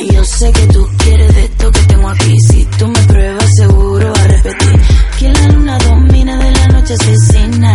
Y 0.00 0.12
yo 0.14 0.24
sé 0.24 0.52
que 0.52 0.66
tú 0.66 0.88
quieres 0.98 1.34
de 1.34 1.44
esto 1.44 1.70
que 1.72 1.80
tengo 1.80 2.08
aquí. 2.08 2.34
Si 2.50 2.64
tú 2.78 2.88
me 2.88 3.00
pruebas, 3.00 3.54
seguro 3.56 4.12
va 4.14 4.22
a 4.22 4.26
repetir. 4.26 4.80
Que 5.18 5.28
la 5.32 5.48
luna 5.48 5.78
domina 5.78 6.36
de 6.36 6.50
la 6.52 6.66
noche 6.68 6.94
asesina. 6.94 7.72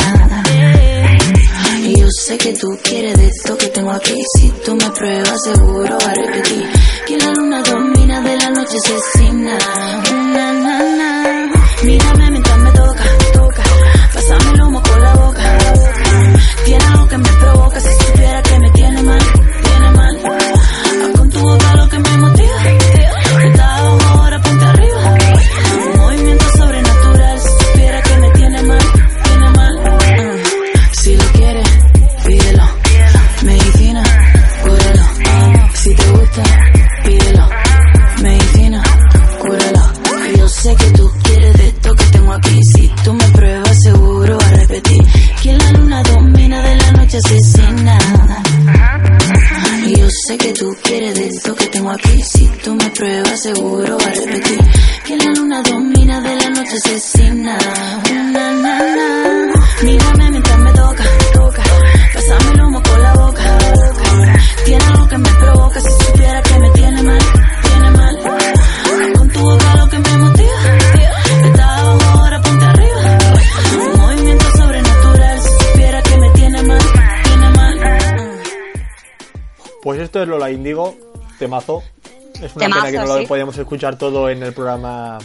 Y 1.81 2.00
yo 2.00 2.08
sé 2.10 2.37
que 2.37 2.54
tú 2.54 2.67
quieres 2.83 3.17
de 3.17 3.27
esto 3.27 3.58
que 3.58 3.67
tengo 3.67 3.92
aquí. 3.92 4.21
Si 4.37 4.50
tú 4.65 4.75
me 4.75 4.90
pruebas, 4.92 5.42
seguro 5.44 5.98
va 6.06 6.12
a 6.12 6.13
repetir. 6.13 6.69
Que 7.08 7.17
la 7.17 7.31
luna 7.31 7.62
domina 7.63 8.21
de 8.21 8.37
la 8.37 8.50
noche 8.50 8.77
asesina. 8.77 9.58
Na, 10.33 10.54
na, 10.54 10.79
na. 10.79 11.52
Mírame 11.83 12.23
Es 82.54 82.58
una 82.58 82.65
Temazo, 82.65 82.81
pena 82.85 82.91
que 82.91 82.97
no 83.08 83.13
lo 83.15 83.19
sí. 83.21 83.25
podíamos 83.27 83.58
escuchar 83.58 83.97
todo 83.97 84.29
en 84.29 84.43
el 84.43 84.54
programa 84.54 85.17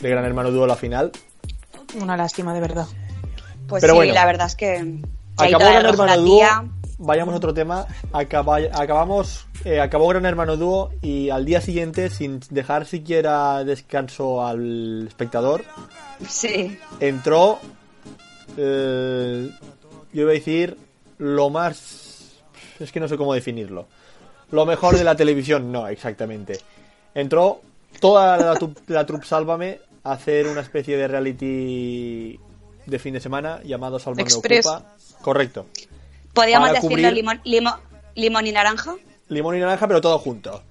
de 0.00 0.08
Gran 0.10 0.24
Hermano 0.24 0.50
Dúo 0.50 0.66
la 0.66 0.76
final. 0.76 1.12
Una 2.00 2.16
lástima, 2.16 2.52
de 2.54 2.60
verdad. 2.60 2.86
Pues 3.68 3.80
Pero 3.80 3.92
sí, 3.94 3.96
bueno. 3.98 4.14
la 4.14 4.26
verdad 4.26 4.46
es 4.46 4.56
que. 4.56 5.00
Acabó 5.36 5.58
Gran 5.64 5.86
Hermano 5.86 6.16
Dúo. 6.22 6.40
Vayamos 6.98 7.34
a 7.34 7.36
otro 7.38 7.52
tema. 7.54 7.86
Acaba- 8.12 8.58
acabamos, 8.74 9.46
eh, 9.64 9.80
acabó 9.80 10.08
Gran 10.08 10.24
Hermano 10.26 10.56
Dúo 10.56 10.90
y 11.02 11.30
al 11.30 11.44
día 11.44 11.60
siguiente, 11.60 12.10
sin 12.10 12.40
dejar 12.50 12.86
siquiera 12.86 13.64
descanso 13.64 14.44
al 14.46 15.06
espectador, 15.08 15.64
Sí. 16.28 16.78
entró, 17.00 17.58
eh, 18.56 19.50
yo 20.12 20.22
iba 20.22 20.30
a 20.30 20.34
decir, 20.34 20.76
lo 21.18 21.50
más... 21.50 22.32
Es 22.78 22.92
que 22.92 23.00
no 23.00 23.08
sé 23.08 23.16
cómo 23.16 23.34
definirlo. 23.34 23.86
Lo 24.52 24.64
mejor 24.66 24.96
de 24.96 25.02
la 25.04 25.16
televisión, 25.16 25.72
no, 25.72 25.88
exactamente. 25.88 26.58
Entró 27.14 27.60
toda 28.00 28.36
la, 28.36 28.58
la 28.88 29.04
troupe 29.06 29.26
Sálvame 29.26 29.80
a 30.04 30.12
hacer 30.12 30.46
una 30.46 30.60
especie 30.60 30.96
de 30.96 31.08
reality 31.08 32.38
de 32.86 32.98
fin 32.98 33.14
de 33.14 33.20
semana 33.20 33.60
llamado 33.64 33.98
Sálvame 33.98 34.22
Express. 34.22 34.66
Ocupa. 34.66 34.94
Correcto. 35.20 35.66
Podríamos 36.32 36.68
Para 36.70 36.80
decirlo 36.80 36.96
cubrir- 37.08 37.12
limón, 37.12 37.40
limón, 37.44 37.74
limón 38.14 38.46
y 38.46 38.52
naranja. 38.52 38.94
Limón 39.28 39.56
y 39.56 39.60
naranja, 39.60 39.86
pero 39.88 40.00
todo 40.00 40.18
junto. 40.18 40.62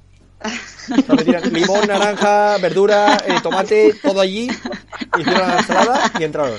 Limón, 1.52 1.88
naranja, 1.88 2.58
verdura, 2.58 3.18
eh, 3.28 3.36
tomate, 3.44 3.94
todo 4.02 4.22
allí. 4.22 4.50
Hicieron 5.20 5.48
la 5.48 5.58
ensalada 5.60 6.12
y 6.20 6.24
entraron. 6.24 6.58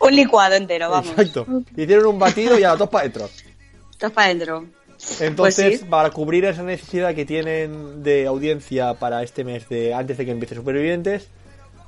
Un 0.00 0.14
licuado 0.16 0.54
entero, 0.54 0.90
vamos. 0.90 1.10
Exacto. 1.10 1.46
Hicieron 1.76 2.06
un 2.06 2.18
batido 2.18 2.58
y 2.58 2.64
a 2.64 2.74
dos 2.76 2.88
para 2.88 3.02
adentro. 3.02 3.28
Estás 3.90 4.12
para 4.12 4.26
adentro. 4.28 4.66
Entonces, 5.20 5.64
Pues 5.68 5.80
sí. 5.80 5.86
para 5.88 6.10
cubrir 6.10 6.44
esa 6.44 6.62
necesidad 6.62 7.14
que 7.14 7.24
tienen 7.24 8.02
de 8.02 8.26
audiencia 8.26 8.94
para 8.94 9.22
este 9.22 9.44
mes 9.44 9.68
de 9.68 9.94
antes 9.94 10.16
de 10.18 10.24
que 10.24 10.30
empiece 10.32 10.54
Supervivientes, 10.54 11.28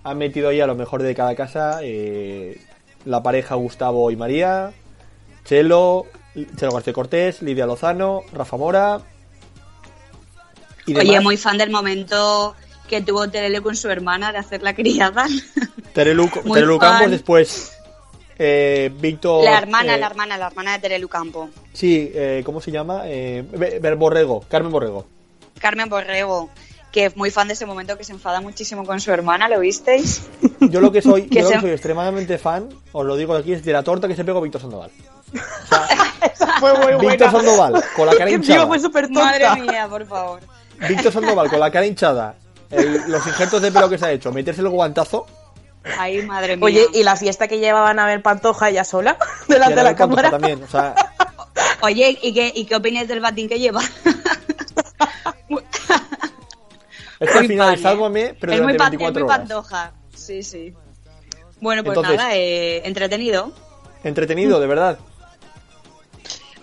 han 0.04 0.18
metido 0.18 0.48
ahí 0.48 0.60
a 0.60 0.66
lo 0.66 0.74
mejor 0.74 1.02
de 1.02 1.14
cada 1.14 1.34
casa 1.34 1.80
eh, 1.82 2.60
la 3.04 3.22
pareja 3.22 3.54
Gustavo 3.56 4.10
y 4.10 4.16
María, 4.16 4.72
Chelo, 5.44 6.06
Chelo 6.56 6.72
García 6.72 6.92
Cortés, 6.92 7.42
Lidia 7.42 7.66
Lozano, 7.66 8.22
Rafa 8.32 8.56
Mora. 8.56 9.00
Y 10.86 10.96
Oye, 10.96 11.20
muy 11.20 11.36
fan 11.36 11.58
del 11.58 11.70
momento 11.70 12.54
que 12.88 13.00
tuvo 13.00 13.28
Terele 13.28 13.60
con 13.60 13.74
su 13.74 13.88
hermana 13.90 14.30
de 14.30 14.38
hacer 14.38 14.62
la 14.62 14.74
criada. 14.74 15.26
Terelu, 15.92 16.30
Terelu. 16.52 16.78
Campos, 16.78 17.10
después 17.10 17.75
eh, 18.38 18.90
Víctor. 19.00 19.44
La 19.44 19.58
hermana, 19.58 19.94
eh, 19.96 19.98
la 19.98 20.06
hermana, 20.06 20.36
la 20.36 20.46
hermana 20.48 20.72
de 20.72 20.78
Terelu 20.80 21.08
Campo. 21.08 21.48
Sí, 21.72 22.10
eh, 22.14 22.42
¿cómo 22.44 22.60
se 22.60 22.70
llama? 22.70 23.02
Eh, 23.06 23.44
Borrego, 23.96 24.44
Carmen 24.48 24.70
Borrego. 24.72 25.06
Carmen 25.58 25.88
Borrego, 25.88 26.50
que 26.92 27.06
es 27.06 27.16
muy 27.16 27.30
fan 27.30 27.48
de 27.48 27.54
ese 27.54 27.66
momento 27.66 27.96
que 27.96 28.04
se 28.04 28.12
enfada 28.12 28.40
muchísimo 28.40 28.84
con 28.84 29.00
su 29.00 29.10
hermana, 29.12 29.48
¿lo 29.48 29.60
visteis? 29.60 30.22
Yo 30.60 30.80
lo 30.80 30.92
que 30.92 31.00
soy, 31.02 31.22
Que 31.28 31.36
yo 31.40 31.42
lo 31.44 31.48
que 31.50 31.54
se- 31.56 31.60
soy 31.62 31.70
extremadamente 31.70 32.38
fan, 32.38 32.68
os 32.92 33.04
lo 33.06 33.16
digo 33.16 33.34
aquí, 33.34 33.52
es 33.52 33.64
de 33.64 33.72
la 33.72 33.82
torta 33.82 34.06
que 34.08 34.16
se 34.16 34.24
pegó 34.24 34.40
Víctor 34.40 34.60
Sandoval. 34.60 34.90
Fue 36.60 36.72
muy 36.96 37.08
Víctor 37.08 37.30
Sandoval, 37.30 37.82
con 37.94 38.06
la 38.06 38.16
cara 38.16 38.30
hinchada. 38.30 38.66
fue 38.66 38.78
súper 38.78 39.06
tonta. 39.06 39.24
Madre 39.24 39.62
mía, 39.62 39.86
por 39.88 40.06
favor. 40.06 40.40
Víctor 40.88 41.12
Sandoval 41.12 41.48
con 41.50 41.60
la 41.60 41.70
cara 41.70 41.86
hinchada. 41.86 42.34
el- 42.70 43.10
los 43.10 43.26
injertos 43.26 43.62
de 43.62 43.70
pelo 43.72 43.88
que 43.88 43.98
se 43.98 44.06
ha 44.06 44.12
hecho, 44.12 44.32
meterse 44.32 44.60
el 44.60 44.68
guantazo. 44.68 45.26
Ay, 45.98 46.22
madre 46.22 46.56
mía. 46.56 46.64
Oye, 46.64 46.86
y 46.94 47.02
la 47.04 47.16
fiesta 47.16 47.48
que 47.48 47.58
llevaban 47.58 47.98
a 47.98 48.06
ver 48.06 48.22
Pantoja 48.22 48.68
ella 48.70 48.84
sola, 48.84 49.16
delante 49.48 49.76
de 49.76 49.82
la 49.82 49.94
cámara. 49.96 50.30
también. 50.30 50.62
O 50.62 50.68
sea, 50.68 50.94
Oye, 51.82 52.18
¿y 52.22 52.32
qué, 52.34 52.52
¿y 52.54 52.64
qué 52.64 52.74
opinas 52.76 53.06
del 53.08 53.20
batín 53.20 53.48
que 53.48 53.58
lleva? 53.58 53.80
es 57.20 57.30
que 57.30 57.38
al 57.38 57.46
final 57.46 57.66
pan, 57.66 57.74
es 57.74 57.80
¿eh? 57.80 57.82
Sálvame, 57.82 58.34
pero 58.38 58.52
es 58.52 58.60
muy, 58.62 58.72
durante 58.72 58.78
pan- 58.78 58.92
es 58.94 58.98
24 58.98 59.24
muy 59.24 59.28
pantoja. 59.28 59.92
Sí, 60.14 60.42
sí. 60.42 60.74
Bueno, 61.60 61.82
pues 61.84 61.96
Entonces- 61.96 62.18
nada, 62.18 62.34
eh, 62.36 62.82
entretenido. 62.86 63.52
Entretenido, 64.04 64.60
de 64.60 64.66
verdad. 64.66 64.98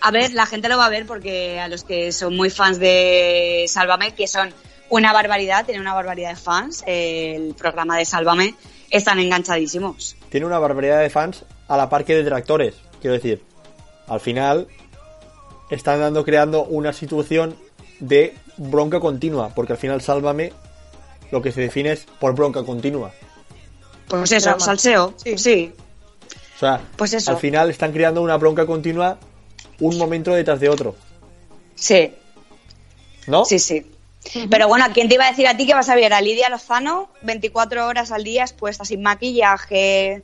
A 0.01 0.11
ver, 0.11 0.33
la 0.33 0.45
gente 0.45 0.67
lo 0.69 0.77
va 0.77 0.85
a 0.85 0.89
ver 0.89 1.05
porque 1.05 1.59
a 1.59 1.67
los 1.69 1.83
que 1.83 2.11
son 2.11 2.35
muy 2.35 2.49
fans 2.49 2.77
de 2.79 3.65
Sálvame, 3.67 4.13
que 4.13 4.27
son 4.27 4.53
una 4.89 5.13
barbaridad, 5.13 5.65
tienen 5.65 5.81
una 5.81 5.93
barbaridad 5.93 6.29
de 6.31 6.35
fans, 6.35 6.83
eh, 6.85 7.33
el 7.35 7.55
programa 7.55 7.97
de 7.97 8.05
Sálvame, 8.05 8.53
están 8.93 9.19
enganchadísimos. 9.19 10.15
Tiene 10.29 10.45
una 10.45 10.59
barbaridad 10.59 10.99
de 11.01 11.09
fans 11.09 11.43
a 11.67 11.75
la 11.77 11.89
par 11.89 12.05
que 12.05 12.13
de 12.15 12.23
detractores. 12.23 12.75
Quiero 13.01 13.15
decir, 13.15 13.43
al 14.07 14.19
final 14.21 14.67
están 15.69 15.99
dando, 15.99 16.23
creando 16.23 16.63
una 16.63 16.93
situación 16.93 17.55
de 17.99 18.35
bronca 18.57 18.99
continua, 18.99 19.49
porque 19.55 19.73
al 19.73 19.79
final 19.79 20.01
Sálvame 20.01 20.53
lo 21.31 21.41
que 21.41 21.51
se 21.51 21.61
define 21.61 21.91
es 21.93 22.05
por 22.19 22.35
bronca 22.35 22.63
continua. 22.63 23.11
Pues 24.07 24.31
eso, 24.31 24.49
Drama. 24.49 24.63
salseo. 24.65 25.13
Sí. 25.17 25.37
Sí. 25.37 25.73
O 26.55 26.59
sea, 26.59 26.81
Pues 26.95 27.13
eso. 27.13 27.31
al 27.31 27.37
final 27.37 27.69
están 27.69 27.91
creando 27.91 28.21
una 28.21 28.37
bronca 28.37 28.65
continua 28.65 29.17
un 29.79 29.97
momento 29.97 30.31
detrás 30.33 30.59
de 30.59 30.69
otro, 30.69 30.95
Sí, 31.75 32.13
¿no? 33.27 33.43
sí, 33.43 33.57
sí. 33.57 33.85
Pero 34.49 34.67
bueno, 34.67 34.85
¿quién 34.93 35.07
te 35.09 35.15
iba 35.15 35.25
a 35.25 35.29
decir 35.29 35.47
a 35.47 35.57
ti 35.57 35.65
que 35.67 35.73
vas 35.73 35.89
a 35.89 35.95
ver 35.95 36.13
a 36.13 36.21
Lidia 36.21 36.49
Lozano 36.49 37.09
24 37.23 37.87
horas 37.87 38.11
al 38.11 38.23
día 38.23 38.43
expuesta 38.43 38.85
sin 38.85 39.01
maquillaje, 39.01 40.23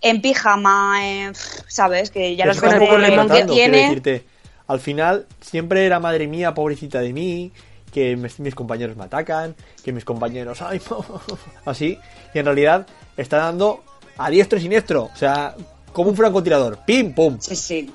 en 0.00 0.20
pijama, 0.20 0.98
en- 1.02 1.34
¿sabes? 1.68 2.10
Que 2.10 2.36
ya 2.36 2.46
los 2.46 2.60
retratando, 2.60 3.24
que 3.24 3.30
quiero 3.30 3.54
tiene. 3.54 3.78
decirte, 3.82 4.24
al 4.66 4.80
final 4.80 5.26
siempre 5.40 5.86
era 5.86 6.00
madre 6.00 6.26
mía, 6.26 6.54
pobrecita 6.54 7.00
de 7.00 7.12
mí, 7.12 7.52
que 7.92 8.16
mis, 8.16 8.38
mis 8.40 8.54
compañeros 8.54 8.96
me 8.96 9.04
atacan, 9.04 9.54
que 9.82 9.92
mis 9.92 10.04
compañeros, 10.04 10.60
ay, 10.60 10.80
así, 11.64 11.98
y 12.34 12.38
en 12.38 12.44
realidad 12.44 12.86
está 13.16 13.38
dando 13.38 13.82
a 14.18 14.28
diestro 14.28 14.58
y 14.58 14.62
siniestro, 14.62 15.04
o 15.04 15.16
sea, 15.16 15.54
como 15.92 16.10
un 16.10 16.16
francotirador, 16.16 16.80
pim, 16.84 17.14
pum, 17.14 17.38
Sí, 17.40 17.56
sí. 17.56 17.90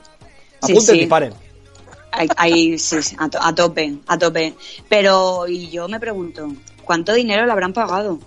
Sí, 0.64 0.74
apunten 0.74 0.96
y 0.96 0.98
sí. 0.98 1.00
disparen. 1.00 1.34
Ahí, 2.12 2.28
ahí, 2.38 2.78
sí, 2.78 3.02
sí, 3.02 3.16
a, 3.20 3.30
to- 3.30 3.42
a 3.42 3.54
tope, 3.56 3.96
a 4.08 4.18
tope. 4.18 4.54
Pero, 4.90 5.48
y 5.48 5.70
yo 5.70 5.88
me 5.88 6.00
pregunto, 6.00 6.48
¿cuánto 6.84 7.14
dinero 7.14 7.46
le 7.46 7.52
habrán 7.52 7.74
pagado? 7.74 8.20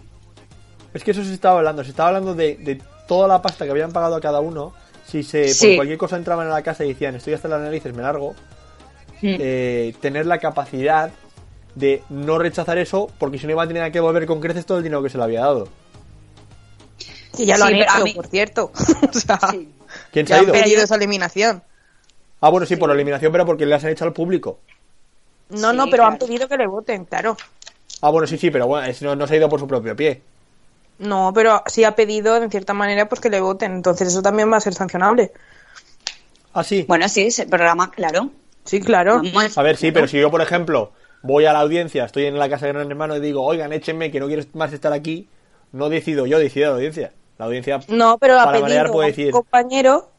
Es 0.95 1.03
que 1.05 1.11
eso 1.11 1.22
se 1.24 1.35
estaba 1.35 1.59
hablando, 1.59 1.82
se 1.85 1.91
estaba 1.91 2.09
hablando 2.11 2.35
de, 2.35 2.57
de 2.57 2.80
toda 3.09 3.28
la 3.28 3.43
pasta 3.43 3.64
que 3.64 3.70
habían 3.70 3.93
pagado 3.93 4.16
a 4.16 4.20
cada 4.20 4.41
uno, 4.41 4.72
si 5.07 5.22
se 5.22 5.49
Sí. 5.49 5.66
por 5.68 5.76
cualquier 5.76 5.99
cosa 5.99 6.16
entraban 6.16 6.47
a 6.47 6.51
la 6.51 6.62
casa 6.62 6.85
y 6.85 6.89
decían, 6.89 7.14
estoy 7.16 7.35
hasta 7.35 7.49
las 7.49 7.61
narices, 7.61 7.95
me 7.95 8.03
largo, 8.03 8.35
Hmm. 9.20 9.37
eh, 9.39 9.95
tener 10.01 10.26
la 10.26 10.39
capacidad 10.39 11.11
de 11.74 12.03
no 12.11 12.39
rechazar 12.39 12.78
eso, 12.78 13.11
porque 13.18 13.39
si 13.39 13.47
no 13.47 13.53
iba 13.53 13.62
a 13.62 13.66
tener 13.68 13.91
que 13.93 14.01
volver 14.01 14.26
con 14.26 14.41
creces 14.41 14.66
todo 14.66 14.78
el 14.78 14.85
dinero 14.85 15.03
que 15.03 15.09
se 15.11 15.18
le 15.18 15.24
había 15.24 15.41
dado. 15.41 15.68
Y 17.39 17.47
ya 17.47 17.57
lo 17.59 17.66
Sí, 17.66 17.74
han 17.74 17.80
hecho, 17.82 18.05
mí- 18.05 18.14
por 18.14 18.26
cierto. 18.28 18.72
o 19.11 19.18
sea, 19.18 19.39
Sí. 19.51 19.68
¿Quién 20.12 20.26
se 20.26 20.30
ya 20.30 20.37
ha 20.37 20.39
han 20.41 20.45
ido? 20.45 20.53
pedido 20.53 20.82
esa 20.82 20.95
eliminación. 20.97 21.62
Ah, 22.45 22.51
bueno, 22.51 22.66
sí, 22.66 22.76
por 22.76 22.90
la 22.90 22.95
eliminación, 22.95 23.32
pero 23.32 23.47
porque 23.47 23.64
le 23.64 23.74
has 23.74 23.84
hecho 23.84 24.05
al 24.05 24.12
público. 24.12 24.59
No, 25.49 25.70
Sí, 25.70 25.76
no, 25.78 25.86
pero 25.88 26.05
han 26.05 26.18
pedido 26.18 26.47
que 26.47 26.59
le 26.59 26.66
voten, 26.66 27.07
claro. 27.07 27.38
Ah, 28.03 28.11
bueno, 28.11 28.26
sí, 28.26 28.36
sí, 28.36 28.51
pero 28.51 28.66
bueno, 28.66 28.86
no, 29.01 29.16
no 29.16 29.26
se 29.26 29.32
ha 29.32 29.36
ido 29.38 29.49
por 29.49 29.61
su 29.61 29.66
propio 29.66 29.97
pie. 29.97 30.20
No, 30.99 31.32
pero 31.34 31.62
sí 31.64 31.84
ha 31.84 31.97
pedido, 31.97 32.36
en 32.36 32.51
cierta 32.51 32.74
manera, 32.74 33.09
pues 33.09 33.22
que 33.22 33.30
le 33.30 33.40
voten. 33.40 33.72
Entonces 33.72 34.09
eso 34.09 34.20
también 34.20 34.53
va 34.53 34.59
a 34.59 34.61
ser 34.61 34.74
sancionable. 34.74 35.32
Ah, 36.53 36.62
sí. 36.62 36.84
Bueno, 36.86 37.09
sí, 37.09 37.28
ese 37.28 37.47
programa, 37.47 37.90
claro. 37.90 38.28
Sí, 38.64 38.78
claro. 38.82 39.22
Vamos, 39.22 39.57
A 39.57 39.62
ver, 39.62 39.78
sí, 39.78 39.90
pero 39.90 40.07
si 40.07 40.20
yo, 40.20 40.30
por 40.30 40.42
ejemplo, 40.42 40.92
voy 41.22 41.47
a 41.47 41.55
la 41.55 41.61
audiencia, 41.61 42.05
estoy 42.05 42.26
en 42.26 42.38
la 42.38 42.51
casa 42.51 42.66
de 42.66 42.74
Gran 42.74 42.90
Hermano 42.90 43.16
y 43.16 43.20
digo, 43.20 43.42
oigan, 43.42 43.72
échenme, 43.72 44.11
que 44.11 44.20
no 44.20 44.26
quiero 44.26 44.42
más 44.53 44.70
estar 44.74 44.92
aquí, 44.92 45.30
no 45.72 45.88
decido 45.88 46.26
yo, 46.26 46.38
decide 46.38 46.66
la 46.66 46.72
audiencia. 46.72 47.11
La 47.38 47.47
audiencia, 47.47 47.80
No, 47.88 48.18
pero 48.18 48.38
ha 48.38 48.53
pedido 48.53 48.92
puede 48.92 49.07
a 49.07 49.09
decir, 49.09 49.26
un 49.28 49.32
compañero 49.32 50.11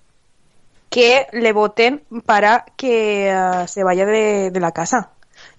que 0.90 1.28
le 1.34 1.52
voten 1.54 2.04
para 2.26 2.66
que 2.78 3.30
ah, 3.32 3.68
se 3.68 3.84
vaya 3.84 4.06
de, 4.06 4.52
de 4.52 4.60
la 4.60 4.72
casa. 4.72 5.10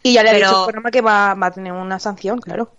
Y 0.03 0.15
ya 0.15 0.23
le 0.23 0.31
Pero- 0.31 0.47
ha 0.47 0.49
dicho 0.49 0.61
el 0.61 0.67
programa 0.67 0.91
que 0.91 1.01
va, 1.01 1.35
va 1.35 1.47
a 1.49 1.51
tener 1.51 1.73
una 1.73 1.99
sanción, 1.99 2.39
claro. 2.41 2.71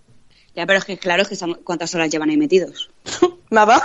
Ya, 0.55 0.65
pero 0.65 0.79
es 0.79 0.85
que 0.85 0.97
claro, 0.97 1.21
es 1.21 1.27
que 1.27 1.37
¿cuántas 1.63 1.93
horas 1.93 2.09
llevan 2.09 2.29
ahí 2.31 2.37
metidos? 2.37 2.89
Nada. 3.51 3.79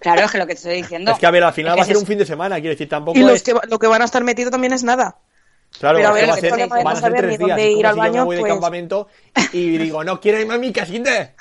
Claro, 0.00 0.22
es 0.24 0.30
que 0.32 0.38
lo 0.38 0.46
que 0.46 0.54
te 0.54 0.58
estoy 0.58 0.76
diciendo. 0.82 1.12
es 1.12 1.18
que 1.18 1.26
a 1.26 1.30
ver, 1.30 1.44
al 1.44 1.52
final 1.52 1.72
es 1.74 1.78
va 1.78 1.82
a 1.82 1.84
que 1.84 1.88
ser 1.88 1.96
es- 1.96 2.02
un 2.02 2.06
fin 2.08 2.18
de 2.18 2.26
semana, 2.26 2.56
quiero 2.56 2.70
decir, 2.70 2.88
tampoco 2.88 3.16
Y 3.18 3.22
los 3.22 3.32
es... 3.34 3.42
que, 3.44 3.54
lo 3.68 3.78
que 3.78 3.86
van 3.86 4.02
a 4.02 4.04
estar 4.04 4.24
metidos 4.24 4.50
también 4.50 4.72
es 4.72 4.82
nada. 4.82 5.16
Claro, 5.78 5.98
Pero 5.98 6.08
a 6.08 6.12
es 6.12 6.16
que 6.16 6.20
ver, 6.20 6.28
va 6.30 6.32
a 6.32 6.36
es 6.36 6.40
ser, 6.40 6.52
que 6.54 6.66
van 6.66 6.86
a 6.86 6.90
ser 6.92 7.00
saber 7.02 7.20
tres 7.20 7.38
ni 7.38 7.44
días. 7.44 7.58
Es 7.60 7.70
ir 7.76 7.86
al 7.86 7.92
si 7.94 7.96
yo 7.98 8.02
baño, 8.02 8.20
me 8.20 8.24
voy 8.24 8.36
de 8.36 8.40
pues- 8.42 8.52
campamento 8.52 9.08
y 9.52 9.78
digo, 9.78 10.02
no 10.02 10.20
quiero 10.20 10.40
irme 10.40 10.54
a 10.54 10.58
mi 10.58 10.72
casita. 10.72 11.34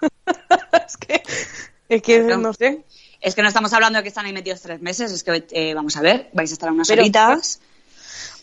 Es 1.88 2.02
que, 2.02 2.20
no 2.20 2.52
sé. 2.54 2.82
Es 3.24 3.34
que 3.34 3.40
no 3.40 3.48
estamos 3.48 3.72
hablando 3.72 3.96
de 3.98 4.02
que 4.02 4.08
están 4.10 4.26
ahí 4.26 4.34
metidos 4.34 4.60
tres 4.60 4.82
meses, 4.82 5.10
es 5.10 5.24
que, 5.24 5.46
eh, 5.52 5.72
vamos 5.72 5.96
a 5.96 6.02
ver, 6.02 6.28
vais 6.34 6.50
a 6.50 6.52
estar 6.52 6.70
unas 6.70 6.86
Pero- 6.86 7.00
horitas. 7.00 7.58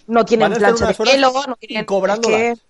No 0.08 0.26
tienen 0.26 0.52
plancha 0.54 0.88
de 0.88 0.94
pelo, 0.96 1.32
no 1.48 1.56
tienen... 1.56 1.86
cobrándolas. 1.86 2.42
es 2.42 2.60
que- 2.60 2.66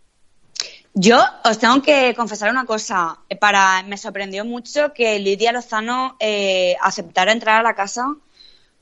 Yo 0.93 1.23
os 1.45 1.57
tengo 1.57 1.81
que 1.81 2.13
confesar 2.13 2.51
una 2.51 2.65
cosa. 2.65 3.17
Para, 3.39 3.81
me 3.83 3.97
sorprendió 3.97 4.43
mucho 4.43 4.91
que 4.93 5.17
Lidia 5.19 5.53
Lozano 5.53 6.17
eh, 6.19 6.75
aceptara 6.81 7.31
entrar 7.31 7.61
a 7.61 7.63
la 7.63 7.75
casa 7.75 8.05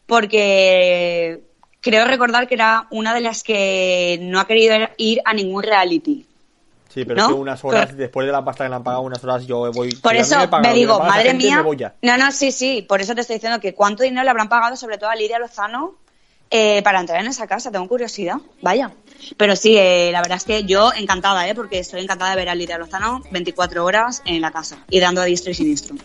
porque 0.07 1.43
creo 1.82 2.05
recordar 2.05 2.47
que 2.47 2.55
era 2.55 2.88
una 2.89 3.13
de 3.13 3.21
las 3.21 3.43
que 3.43 4.17
no 4.23 4.39
ha 4.39 4.47
querido 4.47 4.75
ir 4.97 5.21
a 5.23 5.36
ningún 5.36 5.61
reality. 5.61 6.25
Sí, 6.93 7.05
pero 7.05 7.17
¿No? 7.17 7.27
es 7.27 7.27
que 7.27 7.39
unas 7.39 7.63
horas, 7.63 7.95
después 7.95 8.25
de 8.25 8.31
la 8.31 8.43
pasta 8.43 8.63
que 8.63 8.69
le 8.69 8.75
han 8.75 8.83
pagado, 8.83 9.03
unas 9.03 9.23
horas 9.23 9.45
yo 9.45 9.71
voy... 9.71 9.91
Por 9.95 10.11
si 10.13 10.17
a 10.17 10.21
eso 10.21 10.35
me 10.39 10.45
lo 10.45 10.61
que 10.61 10.73
digo, 10.73 10.99
madre 10.99 11.29
gente, 11.29 11.45
mía. 11.45 11.63
me. 11.63 11.91
No, 12.01 12.17
no, 12.17 12.31
sí, 12.31 12.51
sí. 12.51 12.83
Por 12.87 12.99
eso 12.99 13.13
te 13.13 13.21
estoy 13.21 13.35
diciendo 13.35 13.59
que 13.59 13.75
cuánto 13.75 14.01
dinero 14.03 14.23
le 14.23 14.29
habrán 14.31 14.49
pagado, 14.49 14.75
sobre 14.75 14.97
todo 14.97 15.11
a 15.11 15.15
Lidia 15.15 15.37
Lozano, 15.37 15.93
eh, 16.49 16.81
para 16.81 16.99
entrar 16.99 17.21
en 17.21 17.27
esa 17.27 17.45
casa. 17.45 17.71
Tengo 17.71 17.87
curiosidad. 17.87 18.37
Vaya. 18.63 18.91
Pero 19.37 19.55
sí, 19.55 19.77
eh, 19.77 20.09
la 20.11 20.21
verdad 20.21 20.37
es 20.37 20.45
que 20.45 20.63
yo 20.63 20.91
encantada, 20.95 21.47
¿eh? 21.47 21.53
Porque 21.53 21.77
estoy 21.77 22.01
encantada 22.01 22.31
de 22.31 22.37
ver 22.37 22.49
a 22.49 22.55
Lidia 22.55 22.79
Lozano 22.79 23.21
24 23.29 23.85
horas 23.85 24.23
en 24.25 24.41
la 24.41 24.49
casa 24.49 24.79
y 24.89 24.99
dando 24.99 25.21
a 25.21 25.25
diestro 25.25 25.51
y 25.51 25.53
siniestro. 25.53 25.95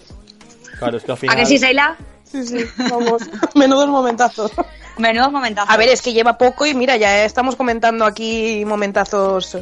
Claro, 0.79 0.99
es 0.99 1.05
que 1.05 1.13
al 1.13 1.17
¿A 1.17 1.21
final... 1.21 1.37
que 1.39 1.47
sí, 1.47 1.59
Seila? 1.59 1.97
Sí, 2.35 2.47
sí, 2.47 2.65
vamos. 2.91 3.23
Menudos 3.55 3.89
momentazos. 3.89 4.51
Menudos 4.99 5.31
momentazos. 5.33 5.73
A 5.73 5.77
ver, 5.77 5.89
es 5.89 6.03
que 6.03 6.13
lleva 6.13 6.37
poco 6.37 6.67
y 6.67 6.75
mira, 6.75 6.97
ya 6.97 7.25
estamos 7.25 7.55
comentando 7.57 8.05
aquí 8.05 8.65
momentazos. 8.67 9.57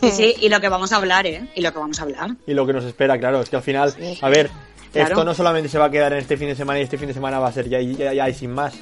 Sí, 0.00 0.10
sí, 0.10 0.34
y 0.40 0.48
lo 0.48 0.60
que 0.60 0.68
vamos 0.68 0.92
a 0.92 0.96
hablar, 0.96 1.26
¿eh? 1.26 1.48
Y 1.54 1.60
lo 1.62 1.72
que 1.72 1.78
vamos 1.78 1.98
a 2.00 2.02
hablar. 2.02 2.30
Y 2.46 2.54
lo 2.54 2.66
que 2.66 2.72
nos 2.72 2.84
espera, 2.84 3.18
claro, 3.18 3.40
es 3.40 3.48
que 3.48 3.56
al 3.56 3.62
final, 3.62 3.94
a 4.20 4.28
ver, 4.28 4.50
Claro. 4.92 5.08
esto 5.10 5.24
no 5.24 5.34
solamente 5.34 5.68
se 5.68 5.78
va 5.78 5.84
a 5.86 5.90
quedar 5.90 6.12
en 6.14 6.18
este 6.20 6.36
fin 6.36 6.48
de 6.48 6.56
semana 6.56 6.80
y 6.80 6.82
este 6.82 6.96
fin 6.98 7.08
de 7.08 7.14
semana 7.14 7.38
va 7.38 7.48
a 7.48 7.52
ser 7.52 7.68
ya, 7.68 7.78
ya, 7.80 8.12
ya 8.14 8.28
y 8.28 8.34
sin 8.34 8.50
más. 8.52 8.74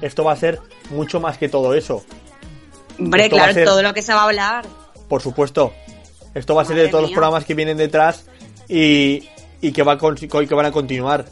Esto 0.00 0.22
va 0.24 0.32
a 0.32 0.36
ser 0.36 0.60
mucho 0.90 1.18
más 1.20 1.36
que 1.36 1.48
todo 1.48 1.74
eso. 1.74 2.04
Hombre, 2.98 3.24
Esto 3.24 3.36
claro, 3.36 3.52
ser- 3.52 3.64
todo 3.66 3.82
lo 3.82 3.92
que 3.92 4.02
se 4.02 4.14
va 4.14 4.20
a 4.20 4.24
hablar. 4.24 4.64
Por 5.08 5.20
supuesto. 5.20 5.72
Esto 6.34 6.54
va 6.54 6.62
a 6.62 6.64
ser 6.64 6.76
de 6.76 6.88
todos 6.88 7.02
los 7.02 7.12
programas 7.12 7.44
que 7.44 7.54
vienen 7.54 7.76
detrás 7.76 8.26
y, 8.68 9.28
y 9.60 9.72
que, 9.72 9.82
va 9.82 9.92
a 9.94 9.98
que 9.98 10.54
van 10.54 10.66
a 10.66 10.70
continuar. 10.72 11.24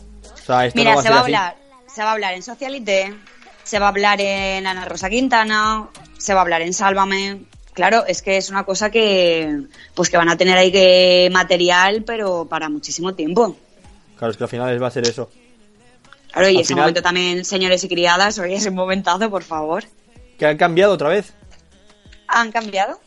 O 0.45 0.47
sea, 0.47 0.67
esto 0.67 0.79
Mira, 0.79 0.91
no 0.91 0.97
va 0.97 1.01
a 1.01 1.03
se 1.05 1.11
va 1.11 1.17
a 1.17 1.19
así. 1.21 1.35
hablar, 1.35 1.57
se 1.93 2.03
va 2.03 2.09
a 2.09 2.13
hablar 2.13 2.35
en 2.35 2.43
Socialité, 2.43 3.15
se 3.63 3.79
va 3.79 3.87
a 3.87 3.89
hablar 3.89 4.21
en 4.21 4.67
Ana 4.67 4.85
Rosa 4.85 5.09
Quintana, 5.09 5.89
se 6.19 6.35
va 6.35 6.41
a 6.41 6.43
hablar 6.43 6.63
en 6.63 6.73
Sálvame. 6.75 7.43
Claro, 7.73 8.05
es 8.07 8.23
que 8.23 8.37
es 8.37 8.51
una 8.51 8.65
cosa 8.65 8.91
que 8.91 9.63
pues 9.95 10.09
que 10.11 10.17
van 10.17 10.29
a 10.29 10.37
tener 10.37 10.57
ahí 10.57 10.71
que 10.71 11.29
material, 11.33 12.05
pero 12.07 12.47
para 12.49 12.69
muchísimo 12.69 13.15
tiempo. 13.15 13.57
Claro, 14.19 14.31
es 14.31 14.37
que 14.37 14.45
al 14.45 14.51
final 14.51 14.83
va 14.83 14.87
a 14.89 14.91
ser 14.93 15.09
eso. 15.09 15.31
Claro, 16.33 16.49
y 16.49 16.57
Al 16.57 16.61
ese 16.61 16.69
final- 16.69 16.83
momento 16.85 17.03
también, 17.03 17.45
señores 17.45 17.83
y 17.85 17.89
criadas, 17.89 18.39
hoy 18.39 18.55
es 18.55 18.67
un 18.67 18.75
momentazo, 18.75 19.29
por 19.31 19.43
favor. 19.43 19.85
Que 20.39 20.47
han 20.47 20.57
cambiado 20.57 20.93
otra 20.93 21.09
vez. 21.09 21.33
¿Han 22.29 22.53
cambiado? 22.53 23.01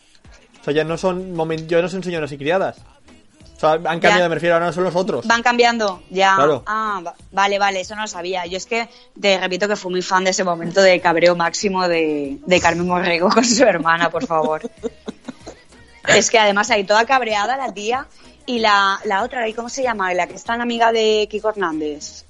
O 0.62 0.64
sea, 0.64 0.74
ya 0.74 0.84
no 0.84 0.98
son 0.98 1.34
momen- 1.36 1.68
ya 1.68 1.82
no 1.82 1.88
son 1.90 2.04
señoras 2.04 2.32
y 2.32 2.38
criadas. 2.38 2.78
O 3.58 3.60
sea, 3.60 3.72
han 3.74 3.82
cambiado, 3.99 4.20
Ya. 4.20 4.30
me 4.30 4.36
refiero, 4.36 4.53
ahora 4.55 4.68
no 4.68 4.74
son 4.74 4.84
los 4.84 4.95
otros. 4.95 5.26
Van 5.26 5.41
cambiando, 5.41 6.03
ya. 6.12 6.36
Claro. 6.36 6.64
Ah, 6.68 7.01
va- 7.05 7.16
vale, 7.32 7.58
vale, 7.58 7.80
eso 7.82 7.95
no 7.95 8.03
lo 8.03 8.08
sabía. 8.08 8.45
Yo 8.45 8.55
es 8.58 8.66
que 8.68 8.88
te 9.20 9.38
repito 9.39 9.68
que 9.68 9.76
fui 9.76 9.91
muy 9.91 10.01
fan 10.03 10.24
de 10.24 10.30
ese 10.30 10.43
momento 10.43 10.80
de 10.82 10.99
cabreo 11.01 11.36
máximo 11.36 11.88
de, 11.88 12.38
de 12.45 12.60
Carmen 12.62 12.88
Morrego 12.88 13.30
con 13.34 13.43
su 13.43 13.64
hermana, 13.64 14.10
por 14.12 14.26
favor. 14.28 14.62
es 16.08 16.30
que 16.30 16.39
además 16.39 16.70
ahí 16.70 16.84
toda 16.84 17.05
cabreada 17.05 17.58
la 17.58 17.74
tía 17.74 18.08
y 18.45 18.60
la, 18.60 18.99
la 19.05 19.24
otra, 19.24 19.47
¿y 19.47 19.53
¿cómo 19.53 19.70
se 19.70 19.84
llama? 19.84 20.14
La 20.14 20.28
que 20.28 20.36
es 20.36 20.43
tan 20.43 20.62
amiga 20.62 20.91
de 20.91 21.28
Kiko 21.30 21.49
Hernández. 21.49 22.26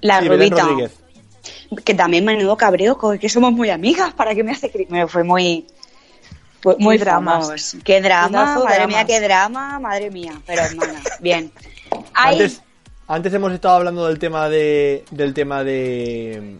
La 0.00 0.20
Sí, 0.20 0.28
rubita. 0.28 0.66
Que 1.84 1.94
también 1.94 2.24
menudo 2.24 2.56
cabreo, 2.56 2.98
que 3.20 3.28
somos 3.28 3.52
muy 3.52 3.70
amigas, 3.70 4.12
¿para 4.14 4.34
qué 4.34 4.42
me 4.42 4.52
hace 4.52 4.70
Me 4.90 5.06
fue 5.06 5.22
muy... 5.24 5.66
fue 6.60 6.76
muy 6.78 6.98
dramas. 6.98 7.76
Qué 7.84 8.00
drama, 8.00 8.56
madre 8.58 8.74
dramas. 8.76 8.88
mía, 8.88 9.04
qué 9.06 9.20
drama, 9.20 9.78
madre 9.78 10.10
mía. 10.10 10.32
Pero 10.46 10.62
hermana, 10.62 11.00
bien. 11.20 11.52
Ay, 12.14 12.32
Antes, 12.34 12.62
antes 13.06 13.32
hemos 13.34 13.52
estado 13.52 13.76
hablando 13.76 14.06
del 14.06 14.18
tema 14.18 14.48
de. 14.48 15.04
del 15.10 15.34
tema 15.34 15.64
de. 15.64 16.58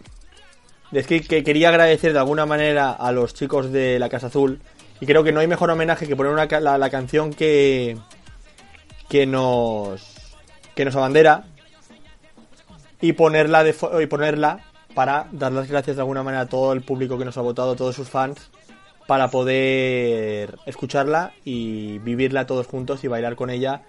de 0.91 0.99
es 0.99 1.07
que, 1.07 1.21
que 1.21 1.43
quería 1.43 1.69
agradecer 1.69 2.13
de 2.13 2.19
alguna 2.19 2.45
manera 2.45 2.91
a 2.91 3.11
los 3.11 3.33
chicos 3.33 3.71
de 3.71 3.99
la 3.99 4.09
Casa 4.09 4.27
Azul. 4.27 4.61
Y 5.01 5.05
creo 5.05 5.23
que 5.23 5.31
no 5.31 5.39
hay 5.39 5.47
mejor 5.47 5.69
homenaje 5.69 6.07
que 6.07 6.15
poner 6.15 6.33
una, 6.33 6.45
la, 6.59 6.77
la 6.77 6.89
canción 6.89 7.33
que. 7.33 7.97
que 9.09 9.25
nos. 9.25 10.01
que 10.75 10.85
nos 10.85 10.95
abandera. 10.95 11.45
Y 13.01 13.13
ponerla 13.13 13.63
de 13.63 13.73
fo- 13.73 14.01
y 14.03 14.07
ponerla 14.07 14.59
para 14.93 15.27
dar 15.31 15.51
las 15.53 15.69
gracias 15.69 15.95
de 15.95 16.01
alguna 16.01 16.21
manera 16.23 16.41
a 16.41 16.45
todo 16.47 16.73
el 16.73 16.81
público 16.81 17.17
que 17.17 17.23
nos 17.23 17.37
ha 17.37 17.41
votado, 17.41 17.71
a 17.71 17.75
todos 17.77 17.95
sus 17.95 18.09
fans, 18.09 18.49
para 19.09 19.31
poder 19.31 20.59
escucharla 20.67 21.33
y 21.43 21.97
vivirla 21.97 22.45
todos 22.45 22.67
juntos 22.67 23.03
y 23.03 23.07
bailar 23.07 23.35
con 23.35 23.49
ella 23.49 23.81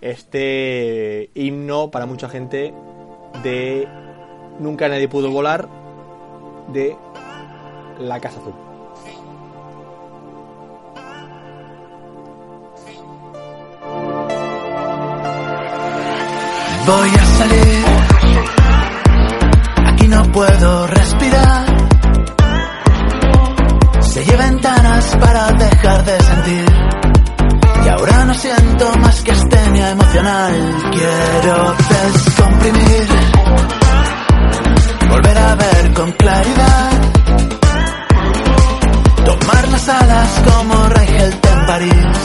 este 0.00 1.30
himno 1.32 1.92
para 1.92 2.06
mucha 2.06 2.28
gente 2.28 2.74
de 3.44 3.86
Nunca 4.58 4.88
nadie 4.88 5.06
pudo 5.06 5.30
volar 5.30 5.68
de 6.72 6.96
la 8.00 8.18
Casa 8.18 8.40
Azul. 8.40 8.54
Voy 16.84 17.10
a 17.10 17.24
salir. 17.24 17.84
Aquí 19.86 20.08
no 20.08 20.32
puedo 20.32 20.86
respirar. 20.88 21.73
Sellé 24.34 24.50
ventanas 24.50 25.16
para 25.20 25.52
dejar 25.52 26.04
de 26.04 26.20
sentir. 26.20 26.66
Y 27.84 27.88
ahora 27.88 28.24
no 28.24 28.34
siento 28.34 28.96
más 28.96 29.22
que 29.22 29.30
astenia 29.30 29.90
emocional. 29.90 30.52
Quiero 30.90 31.74
descomprimir. 31.88 33.06
Volver 35.08 35.38
a 35.38 35.54
ver 35.54 35.92
con 35.94 36.12
claridad. 36.12 36.90
Tomar 39.24 39.68
las 39.68 39.88
alas 39.88 40.28
como 40.44 40.88
Reichelt 40.88 41.46
en 41.46 41.66
París. 41.66 42.16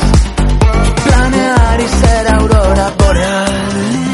Planear 1.04 1.82
y 1.82 1.88
ser 1.88 2.34
aurora 2.34 2.92
boreal. 2.98 4.09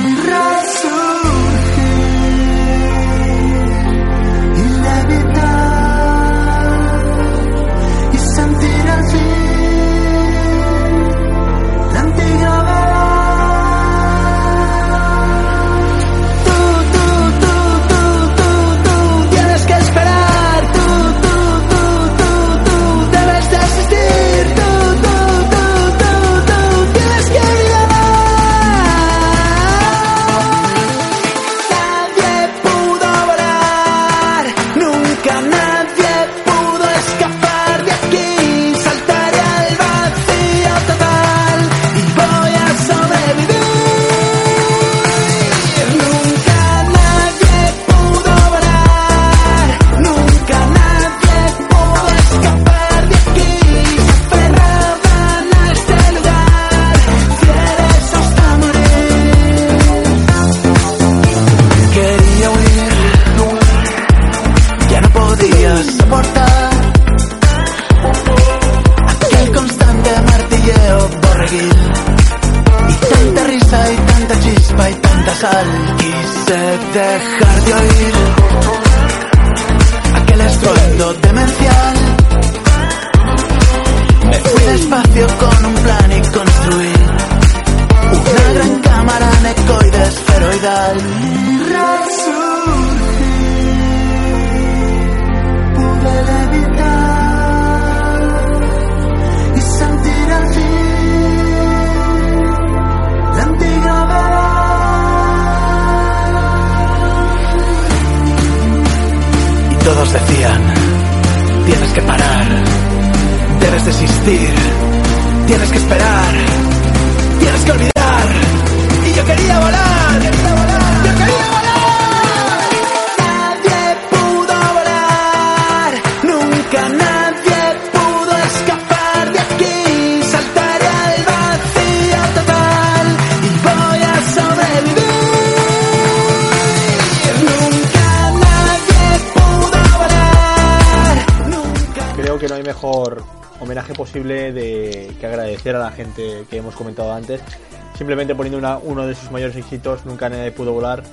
Simplemente 147.97 148.35
poniendo 148.35 148.57
una- 148.57 148.77
uno 148.77 149.07
de 149.07 149.15
sus 149.15 149.31
mayores 149.31 149.55
éxitos, 149.55 150.05
Nunca 150.05 150.29
nadie 150.29 150.51
pudo 150.51 150.73
volar, 150.73 151.03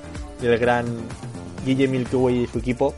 del 0.41 0.59
gran 0.59 0.87
Guille 1.65 1.87
Milky 1.89 2.17
y 2.17 2.47
su 2.47 2.59
equipo. 2.59 2.95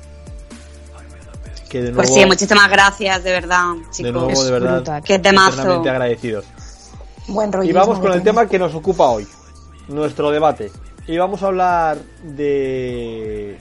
Que 1.69 1.79
de 1.79 1.85
nuevo, 1.93 1.97
Pues 1.97 2.15
sí, 2.15 2.25
muchísimas 2.25 2.71
gracias, 2.71 3.25
de 3.25 3.33
verdad, 3.33 3.75
de 3.75 3.91
chicos. 3.91 4.13
nuevo, 4.13 4.45
de 4.45 4.51
verdad. 4.51 5.03
Qué 5.05 5.19
temazo. 5.19 5.53
eternamente 5.53 5.91
agradecidos. 5.91 6.45
Buen 7.29 7.53
rollo. 7.53 7.69
Y 7.69 7.73
vamos 7.73 7.99
con 7.99 8.13
el 8.13 8.23
tema 8.23 8.47
que 8.47 8.59
nos 8.59 8.75
ocupa 8.75 9.09
hoy, 9.09 9.27
nuestro 9.89 10.31
debate. 10.31 10.71
Y 11.07 11.19
vamos 11.19 11.43
a 11.43 11.47
hablar 11.49 11.99
de 12.23 13.59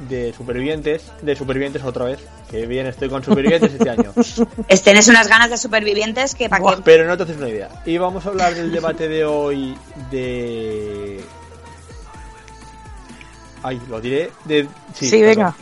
de 0.00 0.32
supervivientes, 0.32 1.10
de 1.22 1.36
supervivientes 1.36 1.82
otra 1.84 2.04
vez. 2.04 2.20
Que 2.50 2.66
bien 2.66 2.86
estoy 2.86 3.08
con 3.08 3.22
supervivientes 3.22 3.72
este 3.72 3.90
año. 3.90 4.12
Es- 4.68 4.82
Tienes 4.82 5.08
unas 5.08 5.28
ganas 5.28 5.50
de 5.50 5.56
supervivientes 5.56 6.34
que 6.34 6.48
para 6.48 6.76
qué. 6.76 6.82
Pero 6.84 7.06
no 7.06 7.16
te 7.16 7.24
haces 7.24 7.36
una 7.36 7.48
idea. 7.48 7.68
Y 7.84 7.98
vamos 7.98 8.24
a 8.26 8.28
hablar 8.28 8.54
del 8.54 8.72
debate 8.72 9.08
de 9.08 9.24
hoy 9.24 9.76
de... 10.10 11.24
Ay, 13.62 13.80
lo 13.88 14.00
diré 14.00 14.30
de... 14.44 14.68
Sí, 14.94 15.20
venga. 15.22 15.54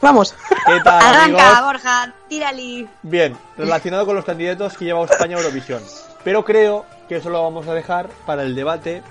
Vamos. 0.00 0.34
¿Qué 0.66 0.80
tal, 0.84 1.02
Arranca, 1.02 1.48
amigos? 1.48 1.64
Borja, 1.64 2.14
tírali. 2.28 2.86
Bien, 3.02 3.34
relacionado 3.56 4.04
con 4.04 4.14
los 4.16 4.24
candidatos 4.24 4.76
que 4.76 4.84
lleva 4.84 5.04
España 5.04 5.36
a 5.36 5.40
Eurovisión. 5.40 5.82
Pero 6.22 6.44
creo 6.44 6.84
que 7.08 7.16
eso 7.16 7.30
lo 7.30 7.42
vamos 7.42 7.66
a 7.68 7.74
dejar 7.74 8.08
para 8.26 8.42
el 8.42 8.54
debate 8.54 9.02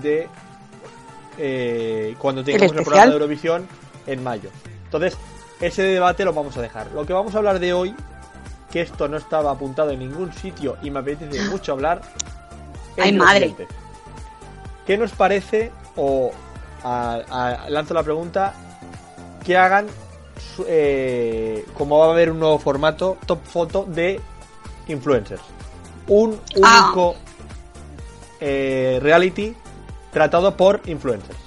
de 0.00 0.28
eh, 1.38 2.14
cuando 2.18 2.44
tengamos 2.44 2.72
el, 2.72 2.82
programa 2.82 3.06
de 3.06 3.12
Eurovisión 3.12 3.68
en 4.06 4.22
mayo. 4.22 4.50
Entonces, 4.84 5.16
ese 5.60 5.82
debate 5.82 6.24
lo 6.24 6.32
vamos 6.32 6.56
a 6.56 6.62
dejar. 6.62 6.88
Lo 6.92 7.04
que 7.06 7.12
vamos 7.12 7.34
a 7.34 7.38
hablar 7.38 7.58
de 7.60 7.72
hoy, 7.72 7.94
que 8.70 8.80
esto 8.80 9.08
no 9.08 9.16
estaba 9.16 9.50
apuntado 9.52 9.90
en 9.90 9.98
ningún 10.00 10.32
sitio 10.32 10.76
y 10.82 10.90
me 10.90 11.00
apetece 11.00 11.42
mucho 11.50 11.72
hablar. 11.72 12.00
es 12.96 13.04
Ay, 13.04 13.12
madre. 13.12 13.48
siguiente. 13.48 13.68
¿Qué 14.86 14.96
nos 14.98 15.12
parece, 15.12 15.70
o 15.96 16.30
a- 16.82 17.20
a- 17.64 17.70
lanzo 17.70 17.94
la 17.94 18.02
pregunta, 18.02 18.54
que 19.44 19.56
hagan, 19.56 19.86
eh, 20.66 21.64
como 21.76 21.98
va 21.98 22.06
a 22.06 22.10
haber 22.10 22.30
un 22.30 22.40
nuevo 22.40 22.58
formato, 22.58 23.16
top 23.26 23.40
foto 23.44 23.84
de 23.88 24.20
influencers? 24.88 25.42
Un 26.08 26.40
Ah. 26.64 26.86
único 26.86 27.14
eh, 28.40 28.98
reality 29.02 29.54
tratado 30.12 30.56
por 30.56 30.80
influencers. 30.86 31.38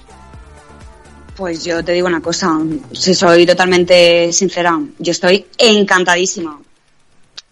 Pues 1.36 1.64
yo 1.64 1.84
te 1.84 1.92
digo 1.92 2.06
una 2.06 2.20
cosa, 2.20 2.56
si 2.92 3.12
soy 3.14 3.44
totalmente 3.44 4.32
sincera, 4.32 4.78
yo 4.98 5.10
estoy 5.10 5.46
encantadísima. 5.58 6.60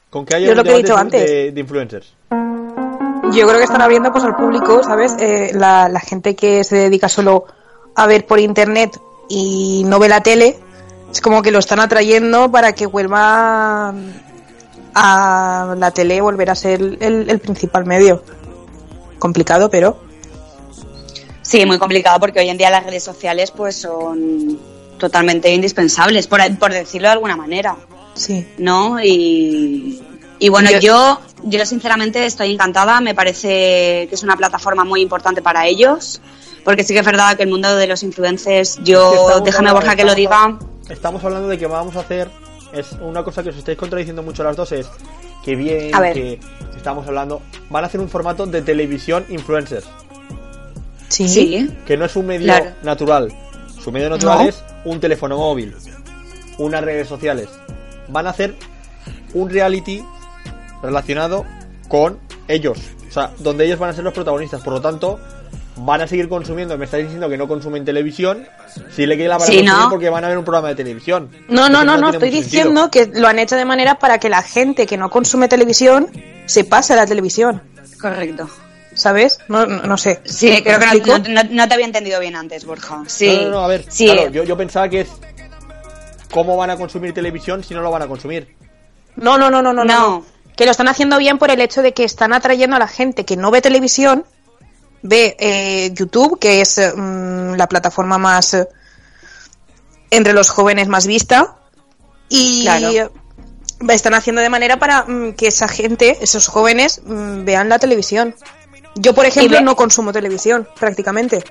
Con 0.08 0.24
que 0.24 0.36
haya 0.36 0.46
Yo 0.46 0.52
un 0.52 0.58
lo 0.58 0.62
que 0.64 0.70
he 0.70 0.72
debate 0.74 0.82
dicho 0.82 0.94
de- 0.94 1.00
antes. 1.00 1.30
de- 1.30 1.52
de 1.52 1.60
influencers. 1.60 2.14
Yo 3.32 3.46
creo 3.46 3.56
que 3.58 3.64
están 3.64 3.80
abriendo 3.82 4.12
pues 4.12 4.22
al 4.24 4.36
público, 4.36 4.82
¿sabes? 4.84 5.14
Eh, 5.18 5.50
la, 5.54 5.88
la 5.88 6.00
gente 6.00 6.36
que 6.36 6.62
se 6.64 6.76
dedica 6.76 7.08
solo 7.08 7.46
a 7.96 8.06
ver 8.06 8.26
por 8.26 8.38
internet 8.38 8.90
y 9.28 9.82
no 9.86 9.98
ve 9.98 10.08
la 10.08 10.22
tele, 10.22 10.58
es 11.10 11.20
como 11.20 11.42
que 11.42 11.50
lo 11.50 11.58
están 11.58 11.80
atrayendo 11.80 12.50
para 12.52 12.72
que 12.74 12.86
vuelva 12.86 13.94
a 14.94 15.74
la 15.76 15.90
tele 15.92 16.20
volver 16.20 16.50
a 16.50 16.54
ser 16.54 16.80
el, 17.00 17.28
el 17.30 17.38
principal 17.40 17.84
medio. 17.86 18.22
Complicado, 19.18 19.70
pero 19.70 19.98
Sí, 21.43 21.66
muy 21.66 21.78
complicado 21.78 22.18
porque 22.20 22.40
hoy 22.40 22.49
en 22.49 22.57
día 22.59 22.70
las 22.70 22.84
redes 22.84 23.03
sociales 23.03 23.51
pues 23.51 23.76
son 23.76 24.59
totalmente 24.99 25.53
indispensables, 25.53 26.26
por, 26.26 26.40
por 26.59 26.72
decirlo 26.72 27.09
de 27.09 27.12
alguna 27.14 27.36
manera, 27.36 27.76
sí. 28.14 28.47
¿no? 28.59 29.03
Y, 29.03 30.01
y 30.38 30.49
bueno, 30.49 30.70
Yo- 30.70 30.78
yo, 30.80 31.20
yo 31.45 31.66
sinceramente 31.66 32.24
estoy 32.24 32.53
encantada, 32.53 33.01
me 33.01 33.14
parece 33.14 34.07
que 34.09 34.11
es 34.12 34.22
una 34.22 34.36
plataforma 34.36 34.84
muy 34.84 35.01
importante 35.01 35.43
para 35.43 35.66
ellos, 35.66 36.20
porque 36.64 36.84
sí 36.84 36.95
que 36.95 37.01
es 37.01 37.07
verdad 37.07 37.36
que 37.36 37.43
el 37.43 37.49
mundo 37.51 37.74
de 37.76 37.86
los 37.88 38.03
influencers, 38.05 38.78
yo, 38.84 39.40
déjame 39.45 39.72
Borja 39.72 39.97
que 39.97 40.05
lo 40.05 40.14
diga, 40.14 40.59
estamos- 40.88 41.24
hablando 41.24 41.49
de 41.49 41.59
que 41.59 41.66
vamos 41.66 41.97
a 41.97 42.01
hacer. 42.01 42.30
Es 42.72 42.93
una 43.03 43.22
cosa 43.24 43.43
que 43.43 43.51
os 43.51 43.57
estáis 43.57 43.76
contradiciendo 43.76 44.22
mucho 44.22 44.43
las 44.45 44.57
dos: 44.57 44.72
es 44.72 44.86
que 45.45 45.57
bien, 45.57 45.90
que 46.14 46.38
estamos 46.76 47.07
hablando. 47.07 47.43
Van 47.68 47.84
a 47.84 47.86
hacer 47.88 48.01
un 48.01 48.09
formato 48.09 48.47
de 48.47 48.62
televisión 48.62 49.26
influencers, 49.28 49.84
Sí. 51.12 51.28
sí, 51.28 51.70
que 51.86 51.96
no 51.96 52.04
es 52.04 52.16
un 52.16 52.26
medio 52.26 52.46
Claro. 52.46 52.70
natural. 52.82 53.32
Su 53.82 53.92
medio 53.92 54.08
natural 54.10 54.38
No. 54.38 54.48
es 54.48 54.62
un 54.84 54.98
teléfono 55.00 55.36
móvil, 55.36 55.74
unas 56.58 56.82
redes 56.82 57.08
sociales. 57.08 57.48
Van 58.08 58.26
a 58.26 58.30
hacer 58.30 58.54
un 59.34 59.50
reality 59.50 60.02
relacionado 60.82 61.44
con 61.88 62.18
ellos. 62.48 62.78
O 63.08 63.12
sea, 63.12 63.30
donde 63.38 63.66
ellos 63.66 63.78
van 63.78 63.90
a 63.90 63.92
ser 63.92 64.04
los 64.04 64.14
protagonistas. 64.14 64.62
Por 64.62 64.72
lo 64.72 64.80
tanto, 64.80 65.20
van 65.76 66.00
a 66.00 66.06
seguir 66.06 66.28
consumiendo. 66.28 66.76
Me 66.78 66.86
estáis 66.86 67.04
diciendo 67.04 67.28
que 67.28 67.36
no 67.36 67.46
consumen 67.46 67.84
televisión. 67.84 68.46
Si 68.94 69.04
le 69.06 69.16
queda 69.18 69.36
para 69.38 69.50
Sí, 69.50 69.58
consumir 69.58 69.82
¿no? 69.82 69.90
porque 69.90 70.08
van 70.08 70.24
a 70.24 70.28
ver 70.28 70.38
un 70.38 70.44
programa 70.44 70.68
de 70.68 70.74
televisión. 70.76 71.28
No, 71.48 71.68
no, 71.68 71.84
no, 71.84 71.98
no, 71.98 72.10
estoy 72.10 72.30
diciendo 72.30 72.90
que 72.90 73.06
lo 73.14 73.28
han 73.28 73.38
hecho 73.38 73.56
de 73.56 73.64
manera 73.66 73.98
para 73.98 74.18
que 74.18 74.28
la 74.30 74.42
gente 74.42 74.86
que 74.86 74.96
no 74.96 75.10
consume 75.10 75.48
televisión 75.48 76.08
se 76.46 76.64
pase 76.64 76.94
a 76.94 76.96
la 76.96 77.06
televisión, 77.06 77.60
correcto. 78.00 78.48
¿Sabes? 78.95 79.38
No, 79.49 79.66
no, 79.66 79.82
no 79.82 79.97
sé. 79.97 80.20
Sí, 80.24 80.62
creo 80.62 80.78
que 80.78 80.86
¿Me 81.30 81.45
no, 81.51 81.68
te 81.68 81.74
había 81.74 81.86
entendido 81.86 82.20
bien 82.20 82.36
antes, 82.36 82.64
Borja. 82.64 83.03
Sí, 83.07 83.36
No, 83.36 83.43
no, 83.45 83.51
no, 83.51 83.64
a 83.64 83.68
ver. 83.68 83.84
sí. 83.88 84.07
Claro, 84.07 84.30
yo, 84.30 84.45
yo 84.45 84.57
pensaba 84.57 84.88
que 84.88 85.03
es. 85.03 85.09
¿Cómo 86.30 86.57
van 86.57 86.70
a 86.70 86.76
consumir 86.76 87.12
televisión 87.12 87.62
si 87.62 87.74
no 87.74 87.82
lo 87.82 87.90
van 87.90 88.03
a 88.03 88.07
consumir? 88.09 88.55
No, 89.16 89.36
no, 89.36 89.51
no, 89.51 89.61
no, 89.62 89.72
no, 89.72 89.84
no. 89.84 90.24
Que 90.57 90.64
lo 90.64 90.70
están 90.70 90.88
haciendo 90.88 91.18
bien 91.18 91.38
por 91.38 91.51
el 91.51 91.61
hecho 91.61 91.82
de 91.82 91.93
que 91.93 92.05
están 92.05 92.32
atrayendo 92.32 92.76
a 92.76 92.78
la 92.78 92.88
gente 92.88 93.24
que 93.24 93.36
no 93.36 93.51
ve 93.51 93.61
televisión, 93.61 94.24
ve 95.03 95.36
eh, 95.38 95.90
YouTube, 95.93 96.38
que 96.38 96.61
es 96.62 96.80
mm, 96.97 97.55
la 97.55 97.66
plataforma 97.68 98.16
más 98.18 98.55
eh, 98.55 98.66
entre 100.11 100.32
los 100.32 100.49
jóvenes 100.51 100.88
más 100.88 101.07
vista, 101.07 101.57
y 102.28 102.62
Claro. 102.62 103.12
están 103.88 104.14
haciendo 104.14 104.40
de 104.40 104.49
manera 104.49 104.78
para 104.78 105.03
mm, 105.05 105.32
que 105.34 105.49
esa 105.49 105.68
gente, 105.68 106.18
esos 106.22 106.47
jóvenes, 106.49 107.03
mm, 107.05 107.45
vean 107.45 107.68
la 107.68 107.78
televisión. 107.78 108.34
Yo, 108.97 109.14
por 109.14 109.24
ejemplo, 109.26 109.59
ve- 109.59 109.64
no 109.64 109.74
consumo 109.76 110.12
televisión, 110.12 110.68
prácticamente. 110.78 111.43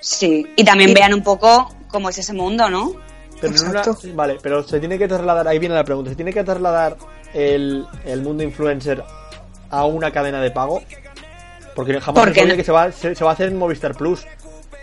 Sí, 0.00 0.46
y 0.56 0.64
también 0.64 0.90
Y- 0.90 0.94
vean 0.94 1.14
un 1.14 1.22
poco 1.22 1.68
cómo 1.88 2.08
es 2.08 2.18
ese 2.18 2.32
mundo, 2.32 2.68
¿no? 2.70 2.92
Pero 3.40 3.54
en 3.54 3.68
una- 3.68 3.80
Exacto. 3.80 4.08
vale, 4.14 4.38
pero 4.42 4.62
se 4.62 4.78
tiene 4.80 4.98
que 4.98 5.08
trasladar, 5.08 5.46
ahí 5.48 5.58
viene 5.58 5.74
la 5.74 5.84
pregunta, 5.84 6.10
¿se 6.10 6.16
tiene 6.16 6.32
que 6.32 6.42
trasladar 6.44 6.96
el, 7.34 7.86
el 8.04 8.22
mundo 8.22 8.42
influencer 8.42 9.02
a 9.70 9.84
una 9.84 10.10
cadena 10.10 10.40
de 10.40 10.50
pago? 10.50 10.82
Porque 11.74 12.00
jamás 12.00 12.24
¿Por 12.24 12.34
se 12.34 12.46
no? 12.46 12.56
que 12.56 12.64
se 12.64 12.72
va, 12.72 12.90
se, 12.92 13.14
se 13.14 13.24
va 13.24 13.30
a 13.30 13.34
hacer 13.34 13.48
en 13.48 13.58
Movistar 13.58 13.94
Plus, 13.94 14.24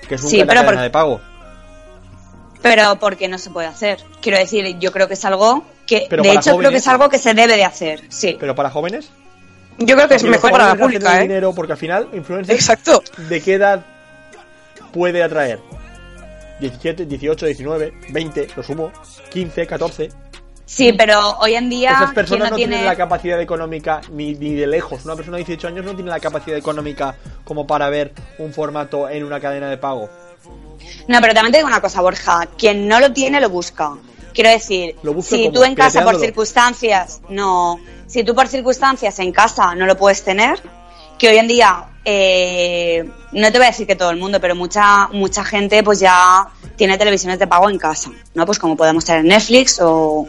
que 0.07 0.15
es 0.15 0.21
una 0.21 0.29
Sí, 0.29 0.37
cadena 0.45 0.65
por- 0.65 0.77
de 0.79 0.89
pago. 0.89 1.21
Pero 2.61 2.95
porque 2.99 3.27
no 3.27 3.37
se 3.37 3.49
puede 3.49 3.67
hacer. 3.67 3.99
Quiero 4.21 4.37
decir, 4.37 4.77
yo 4.79 4.91
creo 4.91 5.07
que 5.07 5.15
es 5.15 5.25
algo 5.25 5.63
que, 5.85 6.05
Pero 6.09 6.23
de 6.23 6.31
hecho, 6.33 6.55
creo 6.57 6.69
que 6.71 6.77
es 6.77 6.87
algo 6.87 7.09
que 7.09 7.17
se 7.19 7.33
debe 7.33 7.57
de 7.57 7.65
hacer. 7.65 8.01
Sí. 8.09 8.37
Pero 8.39 8.55
para 8.55 8.69
jóvenes, 8.69 9.09
Yo 9.79 9.95
creo 9.95 10.07
que 10.07 10.15
es 10.15 10.23
mejor 10.23 10.51
para 10.51 10.67
la 10.67 10.75
pública, 10.75 11.13
el 11.13 11.19
¿eh? 11.19 11.21
dinero 11.23 11.53
porque 11.53 11.73
al 11.73 11.77
final, 11.77 12.07
influencer, 12.13 12.55
Exacto. 12.55 13.03
¿de 13.17 13.41
qué 13.41 13.55
edad 13.55 13.85
puede 14.91 15.23
atraer? 15.23 15.59
17, 16.59 17.05
18, 17.05 17.45
19, 17.45 17.93
20, 18.09 18.47
lo 18.55 18.63
sumo, 18.63 18.91
15, 19.31 19.67
14. 19.67 20.09
Sí, 20.65 20.93
pero 20.93 21.37
hoy 21.39 21.55
en 21.55 21.69
día 21.69 21.91
Esas 21.91 22.13
personas 22.13 22.45
no 22.45 22.49
no 22.51 22.55
tienen 22.55 22.79
tiene 22.79 22.89
la 22.89 22.95
capacidad 22.95 23.39
económica 23.41 24.01
ni, 24.11 24.33
ni 24.35 24.53
de 24.53 24.65
lejos. 24.65 25.03
Una 25.05 25.15
persona 25.15 25.37
de 25.37 25.43
18 25.43 25.67
años 25.67 25.85
no 25.85 25.93
tiene 25.93 26.09
la 26.09 26.19
capacidad 26.19 26.57
económica 26.57 27.15
como 27.43 27.67
para 27.67 27.89
ver 27.89 28.13
un 28.37 28.53
formato 28.53 29.09
en 29.09 29.23
una 29.23 29.39
cadena 29.39 29.69
de 29.69 29.77
pago. 29.77 30.09
No, 31.07 31.19
pero 31.21 31.33
también 31.33 31.51
te 31.51 31.57
digo 31.57 31.67
una 31.67 31.81
cosa, 31.81 32.01
Borja. 32.01 32.47
Quien 32.57 32.87
no 32.87 32.99
lo 32.99 33.11
tiene, 33.11 33.41
lo 33.41 33.49
busca. 33.49 33.91
Quiero 34.33 34.49
decir, 34.49 34.95
si 35.21 35.49
tú 35.51 35.63
en 35.63 35.75
casa 35.75 36.03
por 36.03 36.19
circunstancias, 36.19 37.21
no. 37.29 37.79
Si 38.07 38.23
tú 38.23 38.33
por 38.33 38.47
circunstancias 38.47 39.19
en 39.19 39.31
casa 39.31 39.75
no 39.75 39.85
lo 39.85 39.95
puedes 39.97 40.23
tener, 40.23 40.61
que 41.17 41.29
hoy 41.29 41.37
en 41.37 41.47
día, 41.47 41.85
eh, 42.03 43.09
no 43.31 43.51
te 43.51 43.57
voy 43.57 43.67
a 43.67 43.69
decir 43.69 43.87
que 43.87 43.95
todo 43.95 44.09
el 44.09 44.17
mundo, 44.17 44.39
pero 44.41 44.55
mucha 44.55 45.07
mucha 45.09 45.43
gente 45.43 45.83
pues 45.83 45.99
ya 45.99 46.47
tiene 46.75 46.97
televisiones 46.97 47.39
de 47.39 47.47
pago 47.47 47.69
en 47.69 47.77
casa, 47.77 48.11
¿no? 48.33 48.45
Pues 48.45 48.59
como 48.59 48.75
podemos 48.75 49.05
tener 49.05 49.23
Netflix 49.23 49.79
o, 49.79 50.27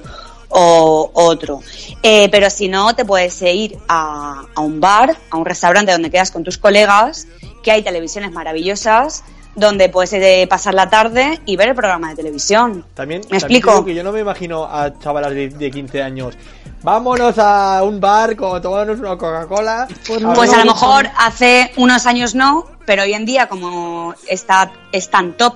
o 0.49 1.11
otro. 1.15 1.61
Eh, 2.03 2.29
pero 2.31 2.51
si 2.51 2.69
no, 2.69 2.95
te 2.95 3.05
puedes 3.05 3.41
ir 3.43 3.79
a, 3.89 4.45
a 4.55 4.61
un 4.61 4.81
bar, 4.81 5.17
a 5.31 5.37
un 5.37 5.45
restaurante 5.45 5.93
donde 5.93 6.11
quedas 6.11 6.31
con 6.31 6.45
tus 6.45 6.59
colegas, 6.59 7.27
que 7.63 7.73
hay 7.73 7.83
televisiones 7.83 8.31
maravillosas, 8.33 9.25
donde 9.55 9.89
puedes 9.89 10.13
eh, 10.13 10.47
pasar 10.49 10.75
la 10.75 10.91
tarde 10.91 11.41
y 11.47 11.57
ver 11.57 11.69
el 11.69 11.75
programa 11.75 12.11
de 12.11 12.17
televisión. 12.17 12.85
También, 12.95 13.23
¿Me 13.31 13.39
explico? 13.39 13.85
que 13.85 13.95
yo 13.95 14.03
no 14.03 14.13
me 14.13 14.21
imagino 14.21 14.65
a 14.65 14.99
chavalas 14.99 15.33
de, 15.33 15.49
de 15.49 15.71
15 15.71 16.03
años. 16.03 16.37
Vámonos 16.83 17.39
a 17.39 17.83
un 17.83 18.01
bar, 18.01 18.37
como 18.37 18.61
tomarnos 18.61 18.99
una 18.99 19.17
Coca-Cola. 19.17 19.89
Pues 20.07 20.53
a 20.53 20.59
lo 20.59 20.67
mejor 20.67 21.09
hace 21.17 21.73
unos 21.77 22.07
años 22.07 22.35
no, 22.35 22.67
pero 22.85 23.05
hoy 23.05 23.15
en 23.15 23.25
día 23.25 23.49
como 23.49 24.15
está 24.29 24.71
es 24.93 25.09
tan 25.09 25.33
top 25.33 25.55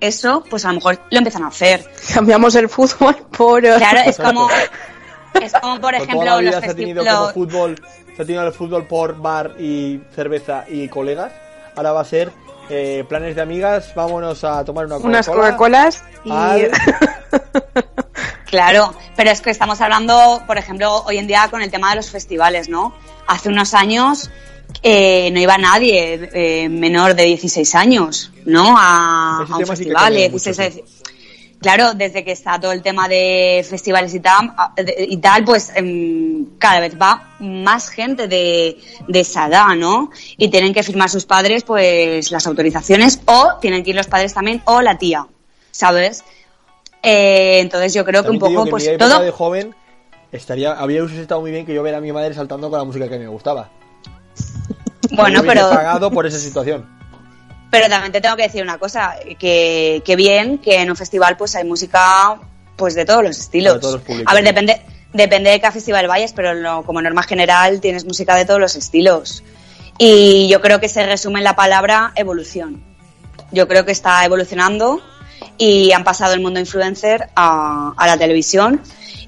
eso, 0.00 0.42
pues 0.48 0.64
a 0.64 0.68
lo 0.68 0.74
mejor 0.74 0.98
lo 1.10 1.18
empiezan 1.18 1.44
a 1.44 1.48
hacer. 1.48 1.84
Cambiamos 2.14 2.54
el 2.54 2.68
fútbol 2.68 3.16
por... 3.36 3.60
Claro, 3.60 4.00
es 4.04 4.16
como 4.16 4.48
es 5.40 5.52
como 5.52 5.80
por 5.80 5.80
Por 5.80 5.92
toda 5.92 6.04
ejemplo 6.04 6.24
la 6.24 6.38
vida 6.38 6.50
los 6.52 6.64
se 6.64 6.70
ha 6.70 6.74
tenido 6.74 7.04
como 7.04 7.26
festivales 7.26 7.34
fútbol, 7.34 7.82
se 8.16 8.22
ha 8.22 8.24
tenido 8.24 8.46
el 8.46 8.52
fútbol 8.52 8.86
por 8.86 9.20
bar 9.20 9.54
y 9.58 10.00
cerveza 10.14 10.64
y 10.68 10.88
colegas. 10.88 11.32
Ahora 11.76 11.92
va 11.92 12.00
a 12.00 12.04
ser 12.04 12.32
eh, 12.70 13.04
planes 13.08 13.34
de 13.36 13.42
amigas, 13.42 13.92
vámonos 13.94 14.44
a 14.44 14.64
tomar 14.64 14.86
una 14.86 14.96
Coca-Cola. 14.96 15.18
unas 15.18 15.26
Coca-Colas 15.28 16.04
y... 16.24 16.30
al- 16.30 16.70
Claro, 18.46 18.94
pero 19.16 19.30
es 19.30 19.40
que 19.40 19.48
estamos 19.50 19.80
hablando, 19.80 20.42
por 20.46 20.58
ejemplo, 20.58 21.02
hoy 21.06 21.16
en 21.16 21.26
día 21.26 21.48
con 21.50 21.62
el 21.62 21.70
tema 21.70 21.88
de 21.90 21.96
los 21.96 22.10
festivales, 22.10 22.68
¿no? 22.68 22.92
Hace 23.26 23.48
unos 23.48 23.72
años 23.72 24.30
eh, 24.82 25.30
no 25.32 25.40
iba 25.40 25.56
nadie 25.56 26.28
eh, 26.34 26.68
menor 26.68 27.14
de 27.14 27.24
16 27.24 27.74
años, 27.74 28.30
¿no? 28.44 28.76
A, 28.76 29.38
a 29.38 29.56
un 29.56 29.66
festival. 29.66 30.02
cambia 30.02 30.26
eh, 30.26 30.30
mucho, 30.30 30.50
16, 30.52 30.74
sí. 30.74 31.01
Claro, 31.62 31.94
desde 31.94 32.24
que 32.24 32.32
está 32.32 32.58
todo 32.60 32.72
el 32.72 32.82
tema 32.82 33.08
de 33.08 33.64
festivales 33.68 34.12
y 34.14 34.20
tal, 34.20 34.52
a- 34.56 34.72
de- 34.76 35.06
y 35.08 35.16
tal 35.18 35.44
pues 35.44 35.70
em, 35.76 36.58
cada 36.58 36.80
vez 36.80 37.00
va 37.00 37.34
más 37.38 37.88
gente 37.88 38.26
de, 38.28 38.76
de 39.08 39.20
esa 39.20 39.46
edad, 39.46 39.68
¿no? 39.76 40.10
Y 40.36 40.48
tienen 40.48 40.74
que 40.74 40.82
firmar 40.82 41.08
sus 41.08 41.24
padres 41.24 41.62
pues 41.62 42.30
las 42.32 42.46
autorizaciones 42.46 43.20
o 43.26 43.54
tienen 43.60 43.84
que 43.84 43.90
ir 43.90 43.96
los 43.96 44.08
padres 44.08 44.34
también 44.34 44.60
o 44.64 44.82
la 44.82 44.98
tía, 44.98 45.26
¿sabes? 45.70 46.24
Eh, 47.02 47.60
entonces 47.60 47.94
yo 47.94 48.04
creo 48.04 48.22
que 48.24 48.30
un 48.30 48.38
poco 48.38 48.64
que 48.64 48.68
en 48.68 48.70
pues 48.70 48.84
mi 48.84 48.90
época 48.90 49.08
todo... 49.10 49.22
de 49.22 49.30
joven 49.30 49.74
estaría, 50.32 50.72
habría 50.72 51.02
estado 51.04 51.40
muy 51.40 51.50
bien 51.52 51.64
que 51.64 51.74
yo 51.74 51.82
viera 51.82 51.98
a 51.98 52.00
mi 52.00 52.10
madre 52.12 52.34
saltando 52.34 52.70
con 52.70 52.78
la 52.78 52.84
música 52.84 53.08
que 53.08 53.18
me 53.18 53.28
gustaba. 53.28 53.70
Bueno, 55.10 55.42
pero, 55.46 55.68
pagado 55.68 56.10
por 56.10 56.26
esa 56.26 56.38
situación. 56.38 57.01
Pero 57.72 57.88
también 57.88 58.12
te 58.12 58.20
tengo 58.20 58.36
que 58.36 58.42
decir 58.42 58.62
una 58.62 58.76
cosa, 58.78 59.16
que, 59.38 60.02
que 60.04 60.14
bien 60.14 60.58
que 60.58 60.80
en 60.82 60.90
un 60.90 60.96
festival 60.96 61.36
pues 61.38 61.56
hay 61.56 61.64
música 61.64 62.38
pues 62.76 62.94
de 62.94 63.04
todos 63.06 63.24
los 63.24 63.38
estilos. 63.38 63.72
Para 63.72 63.80
todos 63.80 63.94
los 63.94 64.02
públicos. 64.02 64.30
A 64.30 64.34
ver, 64.34 64.44
depende, 64.44 64.82
depende 65.14 65.50
de 65.50 65.60
qué 65.60 65.70
festival 65.72 66.06
vayas, 66.06 66.32
pero 66.34 66.52
lo- 66.52 66.82
como 66.84 67.00
norma 67.00 67.22
general 67.22 67.80
tienes 67.80 68.04
música 68.04 68.34
de 68.36 68.44
todos 68.44 68.60
los 68.60 68.76
estilos. 68.76 69.42
Y 69.98 70.48
yo 70.48 70.60
creo 70.60 70.80
que 70.80 70.88
se 70.88 71.04
resume 71.06 71.38
en 71.40 71.44
la 71.44 71.56
palabra 71.56 72.12
evolución. 72.14 72.82
Yo 73.52 73.66
creo 73.68 73.84
que 73.86 73.92
está 73.92 74.22
evolucionando 74.24 75.00
y 75.58 75.92
han 75.92 76.04
pasado 76.04 76.34
el 76.34 76.40
mundo 76.40 76.60
influencer 76.60 77.28
a, 77.34 77.94
a 77.96 78.06
la 78.06 78.18
televisión 78.18 78.82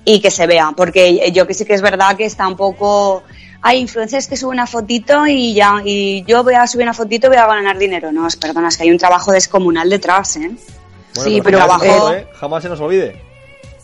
y 0.05 0.21
que 0.21 0.31
se 0.31 0.47
vea, 0.47 0.73
porque 0.77 1.33
yo 1.33 1.47
que 1.47 1.55
sí 1.55 1.65
que 1.65 1.73
es 1.73 1.81
verdad 1.83 2.15
que 2.17 2.27
está 2.27 2.47
un 2.47 2.57
poco 2.57 3.23
hay 3.67 3.79
influencers 3.81 4.27
que 4.29 4.37
suben 4.37 4.57
una 4.59 4.67
fotito 4.67 5.27
y 5.27 5.55
ya 5.55 5.81
y 5.85 6.23
yo 6.27 6.45
voy 6.45 6.53
a 6.55 6.67
subir 6.67 6.85
una 6.85 6.93
fotito 6.93 7.27
y 7.27 7.31
voy 7.31 7.39
a 7.39 7.47
ganar 7.47 7.79
dinero. 7.79 8.13
No, 8.13 8.27
es- 8.27 8.37
perdona, 8.37 8.69
es 8.69 8.77
que 8.77 8.83
hay 8.85 8.91
un 8.91 8.99
trabajo 8.99 9.33
descomunal 9.33 9.89
detrás, 9.89 10.37
¿eh? 10.37 10.51
Bueno, 11.15 11.31
sí, 11.31 11.41
pero 11.43 11.59
jamás, 11.61 11.83
abajo 11.83 12.13
¿eh? 12.13 12.27
jamás 12.39 12.63
se 12.63 12.69
nos 12.69 12.81
olvide. 12.81 13.21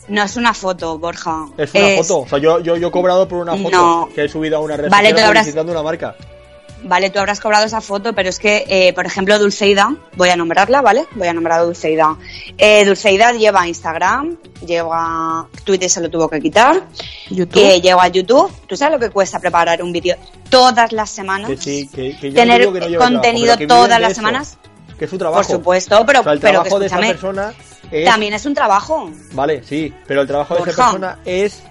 no 0.07 0.21
es 0.23 0.35
una 0.35 0.53
foto, 0.53 0.99
Borja. 0.99 1.47
Es 1.57 1.73
una 1.73 1.87
foto. 2.03 2.19
O 2.19 2.27
sea, 2.27 2.37
yo, 2.37 2.59
yo, 2.59 2.75
yo 2.77 2.87
he 2.89 2.91
cobrado 2.91 3.27
por 3.27 3.39
una 3.39 3.55
foto 3.55 3.71
No. 3.71 4.09
que 4.13 4.25
he 4.25 4.29
subido 4.29 4.57
a 4.57 4.59
una 4.59 4.77
red 4.77 4.89
Vale, 4.89 5.09
social 5.09 5.27
habrás- 5.29 5.65
una 5.71 5.81
marca. 5.83 6.15
Vale, 6.83 7.09
tú 7.09 7.19
habrás 7.19 7.39
cobrado 7.39 7.65
esa 7.65 7.79
foto, 7.81 8.13
pero 8.13 8.29
es 8.29 8.39
que, 8.39 8.65
eh, 8.67 8.93
por 8.93 9.05
ejemplo, 9.05 9.37
Dulceida, 9.37 9.95
voy 10.15 10.29
a 10.29 10.35
nombrarla, 10.35 10.81
¿vale? 10.81 11.05
Voy 11.15 11.27
a 11.27 11.33
nombrar 11.33 11.59
a 11.59 11.63
Dulceida. 11.63 12.17
Eh, 12.57 12.83
Dulceida 12.85 13.31
lleva 13.33 13.67
Instagram, 13.67 14.37
lleva 14.65 15.47
Twitter, 15.63 15.89
se 15.89 16.01
lo 16.01 16.09
tuvo 16.09 16.27
que 16.29 16.39
quitar, 16.41 16.81
YouTube. 17.29 17.61
eh, 17.61 17.81
lleva 17.81 18.07
YouTube. 18.07 18.51
¿Tú 18.67 18.75
sabes 18.75 18.99
lo 18.99 18.99
que 18.99 19.11
cuesta 19.11 19.39
preparar 19.39 19.83
un 19.83 19.91
vídeo 19.91 20.15
todas 20.49 20.91
las 20.91 21.09
semanas? 21.09 21.49
Que 21.49 21.57
sí, 21.57 21.87
que, 21.93 22.17
que 22.17 22.29
yo 22.31 22.35
Tener 22.35 22.59
no 22.59 22.59
digo 22.59 22.73
que 22.73 22.79
no 22.79 22.85
lleve 22.87 22.97
contenido 22.97 23.45
trabajo, 23.45 23.57
pero 23.57 23.57
que 23.57 23.67
todas 23.67 24.01
las 24.01 24.11
eso, 24.11 24.19
semanas. 24.19 24.57
Que 24.97 25.05
es 25.05 25.11
su 25.11 25.17
trabajo. 25.17 25.43
Por 25.43 25.51
supuesto, 25.51 26.05
pero, 26.05 26.19
O 26.21 26.23
sea, 26.23 26.33
el 26.33 26.39
pero 26.39 26.63
que 26.63 26.69
trabajo 26.69 26.79
de 26.79 26.85
esa 26.87 26.99
persona 26.99 27.53
es... 27.91 28.05
también 28.05 28.33
es 28.33 28.45
un 28.45 28.53
trabajo. 28.55 29.11
Vale, 29.33 29.63
sí, 29.63 29.93
pero 30.07 30.21
el 30.21 30.27
trabajo 30.27 30.55
de 30.55 30.61
esa 30.61 30.83
persona 30.83 31.19
es 31.25 31.61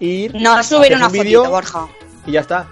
ir... 0.00 0.34
No 0.34 0.62
subir 0.64 0.94
hacer 0.94 0.96
una 0.96 1.06
un 1.06 1.14
fotito, 1.14 1.50
Borja. 1.50 1.86
Y 2.26 2.32
ya 2.32 2.40
está. 2.40 2.66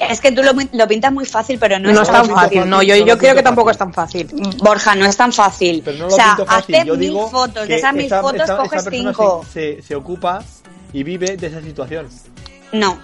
Es 0.00 0.20
que 0.20 0.32
tú 0.32 0.42
lo, 0.42 0.52
lo 0.72 0.88
pintas 0.88 1.12
muy 1.12 1.24
fácil, 1.26 1.58
pero 1.58 1.78
no, 1.78 1.90
No, 1.92 2.02
es 2.02 2.08
tan 2.08 2.16
fácil. 2.26 2.34
fácil, 2.34 2.70
no, 2.70 2.82
yo, 2.82 2.96
no 2.96 3.06
yo 3.06 3.18
creo 3.18 3.34
que 3.34 3.42
tampoco 3.42 3.68
fácil. 3.72 4.20
es 4.22 4.28
tan 4.28 4.32
fácil. 4.32 4.56
Borja, 4.62 4.94
no 4.94 5.06
es 5.06 5.16
tan 5.16 5.32
fácil. 5.32 5.82
Pero 5.84 5.98
no 5.98 6.06
lo 6.08 6.12
o 6.12 6.16
sea, 6.16 6.26
pinto 6.36 6.46
fácil. 6.46 6.74
hace 6.76 6.86
Yo 6.86 6.96
mil 6.96 7.12
fotos, 7.30 7.62
que 7.66 7.72
de 7.72 7.76
esas 7.78 7.94
mil 7.94 8.06
esa- 8.06 8.20
fotos 8.20 8.34
esa- 8.42 8.44
esa 8.44 8.56
coges 8.56 8.84
persona 8.84 8.96
cinco. 9.12 9.44
Se, 9.52 9.76
se, 9.76 9.82
se 9.82 9.94
ocupa 9.96 10.42
y 10.92 11.02
vive 11.02 11.36
de 11.36 11.46
esa 11.46 11.60
situación. 11.62 12.08
No. 12.72 12.98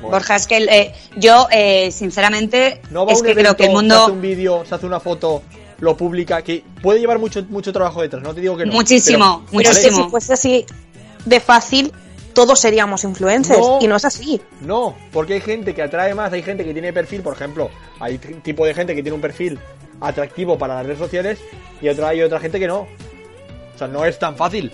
Bueno. 0.00 0.16
Borja, 0.16 0.34
es 0.36 0.46
que 0.48 0.56
eh, 0.58 0.94
yo, 1.16 1.46
eh, 1.52 1.90
sinceramente, 1.92 2.82
No 2.90 3.06
va 3.06 3.12
es 3.12 3.20
un 3.20 3.26
que 3.26 3.34
creo 3.34 3.54
que 3.56 3.66
el 3.66 3.70
evento, 3.70 3.94
Se 3.94 4.00
hace 4.02 4.10
un 4.10 4.16
mundo. 4.18 4.28
vídeo, 4.28 4.64
se 4.68 4.74
hace 4.74 4.86
una 4.86 4.98
foto, 4.98 5.42
lo 5.78 5.96
publica, 5.96 6.42
que 6.42 6.64
puede 6.82 6.98
llevar 6.98 7.20
mucho 7.20 7.44
mucho 7.48 7.72
trabajo 7.72 8.02
detrás, 8.02 8.22
no 8.22 8.34
te 8.34 8.40
digo 8.40 8.56
que 8.56 8.66
no. 8.66 8.72
Muchísimo, 8.72 9.42
pero- 9.50 9.58
Pero 9.62 9.68
muchísimo. 9.70 10.04
si 10.04 10.10
fuese 10.10 10.32
así 10.32 10.66
de 11.24 11.38
fácil, 11.38 11.92
todos 12.32 12.60
seríamos 12.60 13.04
influencers. 13.04 13.58
No. 13.58 13.78
Y 13.80 13.86
no 13.86 13.96
es 13.96 14.04
así. 14.04 14.40
No, 14.60 14.96
porque 15.12 15.34
hay 15.34 15.40
gente 15.40 15.74
que 15.74 15.82
atrae 15.82 16.14
más, 16.14 16.32
hay 16.32 16.42
gente 16.42 16.64
que 16.64 16.72
tiene 16.72 16.92
perfil, 16.92 17.22
por 17.22 17.34
ejemplo, 17.34 17.70
hay 18.00 18.18
tipo 18.18 18.64
de 18.66 18.74
gente 18.74 18.94
que 18.94 19.02
tiene 19.02 19.14
un 19.14 19.22
perfil 19.22 19.58
atractivo 20.00 20.58
para 20.58 20.74
las 20.74 20.86
redes 20.86 20.98
sociales 20.98 21.38
y 21.80 21.88
otra 21.88 22.08
hay 22.08 22.22
otra 22.22 22.40
gente 22.40 22.58
que 22.58 22.66
no. 22.66 22.80
O 23.74 23.78
sea, 23.78 23.88
no 23.88 24.04
es 24.04 24.18
tan 24.18 24.36
fácil. 24.36 24.72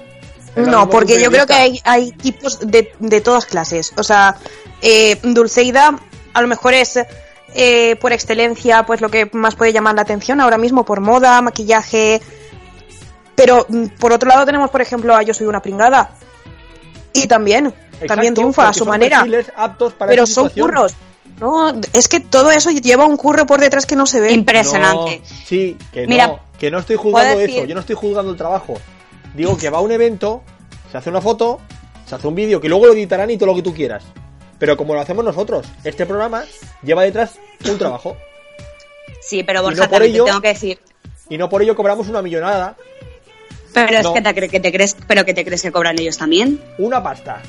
Es 0.56 0.66
No, 0.66 0.88
porque 0.88 1.20
yo 1.20 1.30
creo 1.30 1.46
que 1.46 1.54
hay, 1.54 1.80
hay 1.84 2.10
tipos 2.12 2.60
de, 2.60 2.92
de 2.98 3.20
todas 3.20 3.46
clases. 3.46 3.92
O 3.96 4.02
sea, 4.02 4.36
eh, 4.80 5.18
Dulceida 5.22 5.98
a 6.34 6.42
lo 6.42 6.48
mejor 6.48 6.74
es 6.74 6.98
eh, 7.54 7.96
por 7.96 8.12
excelencia 8.12 8.84
pues 8.84 9.00
lo 9.00 9.08
que 9.10 9.28
más 9.32 9.56
puede 9.56 9.72
llamar 9.72 9.94
la 9.94 10.02
atención 10.02 10.40
ahora 10.40 10.58
mismo 10.58 10.84
por 10.84 11.00
moda, 11.00 11.40
maquillaje. 11.42 12.20
Pero 13.34 13.66
mm, 13.68 13.86
por 13.98 14.12
otro 14.12 14.28
lado 14.28 14.44
tenemos, 14.44 14.70
por 14.70 14.80
ejemplo, 14.80 15.14
a 15.14 15.22
Yo 15.22 15.34
Soy 15.34 15.46
una 15.46 15.62
pringada. 15.62 16.10
Y 17.12 17.26
también, 17.26 17.66
Exacto, 17.66 18.06
también 18.06 18.34
triunfa 18.34 18.68
a 18.68 18.74
su 18.74 18.84
manera. 18.86 19.18
perfiles 19.18 19.52
aptos 19.56 19.92
para 19.94 20.10
Pero 20.10 20.26
son 20.26 20.48
curros. 20.50 20.94
No, 21.40 21.72
es 21.92 22.08
que 22.08 22.18
todo 22.20 22.50
eso 22.50 22.70
lleva 22.70 23.06
un 23.06 23.16
curro 23.16 23.46
por 23.46 23.60
detrás 23.60 23.86
que 23.86 23.94
no 23.96 24.06
se 24.06 24.20
ve. 24.20 24.32
Impresionante. 24.32 25.20
No, 25.20 25.36
sí, 25.46 25.76
que 25.92 26.06
Mira, 26.06 26.26
no, 26.26 26.40
que 26.58 26.70
no 26.70 26.78
estoy 26.80 26.96
juzgando 26.96 27.38
decir- 27.38 27.58
eso, 27.58 27.64
yo 27.66 27.74
no 27.74 27.80
estoy 27.80 27.94
juzgando 27.96 28.32
el 28.32 28.36
trabajo. 28.36 28.74
Digo 29.34 29.56
que 29.56 29.70
va 29.70 29.78
a 29.78 29.80
un 29.80 29.92
evento, 29.92 30.42
se 30.90 30.98
hace 30.98 31.10
una 31.10 31.20
foto, 31.20 31.60
se 32.06 32.14
hace 32.16 32.26
un 32.26 32.34
vídeo, 32.34 32.60
que 32.60 32.68
luego 32.68 32.86
lo 32.86 32.92
editarán 32.94 33.30
y 33.30 33.36
todo 33.38 33.46
lo 33.50 33.54
que 33.54 33.62
tú 33.62 33.72
quieras. 33.72 34.02
Pero 34.58 34.76
como 34.76 34.94
lo 34.94 35.00
hacemos 35.00 35.24
nosotros, 35.24 35.66
este 35.84 36.06
programa 36.06 36.42
lleva 36.82 37.04
detrás 37.04 37.38
un 37.68 37.78
trabajo. 37.78 38.16
Sí, 39.20 39.44
pero 39.44 39.62
Borja, 39.62 39.84
no 39.84 39.88
por 39.88 39.98
también 39.98 40.14
ello- 40.14 40.24
te 40.24 40.30
tengo 40.30 40.42
que 40.42 40.48
decir. 40.48 40.80
Y 41.28 41.38
no 41.38 41.48
por 41.48 41.62
ello 41.62 41.76
cobramos 41.76 42.08
una 42.08 42.22
millonada, 42.22 42.76
Pero 43.72 43.98
es 43.98 44.06
que 44.08 44.20
te, 44.22 44.30
cre- 44.34 44.50
que 44.50 44.60
te 44.60 44.72
crees, 44.72 44.96
pero 45.06 45.24
que 45.24 45.34
te 45.34 45.44
crees 45.44 45.62
que 45.62 45.70
cobran 45.72 45.98
ellos 45.98 46.16
también. 46.18 46.60
una 46.78 47.02
pasta. 47.02 47.42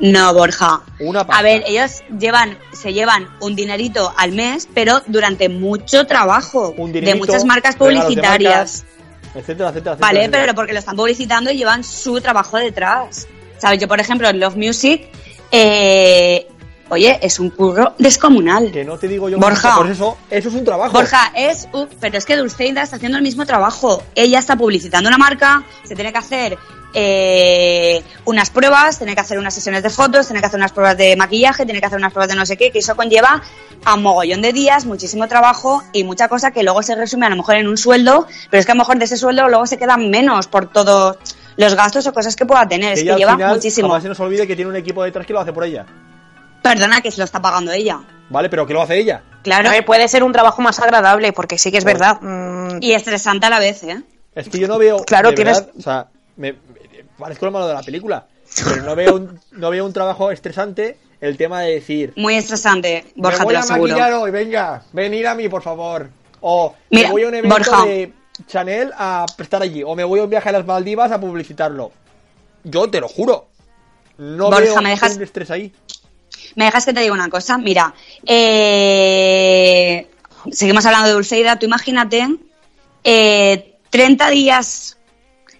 No, 0.00 0.34
Borja. 0.34 0.80
Una 1.00 1.24
pasta. 1.26 1.38
A 1.38 1.42
ver, 1.42 1.62
ellos 1.66 2.02
llevan, 2.18 2.58
se 2.72 2.92
llevan 2.92 3.28
un 3.40 3.54
dinerito 3.54 4.12
al 4.16 4.32
mes, 4.32 4.68
pero 4.74 5.00
durante 5.06 5.48
mucho 5.48 6.06
trabajo 6.06 6.74
Un 6.76 6.92
de 6.92 7.00
dinerito, 7.00 7.26
muchas 7.26 7.44
marcas 7.44 7.74
de 7.74 7.78
publicitarias. 7.78 8.82
marcas, 8.82 8.84
etcétera, 9.36 9.68
etcétera, 9.70 9.70
etcétera, 9.70 9.96
Vale, 10.00 10.18
etcétera. 10.20 10.42
pero 10.42 10.54
porque 10.54 10.72
lo 10.72 10.78
están 10.80 10.96
publicitando 10.96 11.50
y 11.52 11.56
llevan 11.58 11.84
su 11.84 12.20
trabajo 12.20 12.56
detrás. 12.58 13.28
¿Sabes? 13.58 13.78
Yo, 13.80 13.86
por 13.88 14.00
ejemplo, 14.00 14.28
en 14.28 14.40
Love 14.40 14.56
Music, 14.56 15.06
eh, 15.52 16.48
oye, 16.90 17.18
es 17.22 17.38
un 17.40 17.50
curro 17.50 17.94
descomunal. 17.98 18.70
Que 18.72 18.84
no 18.84 18.96
te 18.98 19.08
digo 19.08 19.28
yo 19.28 19.38
Borja. 19.38 19.76
por 19.76 19.90
eso, 19.90 20.16
eso 20.30 20.48
es 20.48 20.54
un 20.54 20.64
trabajo. 20.64 20.92
Borja, 20.92 21.32
es 21.34 21.68
un- 21.72 21.88
pero 22.00 22.18
es 22.18 22.24
que 22.24 22.36
Dulceida 22.36 22.82
está 22.82 22.96
haciendo 22.96 23.18
el 23.18 23.22
mismo 23.24 23.46
trabajo. 23.46 24.02
Ella 24.14 24.38
está 24.38 24.56
publicitando 24.56 25.08
una 25.08 25.18
marca, 25.18 25.64
se 25.84 25.94
tiene 25.94 26.12
que 26.12 26.18
hacer 26.18 26.58
eh, 26.96 28.02
unas 28.24 28.50
pruebas, 28.50 28.98
tener 29.00 29.14
que 29.16 29.20
hacer 29.20 29.36
unas 29.38 29.52
sesiones 29.52 29.82
de 29.82 29.90
fotos, 29.90 30.28
tener 30.28 30.40
que 30.40 30.46
hacer 30.46 30.58
unas 30.60 30.70
pruebas 30.72 30.96
de 30.96 31.16
maquillaje, 31.16 31.66
tener 31.66 31.80
que 31.80 31.86
hacer 31.86 31.98
unas 31.98 32.12
pruebas 32.12 32.28
de 32.28 32.36
no 32.36 32.46
sé 32.46 32.56
qué, 32.56 32.70
que 32.70 32.78
eso 32.78 32.94
conlleva 32.94 33.42
a 33.84 33.96
mogollón 33.96 34.40
de 34.42 34.52
días, 34.52 34.86
muchísimo 34.86 35.26
trabajo 35.26 35.82
y 35.92 36.04
mucha 36.04 36.28
cosa 36.28 36.52
que 36.52 36.62
luego 36.62 36.82
se 36.84 36.94
resume 36.94 37.26
a 37.26 37.30
lo 37.30 37.36
mejor 37.36 37.56
en 37.56 37.66
un 37.66 37.76
sueldo, 37.76 38.28
pero 38.48 38.60
es 38.60 38.66
que 38.66 38.72
a 38.72 38.74
lo 38.76 38.78
mejor 38.80 38.98
de 38.98 39.06
ese 39.06 39.16
sueldo 39.16 39.48
luego 39.48 39.66
se 39.66 39.76
quedan 39.76 40.08
menos 40.08 40.46
por 40.46 40.70
todos 40.70 41.16
los 41.56 41.74
gastos 41.74 42.06
o 42.06 42.12
cosas 42.12 42.36
que 42.36 42.46
pueda 42.46 42.66
tener. 42.68 42.92
Es 42.92 43.00
que 43.02 43.14
lleva 43.16 43.32
final, 43.34 43.54
muchísimo. 43.56 43.88
Jamás 43.88 44.02
se 44.04 44.08
nos 44.08 44.20
olvide 44.20 44.46
que 44.46 44.54
tiene 44.54 44.70
un 44.70 44.76
equipo 44.76 45.02
detrás 45.02 45.26
que 45.26 45.32
lo 45.32 45.40
hace 45.40 45.52
por 45.52 45.64
ella. 45.64 45.84
Perdona 46.64 47.00
que 47.02 47.10
se 47.10 47.18
lo 47.18 47.24
está 47.24 47.40
pagando 47.40 47.70
ella. 47.72 48.00
¿Vale? 48.30 48.48
Pero 48.48 48.66
que 48.66 48.72
lo 48.72 48.82
hace 48.82 48.98
ella. 48.98 49.22
Claro. 49.42 49.68
A 49.68 49.72
ver, 49.72 49.84
puede 49.84 50.08
ser 50.08 50.24
un 50.24 50.32
trabajo 50.32 50.62
más 50.62 50.80
agradable, 50.80 51.32
porque 51.34 51.58
sí 51.58 51.70
que 51.70 51.76
es 51.78 51.84
verdad. 51.84 52.18
mm, 52.22 52.78
Y 52.80 52.92
estresante 52.94 53.46
a 53.46 53.50
la 53.50 53.58
vez, 53.58 53.82
¿eh? 53.84 54.02
Es 54.34 54.48
que 54.48 54.58
yo 54.58 54.66
no 54.66 54.78
veo. 54.78 54.96
Claro, 55.04 55.28
de 55.30 55.36
tienes- 55.36 55.58
verdad, 55.60 55.74
o 55.78 55.82
sea, 55.82 56.06
me, 56.36 56.52
me- 56.54 56.58
parezco 57.18 57.44
lo 57.46 57.52
malo 57.52 57.68
de 57.68 57.74
la 57.74 57.82
película. 57.82 58.26
Pero 58.64 58.82
no 58.82 58.96
veo 58.96 59.14
un, 59.16 59.40
no 59.52 59.70
veo 59.70 59.84
un 59.84 59.92
trabajo 59.92 60.30
estresante 60.30 60.96
el 61.20 61.36
tema 61.36 61.60
de 61.60 61.72
decir. 61.74 62.12
Muy 62.16 62.34
estresante, 62.36 63.04
Borja, 63.14 63.38
me 63.40 63.44
voy 63.44 63.52
te 63.52 63.52
lo 63.54 63.58
a 63.58 63.62
aseguro. 63.62 63.92
maquillar 63.92 64.12
hoy, 64.14 64.30
venga, 64.30 64.82
venir 64.92 65.26
a 65.26 65.34
mí, 65.34 65.48
por 65.48 65.62
favor. 65.62 66.08
O 66.40 66.74
Mira, 66.90 67.08
me 67.08 67.12
voy 67.12 67.22
a 67.24 67.28
un 67.28 67.34
evento 67.34 67.54
Borja. 67.56 67.84
de 67.86 68.12
Chanel 68.46 68.92
a 68.96 69.26
prestar 69.36 69.62
allí. 69.62 69.82
O 69.82 69.94
me 69.94 70.04
voy 70.04 70.20
a 70.20 70.24
un 70.24 70.30
viaje 70.30 70.48
a 70.48 70.52
las 70.52 70.64
Maldivas 70.66 71.12
a 71.12 71.20
publicitarlo. 71.20 71.92
Yo 72.64 72.88
te 72.90 73.00
lo 73.00 73.08
juro. 73.08 73.48
No 74.18 74.46
Borja, 74.46 74.60
veo 74.60 74.80
¿me 74.82 74.90
dejas? 74.90 75.16
un 75.16 75.22
estrés 75.22 75.50
ahí. 75.50 75.72
¿Me 76.56 76.64
dejas 76.66 76.84
que 76.84 76.92
te 76.92 77.00
diga 77.00 77.12
una 77.12 77.28
cosa? 77.28 77.58
Mira, 77.58 77.94
eh, 78.84 80.08
seguimos 80.52 80.84
hablando 80.86 81.08
de 81.08 81.14
Dulceida. 81.14 81.58
Tú 81.58 81.66
imagínate 81.66 82.28
eh, 83.02 83.74
30 83.90 84.30
días 84.30 84.96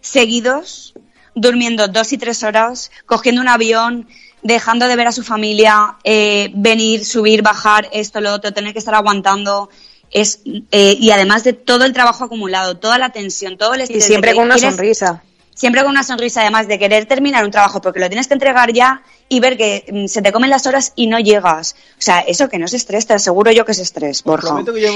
seguidos 0.01 0.95
durmiendo 1.35 1.89
dos 1.89 2.13
y 2.13 2.19
tres 2.19 2.43
horas, 2.43 2.91
cogiendo 3.07 3.41
un 3.41 3.49
avión, 3.49 4.07
dejando 4.43 4.87
de 4.87 4.95
ver 4.97 5.09
a 5.09 5.13
su 5.13 5.25
familia, 5.25 5.97
eh, 6.05 6.51
venir, 6.55 7.05
subir, 7.05 7.43
bajar, 7.43 7.89
esto, 7.93 8.21
lo 8.21 8.33
otro, 8.33 8.53
tener 8.53 8.73
que 8.73 8.79
estar 8.79 8.95
aguantando. 8.95 9.69
Es, 10.11 10.41
eh, 10.71 10.97
y 11.01 11.11
además 11.11 11.43
de 11.43 11.55
todo 11.55 11.85
el 11.85 11.93
trabajo 11.93 12.23
acumulado, 12.25 12.77
toda 12.77 12.99
la 12.99 13.11
tensión, 13.11 13.57
todo 13.59 13.75
el 13.75 13.81
y 13.81 13.83
estrés. 13.85 14.03
de 14.03 14.07
siempre 14.07 14.35
con 14.35 14.45
una 14.45 14.55
quieres- 14.55 14.77
sonrisa. 14.77 15.25
Siempre 15.55 15.83
con 15.83 15.91
una 15.91 16.03
sonrisa, 16.03 16.41
además 16.43 16.67
de 16.69 16.79
querer 16.79 17.07
terminar 17.07 17.45
un 17.45 17.51
trabajo 17.51 17.81
porque 17.81 18.01
lo 18.01 18.09
tienes 18.09 18.27
que 18.27 18.35
entregar 18.35 18.73
ya 18.73 19.03
y 19.29 19.39
ver 19.41 19.57
que 19.57 19.85
mm, 19.91 20.07
se 20.07 20.21
te 20.21 20.33
comen 20.33 20.51
las 20.51 20.67
horas 20.67 20.93
y 20.97 21.07
no 21.07 21.19
llegas. 21.21 21.77
O 21.99 22.01
sea, 22.03 22.21
eso 22.21 22.49
que 22.49 22.59
no 22.59 22.67
es 22.67 22.75
estrés, 22.75 23.07
te 23.07 23.15
aseguro 23.15 23.53
yo 23.53 23.65
que 23.65 23.73
es 23.73 23.79
estrés, 23.79 24.23
Borja. 24.25 24.49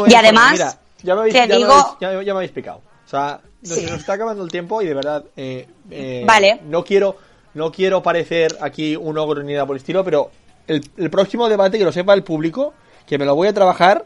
Y 0.09 0.15
además, 0.15 0.53
informar. 0.53 0.53
Mira, 0.53 0.79
ya 1.03 1.15
me 1.15 1.21
habéis, 1.21 1.33
te 1.35 1.41
ya 1.41 1.47
me 1.47 1.57
digo, 1.57 1.73
habéis- 1.73 1.97
ya, 2.01 2.13
ya 2.23 2.33
me 2.35 2.39
habéis 2.39 2.51
picado. 2.53 2.83
O 3.07 3.09
sea, 3.09 3.41
nos, 3.63 3.79
Sí. 3.79 3.85
nos 3.87 4.01
está 4.01 4.15
acabando 4.15 4.43
el 4.45 4.51
tiempo 4.51 4.83
y 4.83 4.87
de 4.87 4.95
verdad. 4.95 5.25
eh, 5.37 5.67
eh, 5.91 6.25
Vale. 6.27 6.61
No 6.67 6.83
quiero, 6.85 7.17
no 7.55 7.71
quiero 7.73 8.03
parecer 8.03 8.59
aquí 8.61 8.97
un 8.97 9.17
ogro 9.17 9.43
ni 9.43 9.53
nada 9.53 9.65
por 9.65 9.77
el 9.77 9.81
estilo, 9.81 10.05
pero 10.05 10.31
el, 10.67 10.85
el 10.97 11.09
próximo 11.11 11.49
debate 11.49 11.79
que 11.79 11.85
lo 11.85 11.93
sepa 11.93 12.15
el 12.15 12.25
público, 12.25 12.75
que 13.07 13.17
me 13.17 13.25
lo 13.25 13.35
voy 13.37 13.47
a 13.49 13.55
trabajar, 13.55 14.05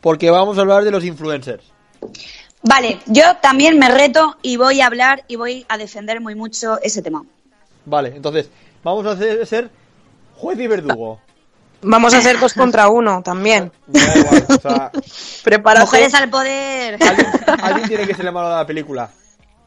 porque 0.00 0.30
vamos 0.30 0.56
a 0.58 0.62
hablar 0.62 0.84
de 0.84 0.90
los 0.90 1.04
influencers. 1.04 1.62
Vale, 2.62 3.00
yo 3.06 3.22
también 3.40 3.78
me 3.78 3.88
reto 3.88 4.36
y 4.42 4.56
voy 4.56 4.80
a 4.80 4.86
hablar 4.86 5.24
y 5.28 5.36
voy 5.36 5.66
a 5.68 5.78
defender 5.78 6.20
muy 6.20 6.34
mucho 6.34 6.78
ese 6.82 7.02
tema. 7.02 7.24
Vale, 7.84 8.12
entonces, 8.14 8.48
vamos 8.82 9.06
a 9.06 9.12
hacer, 9.12 9.46
ser 9.46 9.70
juez 10.36 10.58
y 10.58 10.66
verdugo. 10.66 11.20
Vamos 11.84 12.14
a 12.14 12.18
hacer 12.18 12.38
dos 12.38 12.54
contra 12.54 12.88
uno 12.88 13.22
también. 13.22 13.72
Me 13.88 14.00
da 14.00 14.16
igual, 14.16 14.46
o 14.48 14.60
sea, 14.60 14.92
Prepárate. 15.44 15.84
Mujeres 15.86 16.14
al 16.14 16.30
poder. 16.30 16.98
alguien, 17.02 17.26
alguien 17.60 17.88
tiene 17.88 18.06
que 18.06 18.14
ser 18.14 18.26
el 18.26 18.32
malo 18.32 18.50
de 18.50 18.56
la 18.56 18.66
película. 18.66 19.10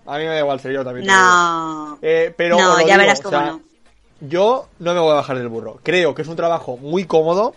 A 0.05 0.17
mí 0.17 0.23
me 0.23 0.29
da 0.29 0.39
igual 0.39 0.59
ser 0.59 0.71
yo 0.71 0.83
también. 0.85 1.07
No. 1.07 1.97
Eh, 2.01 2.33
pero 2.37 2.57
No, 2.57 2.79
ya 2.79 2.85
digo, 2.85 2.97
verás 2.99 3.19
o 3.19 3.23
cómo 3.23 3.37
sea, 3.37 3.45
no. 3.47 3.61
Yo 4.21 4.69
no 4.79 4.93
me 4.93 4.99
voy 5.01 5.11
a 5.11 5.15
bajar 5.15 5.37
del 5.37 5.49
burro. 5.49 5.79
Creo 5.83 6.15
que 6.15 6.21
es 6.21 6.27
un 6.27 6.37
trabajo 6.37 6.77
muy 6.77 7.05
cómodo, 7.05 7.53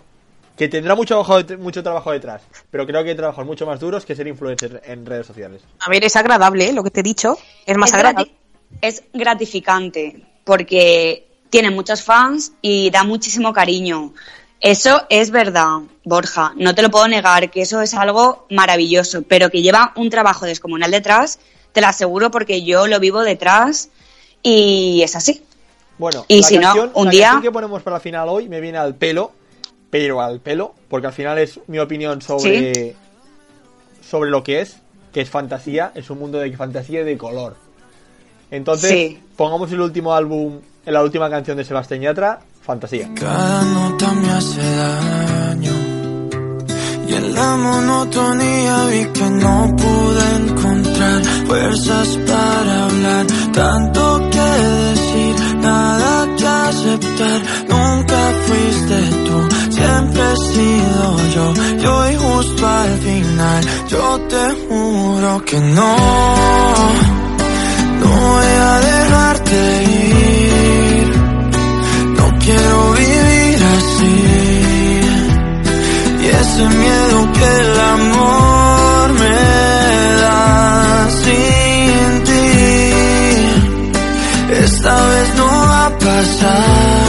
que 0.59 0.67
tendrá 0.67 0.93
mucho 0.93 1.23
mucho 1.57 1.81
trabajo 1.81 2.11
detrás, 2.11 2.41
pero 2.69 2.85
creo 2.85 3.01
que 3.01 3.11
hay 3.11 3.15
trabajos 3.15 3.45
mucho 3.45 3.65
más 3.65 3.79
duros 3.79 4.05
que 4.05 4.13
ser 4.13 4.27
influencer 4.27 4.81
en 4.85 5.05
redes 5.05 5.25
sociales. 5.25 5.61
A 5.79 5.89
ver, 5.89 6.03
es 6.03 6.15
agradable 6.17 6.67
¿eh? 6.67 6.73
lo 6.73 6.83
que 6.83 6.91
te 6.91 6.99
he 6.99 7.03
dicho. 7.03 7.37
Es 7.65 7.77
más 7.77 7.89
es, 7.91 7.93
agradable. 7.95 8.25
grati- 8.25 8.77
es 8.81 9.03
gratificante 9.13 10.21
porque 10.43 11.25
tiene 11.49 11.71
muchos 11.71 12.03
fans 12.03 12.51
y 12.61 12.89
da 12.91 13.03
muchísimo 13.05 13.53
cariño. 13.53 14.13
Eso 14.59 15.03
es 15.09 15.31
verdad, 15.31 15.77
Borja. 16.03 16.51
No 16.57 16.75
te 16.75 16.81
lo 16.81 16.91
puedo 16.91 17.07
negar, 17.07 17.49
que 17.49 17.61
eso 17.61 17.81
es 17.81 17.93
algo 17.93 18.45
maravilloso, 18.49 19.21
pero 19.21 19.49
que 19.49 19.61
lleva 19.61 19.93
un 19.95 20.09
trabajo 20.09 20.45
descomunal 20.45 20.91
detrás, 20.91 21.39
te 21.71 21.79
lo 21.79 21.87
aseguro 21.87 22.31
porque 22.31 22.63
yo 22.63 22.85
lo 22.87 22.99
vivo 22.99 23.21
detrás 23.21 23.89
y 24.43 25.01
es 25.03 25.15
así. 25.15 25.41
Bueno, 25.97 26.25
Y 26.27 26.41
la 26.41 26.47
si 26.47 26.57
no, 26.57 26.91
un 26.95 27.05
la 27.05 27.11
día- 27.11 27.23
canción 27.31 27.43
que 27.43 27.51
ponemos 27.51 27.81
para 27.81 27.95
la 27.95 28.01
final 28.01 28.27
hoy 28.27 28.49
me 28.49 28.59
viene 28.59 28.77
al 28.77 28.95
pelo, 28.95 29.31
pero 29.89 30.21
al 30.21 30.39
pelo, 30.39 30.73
porque 30.87 31.07
al 31.07 31.13
final 31.13 31.37
es 31.39 31.59
mi 31.67 31.79
opinión 31.79 32.21
sobre, 32.21 32.95
sobre 34.07 34.29
lo 34.29 34.43
que 34.43 34.61
es, 34.61 34.77
que 35.13 35.21
es 35.21 35.29
fantasía, 35.29 35.91
es 35.95 36.09
un 36.09 36.19
mundo 36.19 36.37
de 36.39 36.55
fantasía 36.55 37.01
y 37.01 37.03
de 37.03 37.17
color. 37.17 37.55
Entonces, 38.51 38.89
Sí. 38.91 39.19
pongamos 39.35 39.71
el 39.71 39.81
último 39.81 40.13
álbum, 40.13 40.59
en 40.85 40.93
la 40.93 41.03
última 41.03 41.29
canción 41.29 41.57
de 41.57 41.63
Sebastián 41.63 42.01
Yatra, 42.01 42.39
Fantasía. 42.61 43.09
Cada 43.15 43.63
nota 43.63 44.13
me 44.13 44.29
hace 44.31 44.61
daño 44.75 45.71
y 47.07 47.13
en 47.13 47.33
la 47.33 47.55
monotonía 47.57 48.85
vi 48.91 49.05
que 49.05 49.29
no 49.29 49.75
pude 49.75 50.35
encontrar 50.35 51.23
fuerzas 51.47 52.07
para 52.27 52.85
hablar, 52.85 53.25
tanto 53.53 54.29
que 54.29 54.39
decir, 54.39 55.35
nada 55.61 56.35
que 56.37 56.45
aceptar. 56.47 57.41
Yo. 61.39 61.53
Y 61.81 61.85
hoy 61.85 62.15
justo 62.15 62.67
al 62.67 62.97
final, 62.99 63.63
yo 63.87 64.19
te 64.31 64.43
juro 64.67 65.45
que 65.45 65.59
no, 65.59 65.95
no 68.01 68.09
voy 68.27 68.51
a 68.69 68.79
dejarte 68.91 69.57
ir. 69.83 71.07
No 72.17 72.25
quiero 72.43 72.77
vivir 73.01 73.57
así. 73.77 74.15
Y 76.23 76.25
ese 76.41 76.63
miedo 76.83 77.17
que 77.37 77.49
el 77.63 77.79
amor 77.95 79.05
me 79.21 79.39
da 80.23 81.07
sin 81.23 82.23
ti. 82.27 82.47
Esta 84.65 84.93
vez 85.11 85.27
no 85.37 85.45
va 85.45 85.85
a 85.85 85.97
pasar. 85.97 87.08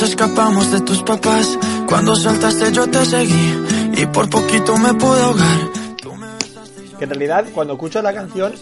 Nos 0.00 0.10
escapamos 0.10 0.70
de 0.70 0.80
tus 0.82 1.02
papás. 1.02 1.58
Cuando 1.88 2.14
saltaste 2.14 2.70
yo 2.70 2.88
te 2.88 3.04
seguí 3.04 3.52
y 3.96 4.06
por 4.06 4.30
poquito 4.30 4.76
me 4.78 4.94
pude 4.94 5.20
ahogar. 5.20 5.58
Tú 6.00 6.14
me 6.14 6.28
Que 6.96 7.02
en 7.02 7.10
realidad, 7.10 7.44
cuando 7.52 7.72
escuchas 7.72 8.04
la 8.04 8.14
canción, 8.14 8.52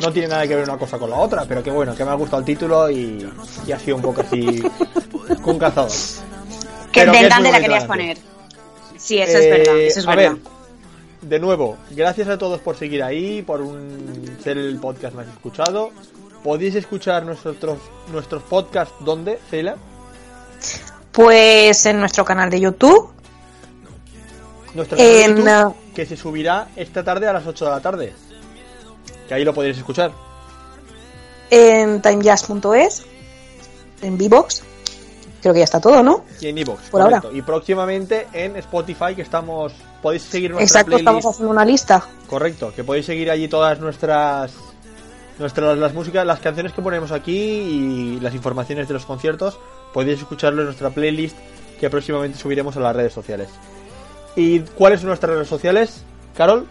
no 0.00 0.12
tiene 0.12 0.28
nada 0.28 0.46
que 0.46 0.54
ver 0.54 0.62
una 0.62 0.78
cosa 0.78 0.96
con 0.96 1.10
la 1.10 1.16
otra, 1.16 1.46
pero 1.48 1.64
que 1.64 1.72
bueno, 1.72 1.96
que 1.96 2.04
me 2.04 2.12
ha 2.12 2.14
gustado 2.14 2.38
el 2.38 2.44
título 2.44 2.88
y, 2.88 3.28
y 3.66 3.72
ha 3.72 3.78
sido 3.80 3.96
un 3.96 4.02
poco 4.02 4.20
así 4.20 4.62
con 5.42 5.58
cazador. 5.58 5.90
Que 6.92 7.00
es 7.02 7.08
encante 7.08 7.40
muy 7.40 7.50
la 7.50 7.60
querías 7.60 7.84
poner. 7.86 8.18
Sí, 8.96 9.18
eso 9.18 9.36
es 9.38 9.44
Eh, 9.46 9.50
verdad, 9.50 9.76
eso 9.80 9.98
es 9.98 10.06
a 10.06 10.14
verdad. 10.14 10.32
ver, 10.34 11.28
de 11.28 11.38
nuevo, 11.40 11.76
gracias 11.90 12.28
a 12.28 12.38
todos 12.38 12.60
por 12.60 12.76
seguir 12.76 13.02
ahí, 13.02 13.42
por 13.42 13.60
un- 13.62 14.38
ser 14.44 14.58
el 14.58 14.78
podcast 14.78 15.16
más 15.16 15.26
escuchado. 15.26 15.90
Podéis 16.44 16.76
escuchar 16.76 17.24
nuestros, 17.24 17.56
nuestros 18.12 18.44
podcasts, 18.44 18.94
¿dónde, 19.00 19.40
Ceila? 19.50 19.74
Pues 21.12 21.86
en 21.86 22.00
nuestro 22.00 22.24
canal 22.24 22.50
de 22.50 22.60
YouTube. 22.60 23.10
Nuestro 24.74 24.96
canal 24.98 25.12
de 25.12 25.28
YouTube, 25.28 25.68
uh, 25.68 25.94
que 25.94 26.06
se 26.06 26.16
subirá 26.16 26.68
esta 26.76 27.04
tarde 27.04 27.28
a 27.28 27.32
las 27.32 27.46
8 27.46 27.64
de 27.64 27.70
la 27.70 27.80
tarde. 27.80 28.12
Que 29.28 29.34
ahí 29.34 29.44
lo 29.44 29.54
podéis 29.54 29.78
escuchar. 29.78 30.12
En 31.50 32.02
timejazz.es. 32.02 33.04
En 34.02 34.18
Vivox. 34.18 34.62
creo 35.40 35.54
que 35.54 35.60
ya 35.60 35.64
está 35.64 35.80
todo, 35.80 36.02
¿no? 36.02 36.24
Y 36.40 36.48
en 36.48 36.58
iVoox, 36.58 36.90
Por 36.90 37.02
correcto. 37.02 37.32
Y 37.32 37.42
próximamente 37.42 38.26
en 38.32 38.56
Spotify, 38.56 39.14
que 39.14 39.22
estamos. 39.22 39.72
Podéis 40.02 40.22
seguir 40.22 40.50
nuestra 40.50 40.64
Exacto, 40.64 40.86
playlist. 40.86 41.08
estamos 41.08 41.26
haciendo 41.26 41.50
una 41.52 41.64
lista. 41.64 42.04
Correcto, 42.26 42.72
que 42.74 42.84
podéis 42.84 43.06
seguir 43.06 43.30
allí 43.30 43.48
todas 43.48 43.78
nuestras. 43.80 44.52
Nuestras, 45.38 45.76
las 45.78 45.92
músicas, 45.94 46.24
las 46.24 46.38
canciones 46.38 46.72
que 46.72 46.80
ponemos 46.80 47.10
aquí 47.10 47.32
y 47.32 48.20
las 48.20 48.34
informaciones 48.34 48.86
de 48.86 48.94
los 48.94 49.04
conciertos, 49.04 49.58
podéis 49.94 50.18
escucharlo 50.18 50.60
en 50.60 50.66
nuestra 50.66 50.90
playlist 50.90 51.36
que 51.80 51.88
próximamente 51.88 52.36
subiremos 52.38 52.76
a 52.76 52.80
las 52.80 52.94
redes 52.94 53.14
sociales. 53.14 53.48
¿Y 54.36 54.60
cuáles 54.60 55.00
son 55.00 55.08
nuestras 55.08 55.32
redes 55.32 55.48
sociales, 55.48 56.02
Carol? 56.36 56.66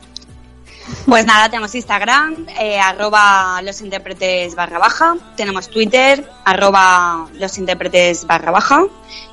Pues 1.06 1.26
nada, 1.26 1.48
tenemos 1.50 1.74
Instagram, 1.76 2.46
eh, 2.60 2.78
arroba 2.78 3.62
los 3.62 3.80
intérpretes 3.80 4.54
barra 4.54 4.80
baja, 4.80 5.16
tenemos 5.38 5.70
Twitter, 5.70 6.28
arroba 6.44 7.30
los 7.40 7.58
intérpretes 7.58 8.28
barra 8.28 8.52
baja, 8.52 8.84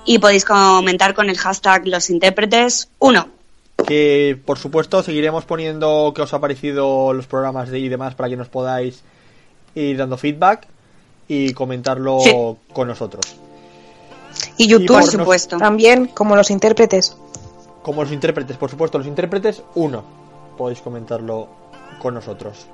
y 0.04 0.18
podéis 0.20 0.44
comentar 0.44 1.12
con 1.12 1.28
el 1.28 1.36
hashtag 1.36 1.88
los 1.88 2.08
intérpretes 2.08 2.88
1. 3.00 3.28
Que 3.84 4.38
por 4.44 4.58
supuesto 4.58 5.02
seguiremos 5.02 5.44
poniendo 5.44 6.12
qué 6.14 6.22
os 6.22 6.32
ha 6.32 6.38
parecido 6.40 7.12
los 7.12 7.26
programas 7.26 7.68
y 7.72 7.88
demás 7.88 8.14
para 8.14 8.28
que 8.28 8.36
nos 8.36 8.48
podáis 8.48 9.02
ir 9.74 9.96
dando 9.96 10.16
feedback 10.18 10.68
y 11.26 11.52
comentarlo 11.52 12.20
Sí. 12.20 12.32
con 12.72 12.86
nosotros. 12.86 13.24
Y 14.60 14.68
YouTube, 14.68 14.88
por 15.00 15.04
supuesto. 15.04 15.56
También, 15.56 16.06
como 16.08 16.36
los 16.36 16.50
intérpretes. 16.50 17.16
Como 17.82 18.02
los 18.02 18.12
intérpretes, 18.12 18.58
por 18.58 18.68
supuesto, 18.70 18.98
los 18.98 19.06
intérpretes, 19.06 19.62
uno. 19.74 20.04
Podéis 20.58 20.82
comentarlo 20.82 21.48
con 21.98 22.12
nosotros. 22.12 22.66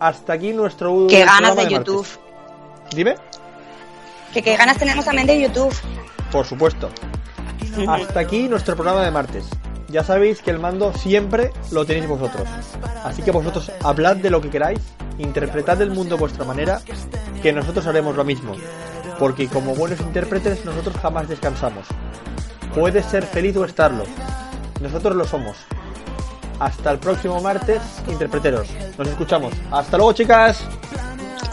Hasta 0.00 0.32
aquí 0.32 0.54
nuestro 0.54 1.06
Qué 1.06 1.16
programa 1.18 1.40
ganas 1.40 1.56
de 1.56 1.62
martes. 1.62 1.78
YouTube. 1.78 2.06
Dime, 2.94 3.14
Que 4.32 4.42
qué 4.42 4.56
ganas 4.56 4.78
tenemos 4.78 5.04
también 5.04 5.26
de 5.26 5.40
YouTube. 5.40 5.74
por 6.32 6.46
supuesto. 6.46 6.88
Hasta 7.88 8.20
aquí 8.20 8.48
nuestro 8.48 8.74
programa 8.74 9.04
de 9.04 9.10
martes. 9.10 9.44
Ya 9.88 10.02
sabéis 10.02 10.40
que 10.40 10.50
el 10.50 10.58
mando 10.58 10.92
siempre 10.94 11.52
lo 11.72 11.84
tenéis 11.84 12.08
vosotros. 12.08 12.48
Así 13.04 13.20
que 13.22 13.30
vosotros 13.30 13.70
hablad 13.82 14.16
de 14.16 14.30
lo 14.30 14.40
que 14.40 14.48
queráis, 14.48 14.80
interpretad 15.18 15.80
el 15.82 15.90
mundo 15.90 16.14
a 16.14 16.18
vuestra 16.18 16.44
manera, 16.46 16.80
que 17.42 17.52
nosotros 17.52 17.86
haremos 17.86 18.16
lo 18.16 18.24
mismo. 18.24 18.54
Porque 19.18 19.48
como 19.48 19.74
buenos 19.74 20.00
intérpretes 20.00 20.64
nosotros 20.64 20.96
jamás 21.00 21.28
descansamos. 21.28 21.86
Puedes 22.74 23.06
ser 23.06 23.24
feliz 23.24 23.56
o 23.56 23.64
estarlo. 23.64 24.04
Nosotros 24.80 25.14
lo 25.16 25.24
somos. 25.24 25.56
Hasta 26.58 26.90
el 26.90 26.98
próximo 26.98 27.40
martes, 27.40 27.80
interpreteros. 28.08 28.68
Nos 28.98 29.08
escuchamos. 29.08 29.52
Hasta 29.70 29.96
luego, 29.96 30.12
chicas. 30.12 30.64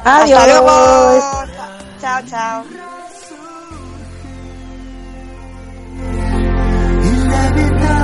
Adiós. 0.04 0.40
Hasta 0.40 0.62
luego. 0.62 1.22
Chao, 2.00 2.22
chao. 2.28 2.64
Inevitable 7.04 8.01